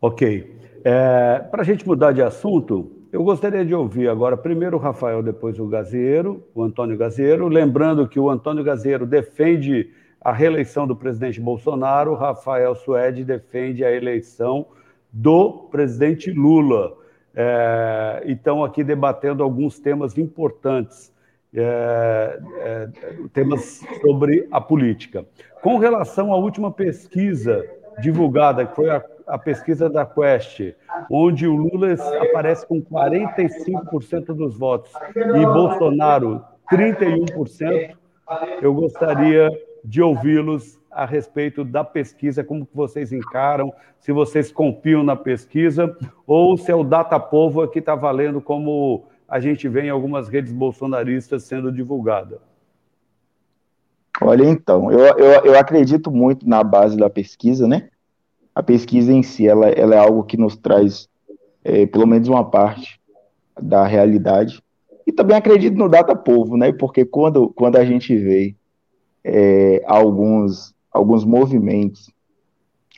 [0.00, 0.58] Ok.
[0.82, 5.22] É, para a gente mudar de assunto, eu gostaria de ouvir agora primeiro o Rafael,
[5.22, 7.46] depois o Gaziero, o Antônio Gaziero.
[7.46, 13.84] Lembrando que o Antônio Gaziero defende a reeleição do presidente Bolsonaro, o Rafael Suede defende
[13.84, 14.66] a eleição
[15.12, 16.96] do presidente Lula.
[17.32, 21.13] É, então, aqui debatendo alguns temas importantes,
[21.54, 22.88] é, é,
[23.32, 25.24] temas sobre a política.
[25.62, 27.64] Com relação à última pesquisa
[28.00, 30.74] divulgada, que foi a a pesquisa da Quest,
[31.10, 37.96] onde o Lula aparece com 45% dos votos e Bolsonaro 31%,
[38.60, 39.50] eu gostaria
[39.84, 45.96] de ouvi-los a respeito da pesquisa, como que vocês encaram, se vocês confiam na pesquisa,
[46.26, 50.28] ou se é o data povo que está valendo como a gente vê em algumas
[50.28, 52.40] redes bolsonaristas sendo divulgada.
[54.20, 57.88] Olha, então, eu, eu, eu acredito muito na base da pesquisa, né?
[58.54, 61.08] a pesquisa em si ela, ela é algo que nos traz
[61.64, 63.00] é, pelo menos uma parte
[63.60, 64.62] da realidade.
[65.06, 66.72] E também acredito no Data Povo, né?
[66.72, 68.54] Porque quando, quando a gente vê
[69.24, 72.10] é, alguns, alguns movimentos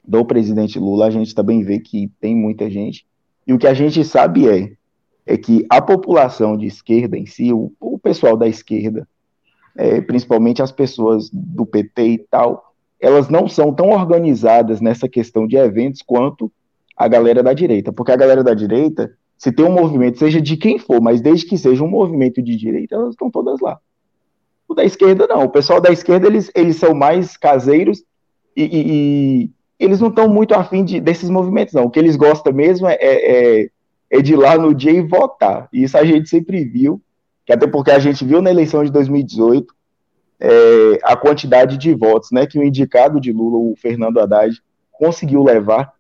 [0.05, 3.07] do presidente Lula, a gente também vê que tem muita gente.
[3.47, 4.73] E o que a gente sabe é,
[5.27, 9.09] é que a população de esquerda em si, o, o pessoal da esquerda,
[9.77, 15.47] é, principalmente as pessoas do PT e tal, elas não são tão organizadas nessa questão
[15.47, 16.51] de eventos quanto
[16.97, 17.93] a galera da direita.
[17.93, 21.44] Porque a galera da direita, se tem um movimento, seja de quem for, mas desde
[21.47, 23.78] que seja um movimento de direita, elas estão todas lá.
[24.69, 25.44] O da esquerda, não.
[25.44, 28.03] O pessoal da esquerda, eles, eles são mais caseiros
[28.57, 31.85] e, e, e eles não estão muito afim de, desses movimentos, não.
[31.85, 33.70] O que eles gostam mesmo é, é,
[34.11, 35.69] é de ir lá no dia e votar.
[35.73, 37.01] E isso a gente sempre viu,
[37.45, 39.74] que até porque a gente viu na eleição de 2018,
[40.39, 40.49] é,
[41.03, 44.61] a quantidade de votos né, que o indicado de Lula, o Fernando Haddad,
[44.93, 45.93] conseguiu levar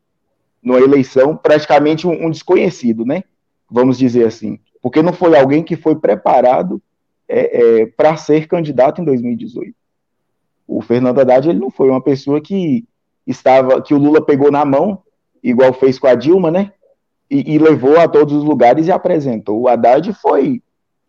[0.62, 3.22] numa eleição praticamente um, um desconhecido, né?
[3.70, 4.58] Vamos dizer assim.
[4.82, 6.82] Porque não foi alguém que foi preparado
[7.28, 9.74] é, é, para ser candidato em 2018.
[10.66, 12.84] O Fernando Haddad ele não foi uma pessoa que
[13.26, 15.02] estava, que o Lula pegou na mão,
[15.42, 16.72] igual fez com a Dilma, né?
[17.28, 19.62] E, e levou a todos os lugares e apresentou.
[19.62, 20.62] O Haddad foi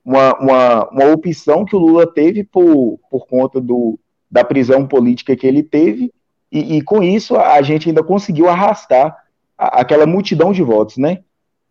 [0.03, 3.99] uma, uma, uma opção que o Lula teve por, por conta do,
[4.31, 6.13] da prisão política que ele teve,
[6.51, 9.15] e, e com isso a, gente ainda conseguiu arrastar
[9.57, 11.19] a, aquela multidão de votos, né?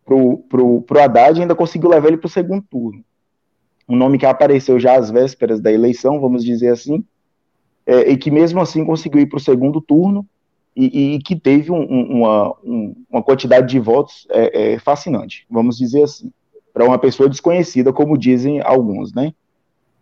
[0.04, 3.02] Pro, pro, pro Haddad ainda conseguiu levar ele para o segundo turno.
[3.88, 7.04] um nome que apareceu já às vésperas da eleição, vamos dizer assim,
[7.86, 10.26] é, e que mesmo assim conseguiu ir para o segundo turno
[10.76, 15.78] e, e que teve um, uma, um, uma quantidade de votos é, é, fascinante, vamos
[15.78, 16.30] dizer assim,
[16.72, 19.32] para uma pessoa desconhecida, como dizem alguns, né?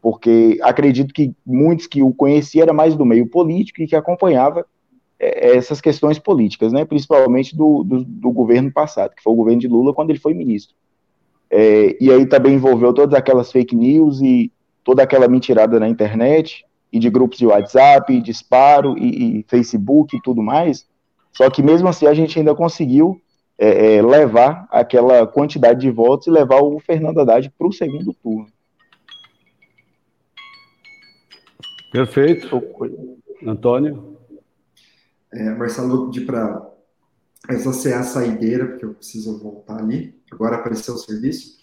[0.03, 4.67] Porque acredito que muitos que o conheciam era mais do meio político e que acompanhava
[5.19, 6.85] é, essas questões políticas, né?
[6.85, 10.35] Principalmente do, do, do, governo passado, que foi o governo de Lula quando ele foi
[10.35, 10.75] ministro.
[11.49, 14.51] É, e aí também envolveu todas aquelas fake news e
[14.83, 20.23] toda aquela mentirada na internet e de grupos de WhatsApp, disparo e, e Facebook e
[20.23, 20.87] tudo mais.
[21.33, 23.21] Só que mesmo assim a gente ainda conseguiu
[23.59, 28.15] é, é, levar aquela quantidade de votos e levar o Fernando Haddad para o segundo
[28.15, 28.47] turno.
[31.91, 32.63] Perfeito.
[33.45, 34.17] Antônio?
[35.33, 36.65] É, Marcelo, vou pedir para
[37.51, 40.15] exacear a saideira, porque eu preciso voltar ali.
[40.31, 41.57] Agora apareceu o serviço.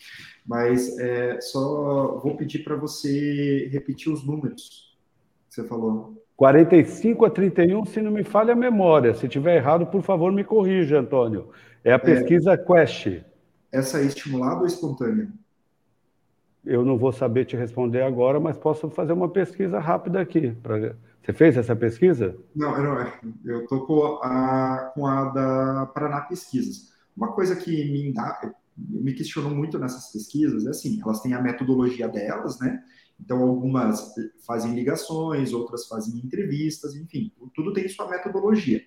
[0.46, 4.91] Mas é, só vou pedir para você repetir os números
[5.56, 6.24] você falou?
[6.38, 9.14] 45 a 31, se não me falha a memória.
[9.14, 11.50] Se tiver errado, por favor, me corrija, Antônio.
[11.84, 12.00] É a é.
[12.00, 13.22] pesquisa é, Quest.
[13.72, 15.28] Essa é estimulada ou espontânea?
[16.66, 20.52] Eu não vou saber te responder agora, mas posso fazer uma pesquisa rápida aqui.
[20.64, 20.96] Pra...
[21.22, 22.36] Você fez essa pesquisa?
[22.56, 22.98] Não, não
[23.46, 26.92] eu estou com a, com a da Paraná Pesquisas.
[27.16, 28.14] Uma coisa que me,
[28.78, 32.82] me questionou muito nessas pesquisas é assim, elas têm a metodologia delas, né?
[33.24, 34.14] Então, algumas
[34.46, 38.84] fazem ligações, outras fazem entrevistas, enfim, tudo tem sua metodologia.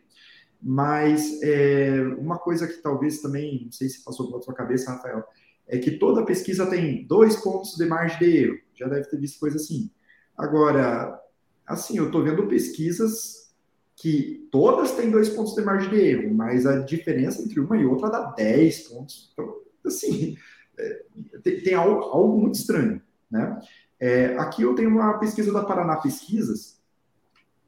[0.61, 5.23] Mas é, uma coisa que talvez também, não sei se passou pela sua cabeça, Rafael,
[5.67, 8.59] é que toda pesquisa tem dois pontos de margem de erro.
[8.75, 9.91] Já deve ter visto coisa assim.
[10.37, 11.21] Agora,
[11.67, 13.53] assim, eu estou vendo pesquisas
[13.97, 17.85] que todas têm dois pontos de margem de erro, mas a diferença entre uma e
[17.85, 19.31] outra dá 10 pontos.
[19.33, 19.55] Então,
[19.87, 20.37] assim,
[20.79, 21.05] é,
[21.43, 23.01] tem, tem algo, algo muito estranho,
[23.31, 23.61] né?
[24.05, 26.79] É, aqui eu tenho uma pesquisa da Paraná Pesquisas,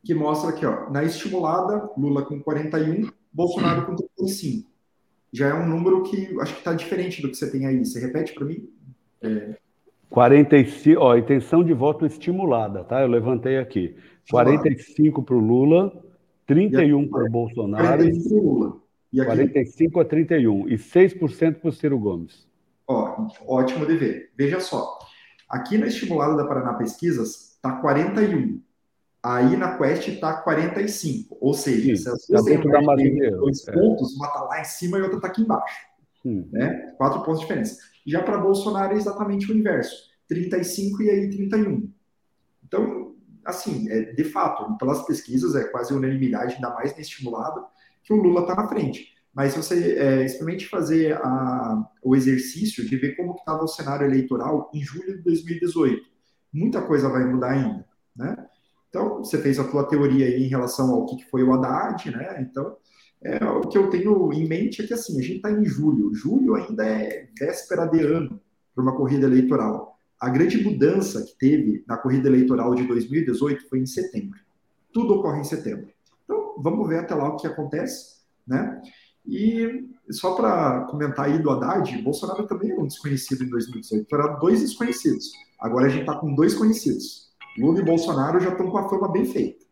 [0.05, 4.71] que mostra aqui, ó, na estimulada, Lula com 41, Bolsonaro com 35.
[5.33, 7.83] Já é um número que acho que está diferente do que você tem aí.
[7.83, 8.69] Você repete para mim?
[9.23, 9.57] É...
[10.11, 13.01] 45, ó, intenção de voto estimulada, tá?
[13.01, 13.97] Eu levantei aqui.
[14.31, 15.91] 45 para o Lula,
[16.47, 17.83] 31 para o Bolsonaro.
[17.83, 18.77] 45 para o Lula.
[19.11, 19.31] E aqui...
[19.31, 20.69] 45 a 31.
[20.69, 22.47] E 6% para o Ciro Gomes.
[22.87, 24.33] Ó, ótimo de ver.
[24.37, 24.99] Veja só.
[25.49, 28.61] Aqui na estimulada da Paraná Pesquisas está 41.
[29.23, 31.37] Aí na Quest está 45.
[31.41, 33.73] Ou seja, Sim, se as duas têm dois é.
[33.73, 35.81] pontos, uma está lá em cima e outra está aqui embaixo.
[36.23, 36.49] Sim.
[36.53, 36.95] Né?
[36.97, 37.79] Quatro pontos de diferença.
[38.07, 40.11] Já para Bolsonaro é exatamente o inverso.
[40.29, 41.91] 35 e aí 31.
[42.65, 43.15] Então,
[43.45, 47.65] assim, é, de fato, pelas pesquisas é quase unanimidade, ainda mais na estimulada,
[48.03, 49.16] que o Lula está na frente.
[49.37, 54.71] Mas você é, experimente fazer a, o exercício de ver como estava o cenário eleitoral
[54.73, 56.03] em julho de 2018.
[56.51, 57.87] Muita coisa vai mudar ainda,
[58.17, 58.35] né?
[58.89, 62.49] Então, você fez a tua teoria aí em relação ao que foi o Haddad, né?
[62.51, 62.79] Então,
[63.23, 66.15] é, o que eu tenho em mente é que, assim, a gente está em julho.
[66.15, 68.41] Julho ainda é véspera de ano
[68.75, 69.99] para uma corrida eleitoral.
[70.19, 74.41] A grande mudança que teve na corrida eleitoral de 2018 foi em setembro.
[74.95, 75.91] Tudo ocorre em setembro.
[76.25, 78.81] Então, vamos ver até lá o que acontece, né?
[79.27, 84.15] E só para comentar aí do Haddad, Bolsonaro também era um desconhecido em 2018.
[84.15, 85.33] Eram dois desconhecidos.
[85.59, 87.27] Agora a gente está com dois conhecidos.
[87.59, 89.65] Lula e Bolsonaro já estão com a fama bem feita.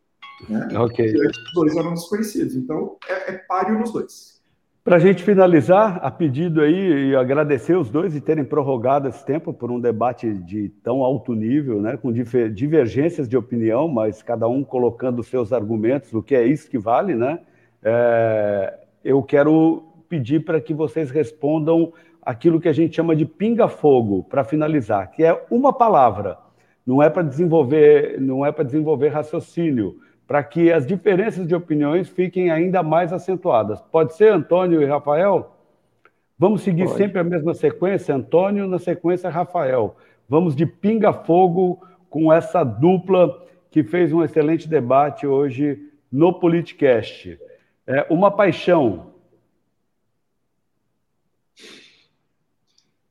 [0.49, 0.67] Né?
[0.77, 1.13] Ok.
[1.13, 2.55] Os dois eram desconhecidos.
[2.55, 4.35] Então é, é páreo nos dois.
[4.83, 9.25] Para a gente finalizar, a pedido aí e agradecer os dois de terem prorrogado esse
[9.25, 14.47] tempo por um debate de tão alto nível, né, com divergências de opinião, mas cada
[14.47, 17.39] um colocando seus argumentos, o que é isso que vale, né?
[17.81, 24.23] É, eu quero pedir para que vocês respondam aquilo que a gente chama de pinga-fogo,
[24.23, 26.39] para finalizar, que é uma palavra.
[26.83, 32.09] Não é para desenvolver, não é para desenvolver raciocínio, para que as diferenças de opiniões
[32.09, 33.79] fiquem ainda mais acentuadas.
[33.91, 35.55] Pode ser, Antônio e Rafael?
[36.37, 36.97] Vamos seguir Pode.
[36.97, 39.95] sempre a mesma sequência, Antônio na sequência Rafael.
[40.27, 41.79] Vamos de pinga-fogo
[42.09, 45.79] com essa dupla que fez um excelente debate hoje
[46.11, 47.37] no Politicast.
[47.87, 49.13] É uma paixão.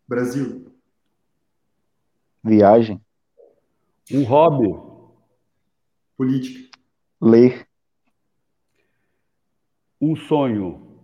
[0.07, 0.73] Brasil.
[2.43, 3.01] Viagem.
[4.13, 4.69] Um hobby.
[6.17, 6.79] Política.
[7.21, 7.69] Ler.
[10.01, 10.99] Um sonho.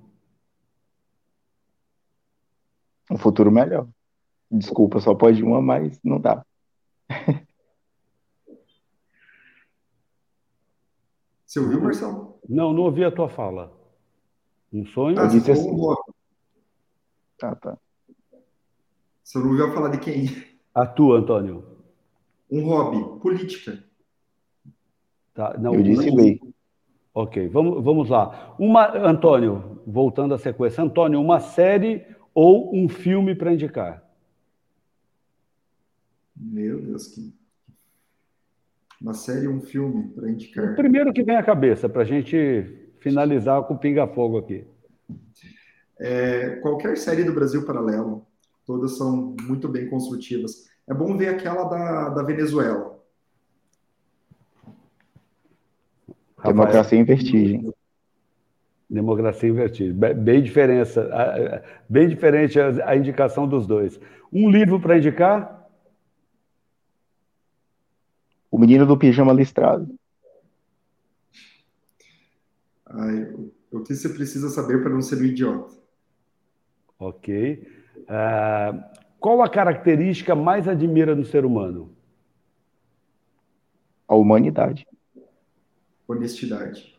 [3.11, 3.89] Um futuro melhor.
[4.51, 6.45] Desculpa, só pode uma, mas não dá.
[11.47, 12.30] Você ouviu, Marcelo?
[12.51, 13.72] Não, não ouvi a tua fala.
[14.72, 15.20] Um sonho?
[15.20, 15.70] Ah, disse assim.
[17.39, 17.78] Tá, tá.
[19.22, 20.27] Você não ouviu falar de quem?
[20.74, 21.64] A tua, Antônio.
[22.51, 23.85] Um hobby, política.
[25.32, 26.40] Tá, não, Eu disse lei.
[27.14, 28.56] Ok, vamos, vamos lá.
[28.59, 30.82] Uma, Antônio, voltando à sequência.
[30.82, 32.05] Antônio, uma série
[32.35, 34.02] ou um filme para indicar?
[36.35, 37.32] Meu Deus, que.
[39.01, 40.72] Uma série ou um filme para indicar?
[40.72, 44.66] O primeiro que vem à cabeça, para a gente finalizar com pinga-fogo aqui.
[45.98, 48.27] É, qualquer série do Brasil Paralelo,
[48.66, 50.68] todas são muito bem construtivas.
[50.86, 52.98] É bom ver aquela da, da Venezuela.
[56.44, 57.72] Democracia em vertigem.
[58.89, 59.93] Democracia em vertigem.
[59.94, 64.01] Bem, bem, diferença, bem diferente a, a indicação dos dois.
[64.32, 65.60] Um livro para indicar?
[68.51, 69.94] O Menino do Pijama Listrado.
[72.86, 73.32] Ai,
[73.70, 75.78] o que você precisa saber para não ser um idiota?
[76.98, 77.66] Ok.
[78.01, 81.94] Uh, qual a característica mais admira no ser humano?
[84.09, 84.86] A humanidade.
[86.09, 86.98] Honestidade.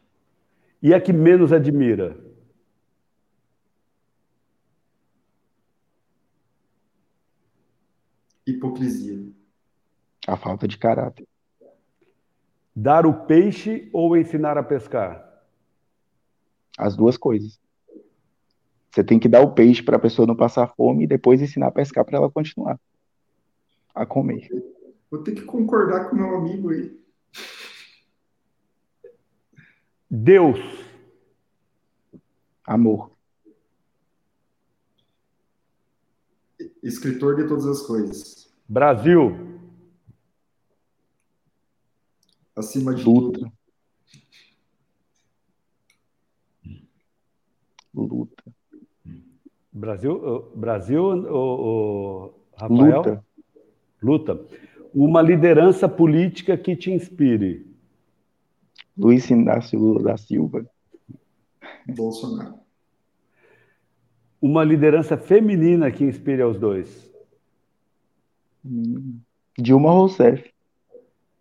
[0.81, 2.17] E a que menos admira?
[8.47, 9.21] Hipocrisia.
[10.25, 11.27] A falta de caráter.
[12.75, 15.29] Dar o peixe ou ensinar a pescar?
[16.77, 17.59] As duas coisas.
[18.89, 21.67] Você tem que dar o peixe para a pessoa não passar fome e depois ensinar
[21.67, 22.79] a pescar para ela continuar
[23.93, 24.49] a comer.
[25.09, 26.99] Vou ter que concordar com meu amigo aí.
[30.09, 30.59] Deus.
[32.65, 33.11] Amor.
[36.83, 38.53] Escritor de todas as coisas.
[38.67, 39.50] Brasil.
[42.61, 43.39] Acima de Luta.
[43.39, 43.51] tudo.
[47.93, 48.43] Luta.
[49.73, 52.97] Brasil, Brasil o, o Rafael?
[52.97, 53.25] Luta.
[54.01, 54.45] Luta.
[54.93, 57.65] Uma liderança política que te inspire.
[58.95, 60.69] Luiz Inácio Lula da Silva.
[61.87, 62.59] Bolsonaro.
[64.39, 67.11] Uma liderança feminina que inspire aos dois.
[69.57, 70.51] Dilma Rousseff.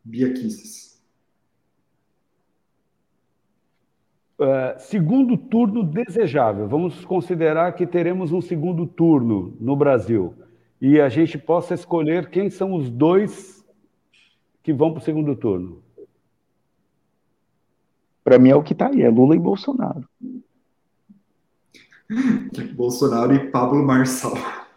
[0.02, 0.89] Bia Kicis.
[4.40, 6.66] Uh, segundo turno desejável.
[6.66, 10.34] Vamos considerar que teremos um segundo turno no Brasil
[10.80, 13.62] e a gente possa escolher quem são os dois
[14.62, 15.82] que vão para o segundo turno.
[18.24, 20.08] Para mim é o que está aí, é Lula e Bolsonaro.
[22.74, 24.32] Bolsonaro e Pablo Marçal.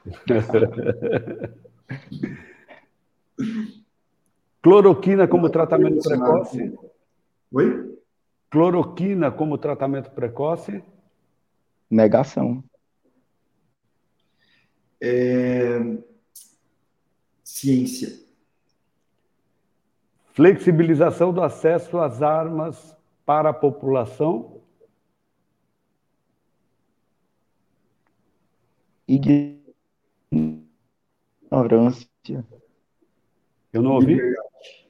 [4.62, 6.78] Cloroquina como tratamento precoce?
[7.54, 7.93] Oi?
[8.54, 10.84] Cloroquina como tratamento precoce?
[11.90, 12.64] Negação.
[15.02, 15.80] É...
[17.44, 18.10] Ciência.
[20.34, 24.62] Flexibilização do acesso às armas para a população?
[29.08, 32.08] Ignorância.
[33.74, 34.14] Eu não ouvi?
[34.14, 34.88] Liberdade.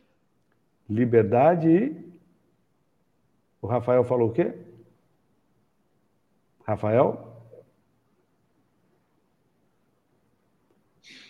[0.90, 2.12] Liberdade e.
[3.64, 4.53] O Rafael falou o quê?
[6.65, 7.41] Rafael?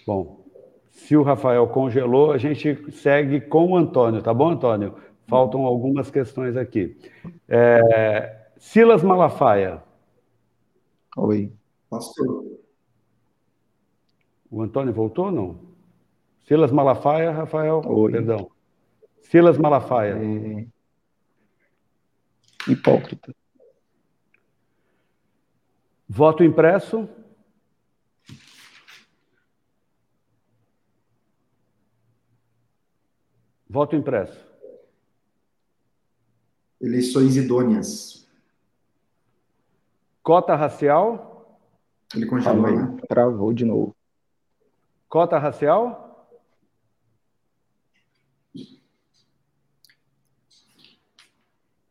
[0.08, 0.44] Bom,
[0.90, 4.96] se o Rafael congelou, a gente segue com o Antônio, tá bom, Antônio?
[5.28, 6.98] Faltam algumas questões aqui.
[7.48, 9.84] É, Silas Malafaia.
[11.16, 11.54] Oi.
[11.88, 12.46] Pastor.
[14.50, 15.60] O Antônio voltou ou não?
[16.48, 17.80] Silas Malafaia, Rafael?
[17.86, 18.12] Oi.
[18.12, 18.50] Perdão.
[19.22, 20.16] Silas Malafaia.
[20.16, 20.73] É...
[22.68, 23.34] Hipócrita.
[26.07, 27.10] Voto impresso?
[33.68, 34.40] Voto impresso.
[36.80, 38.27] Eleições idôneas.
[40.22, 41.60] Cota racial?
[42.14, 42.98] Ele congelou, Calma né?
[43.02, 43.07] aí.
[43.07, 43.95] Travou de novo.
[45.10, 46.03] Cota racial?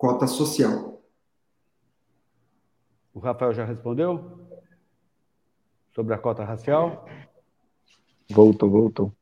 [0.02, 1.00] Cota social.
[3.14, 4.36] O Rafael já respondeu?
[5.94, 7.06] Sobre a cota racial?
[8.28, 9.12] Voltou, voltou.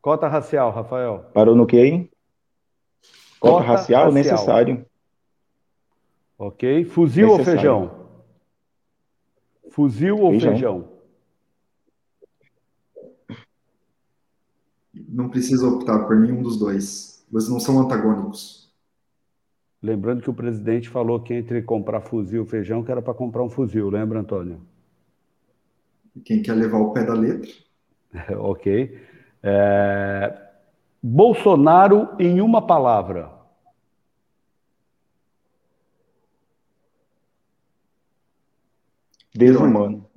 [0.00, 1.24] Cota racial, Rafael.
[1.34, 2.08] Parou no que aí?
[3.40, 4.12] Cota, Cota racial, racial.
[4.12, 4.86] necessário.
[6.38, 6.84] Ok.
[6.84, 7.60] Fuzil ou Necessário.
[7.60, 8.08] feijão?
[9.72, 10.52] Fuzil ou Feijão.
[10.52, 10.92] feijão?
[14.94, 17.26] Não precisa optar por nenhum dos dois.
[17.32, 18.65] Eles não são antagônicos.
[19.82, 23.42] Lembrando que o presidente falou que entre comprar fuzil e feijão, que era para comprar
[23.42, 24.60] um fuzil, lembra, Antônio?
[26.24, 27.50] Quem quer levar o pé da letra?
[28.38, 28.98] ok.
[29.42, 30.46] É,
[31.02, 33.30] Bolsonaro em uma palavra.
[39.34, 40.08] Desumano.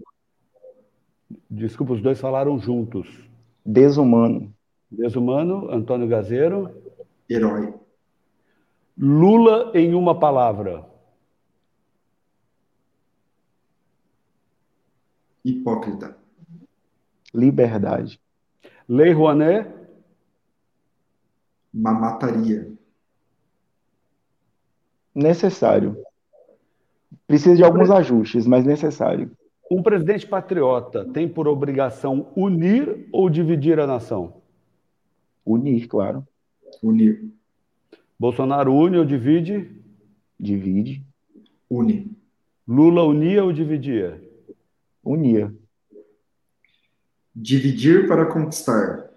[1.49, 3.07] Desculpa, os dois falaram juntos.
[3.65, 4.53] Desumano.
[4.89, 6.71] Desumano, Antônio Gazeiro.
[7.29, 7.73] Herói.
[9.01, 10.85] Lula em uma palavra.
[15.45, 16.17] Hipócrita.
[17.33, 18.19] Liberdade.
[18.89, 19.73] Lei Rouanet.
[21.73, 22.73] Mamataria.
[25.15, 26.03] Necessário.
[27.25, 29.31] Precisa de alguns ajustes, mas necessário.
[29.71, 34.41] Um presidente patriota tem por obrigação unir ou dividir a nação?
[35.45, 36.27] Unir, claro.
[36.83, 37.38] Unir.
[38.19, 39.81] Bolsonaro une ou divide?
[40.37, 41.01] Divide.
[41.69, 42.11] Une.
[42.67, 44.21] Lula unia ou dividia?
[45.03, 45.53] Unia.
[47.33, 49.09] Dividir para conquistar.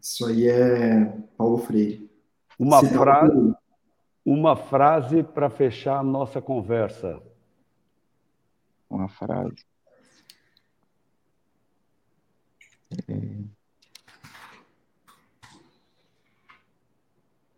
[0.00, 1.04] Isso aí é
[1.36, 2.10] Paulo Freire.
[2.58, 3.54] Uma Citar frase,
[4.24, 7.22] uma frase para fechar a nossa conversa.
[8.88, 9.64] Uma frase.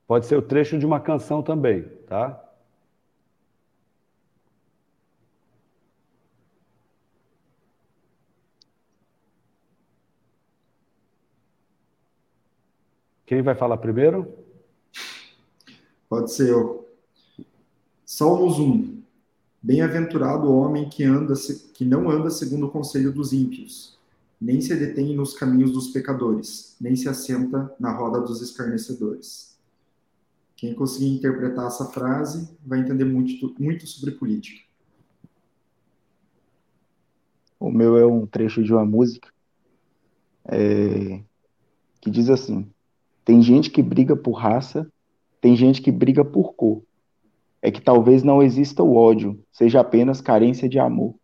[0.06, 2.40] Pode ser o trecho de uma canção também, tá?
[13.26, 14.32] Quem vai falar primeiro?
[16.08, 16.86] Pode ser eu.
[18.04, 19.02] Salmos 1.
[19.62, 21.32] Bem-aventurado o homem que, anda,
[21.72, 23.98] que não anda segundo o conselho dos ímpios,
[24.38, 29.53] nem se detém nos caminhos dos pecadores, nem se assenta na roda dos escarnecedores.
[30.64, 34.62] Quem conseguir interpretar essa frase vai entender muito, muito sobre política.
[37.60, 39.28] O meu é um trecho de uma música
[40.46, 41.22] é,
[42.00, 42.66] que diz assim:
[43.26, 44.90] tem gente que briga por raça,
[45.38, 46.82] tem gente que briga por cor.
[47.60, 51.14] É que talvez não exista o ódio, seja apenas carência de amor.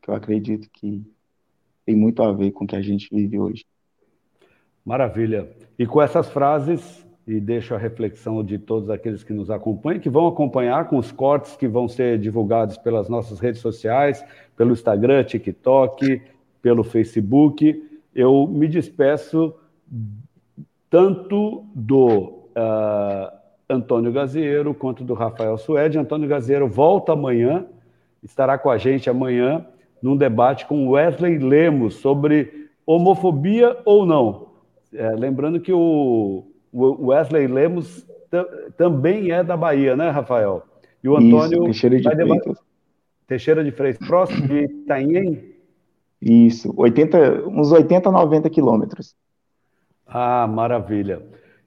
[0.00, 1.04] Que eu acredito que
[1.84, 3.66] tem muito a ver com o que a gente vive hoje.
[4.84, 5.52] Maravilha.
[5.76, 10.08] E com essas frases, e deixo a reflexão de todos aqueles que nos acompanham, que
[10.08, 14.24] vão acompanhar com os cortes que vão ser divulgados pelas nossas redes sociais,
[14.56, 16.22] pelo Instagram, TikTok,
[16.62, 19.54] pelo Facebook, eu me despeço
[20.88, 23.34] tanto do ah,
[23.68, 25.98] Antônio Gaziero quanto do Rafael Suede.
[25.98, 27.66] Antônio Gaziero volta amanhã,
[28.22, 29.66] estará com a gente amanhã
[30.00, 34.48] num debate com Wesley Lemos sobre homofobia ou não.
[34.94, 38.46] É, lembrando que o, o Wesley Lemos ta-
[38.76, 40.62] também é da Bahia, né, Rafael?
[41.02, 42.58] E o Antônio Isso, Teixeira de Freitas.
[43.26, 45.54] Teixeira de Freitas, próximo de Itainhém?
[46.20, 49.14] Isso, 80, uns 80, 90 quilômetros.
[50.06, 51.22] Ah, maravilha.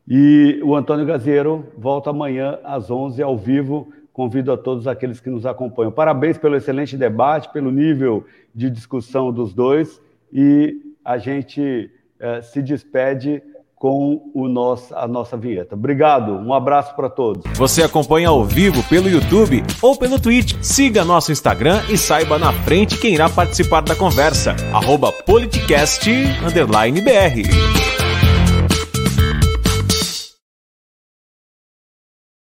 [0.08, 3.94] E o Antônio Gaziero volta amanhã às 11 ao vivo.
[4.12, 5.92] Convido a todos aqueles que nos acompanham.
[5.92, 10.02] Parabéns pelo excelente debate, pelo nível de discussão dos dois.
[10.34, 13.42] E a gente eh, se despede
[13.82, 15.74] com o nosso, a nossa vinheta.
[15.74, 17.42] Obrigado, um abraço para todos.
[17.58, 20.54] Você acompanha ao vivo pelo YouTube ou pelo Twitch.
[20.62, 24.56] Siga nosso Instagram e saiba na frente quem irá participar da conversa.
[24.72, 28.01] Arroba politicast_br.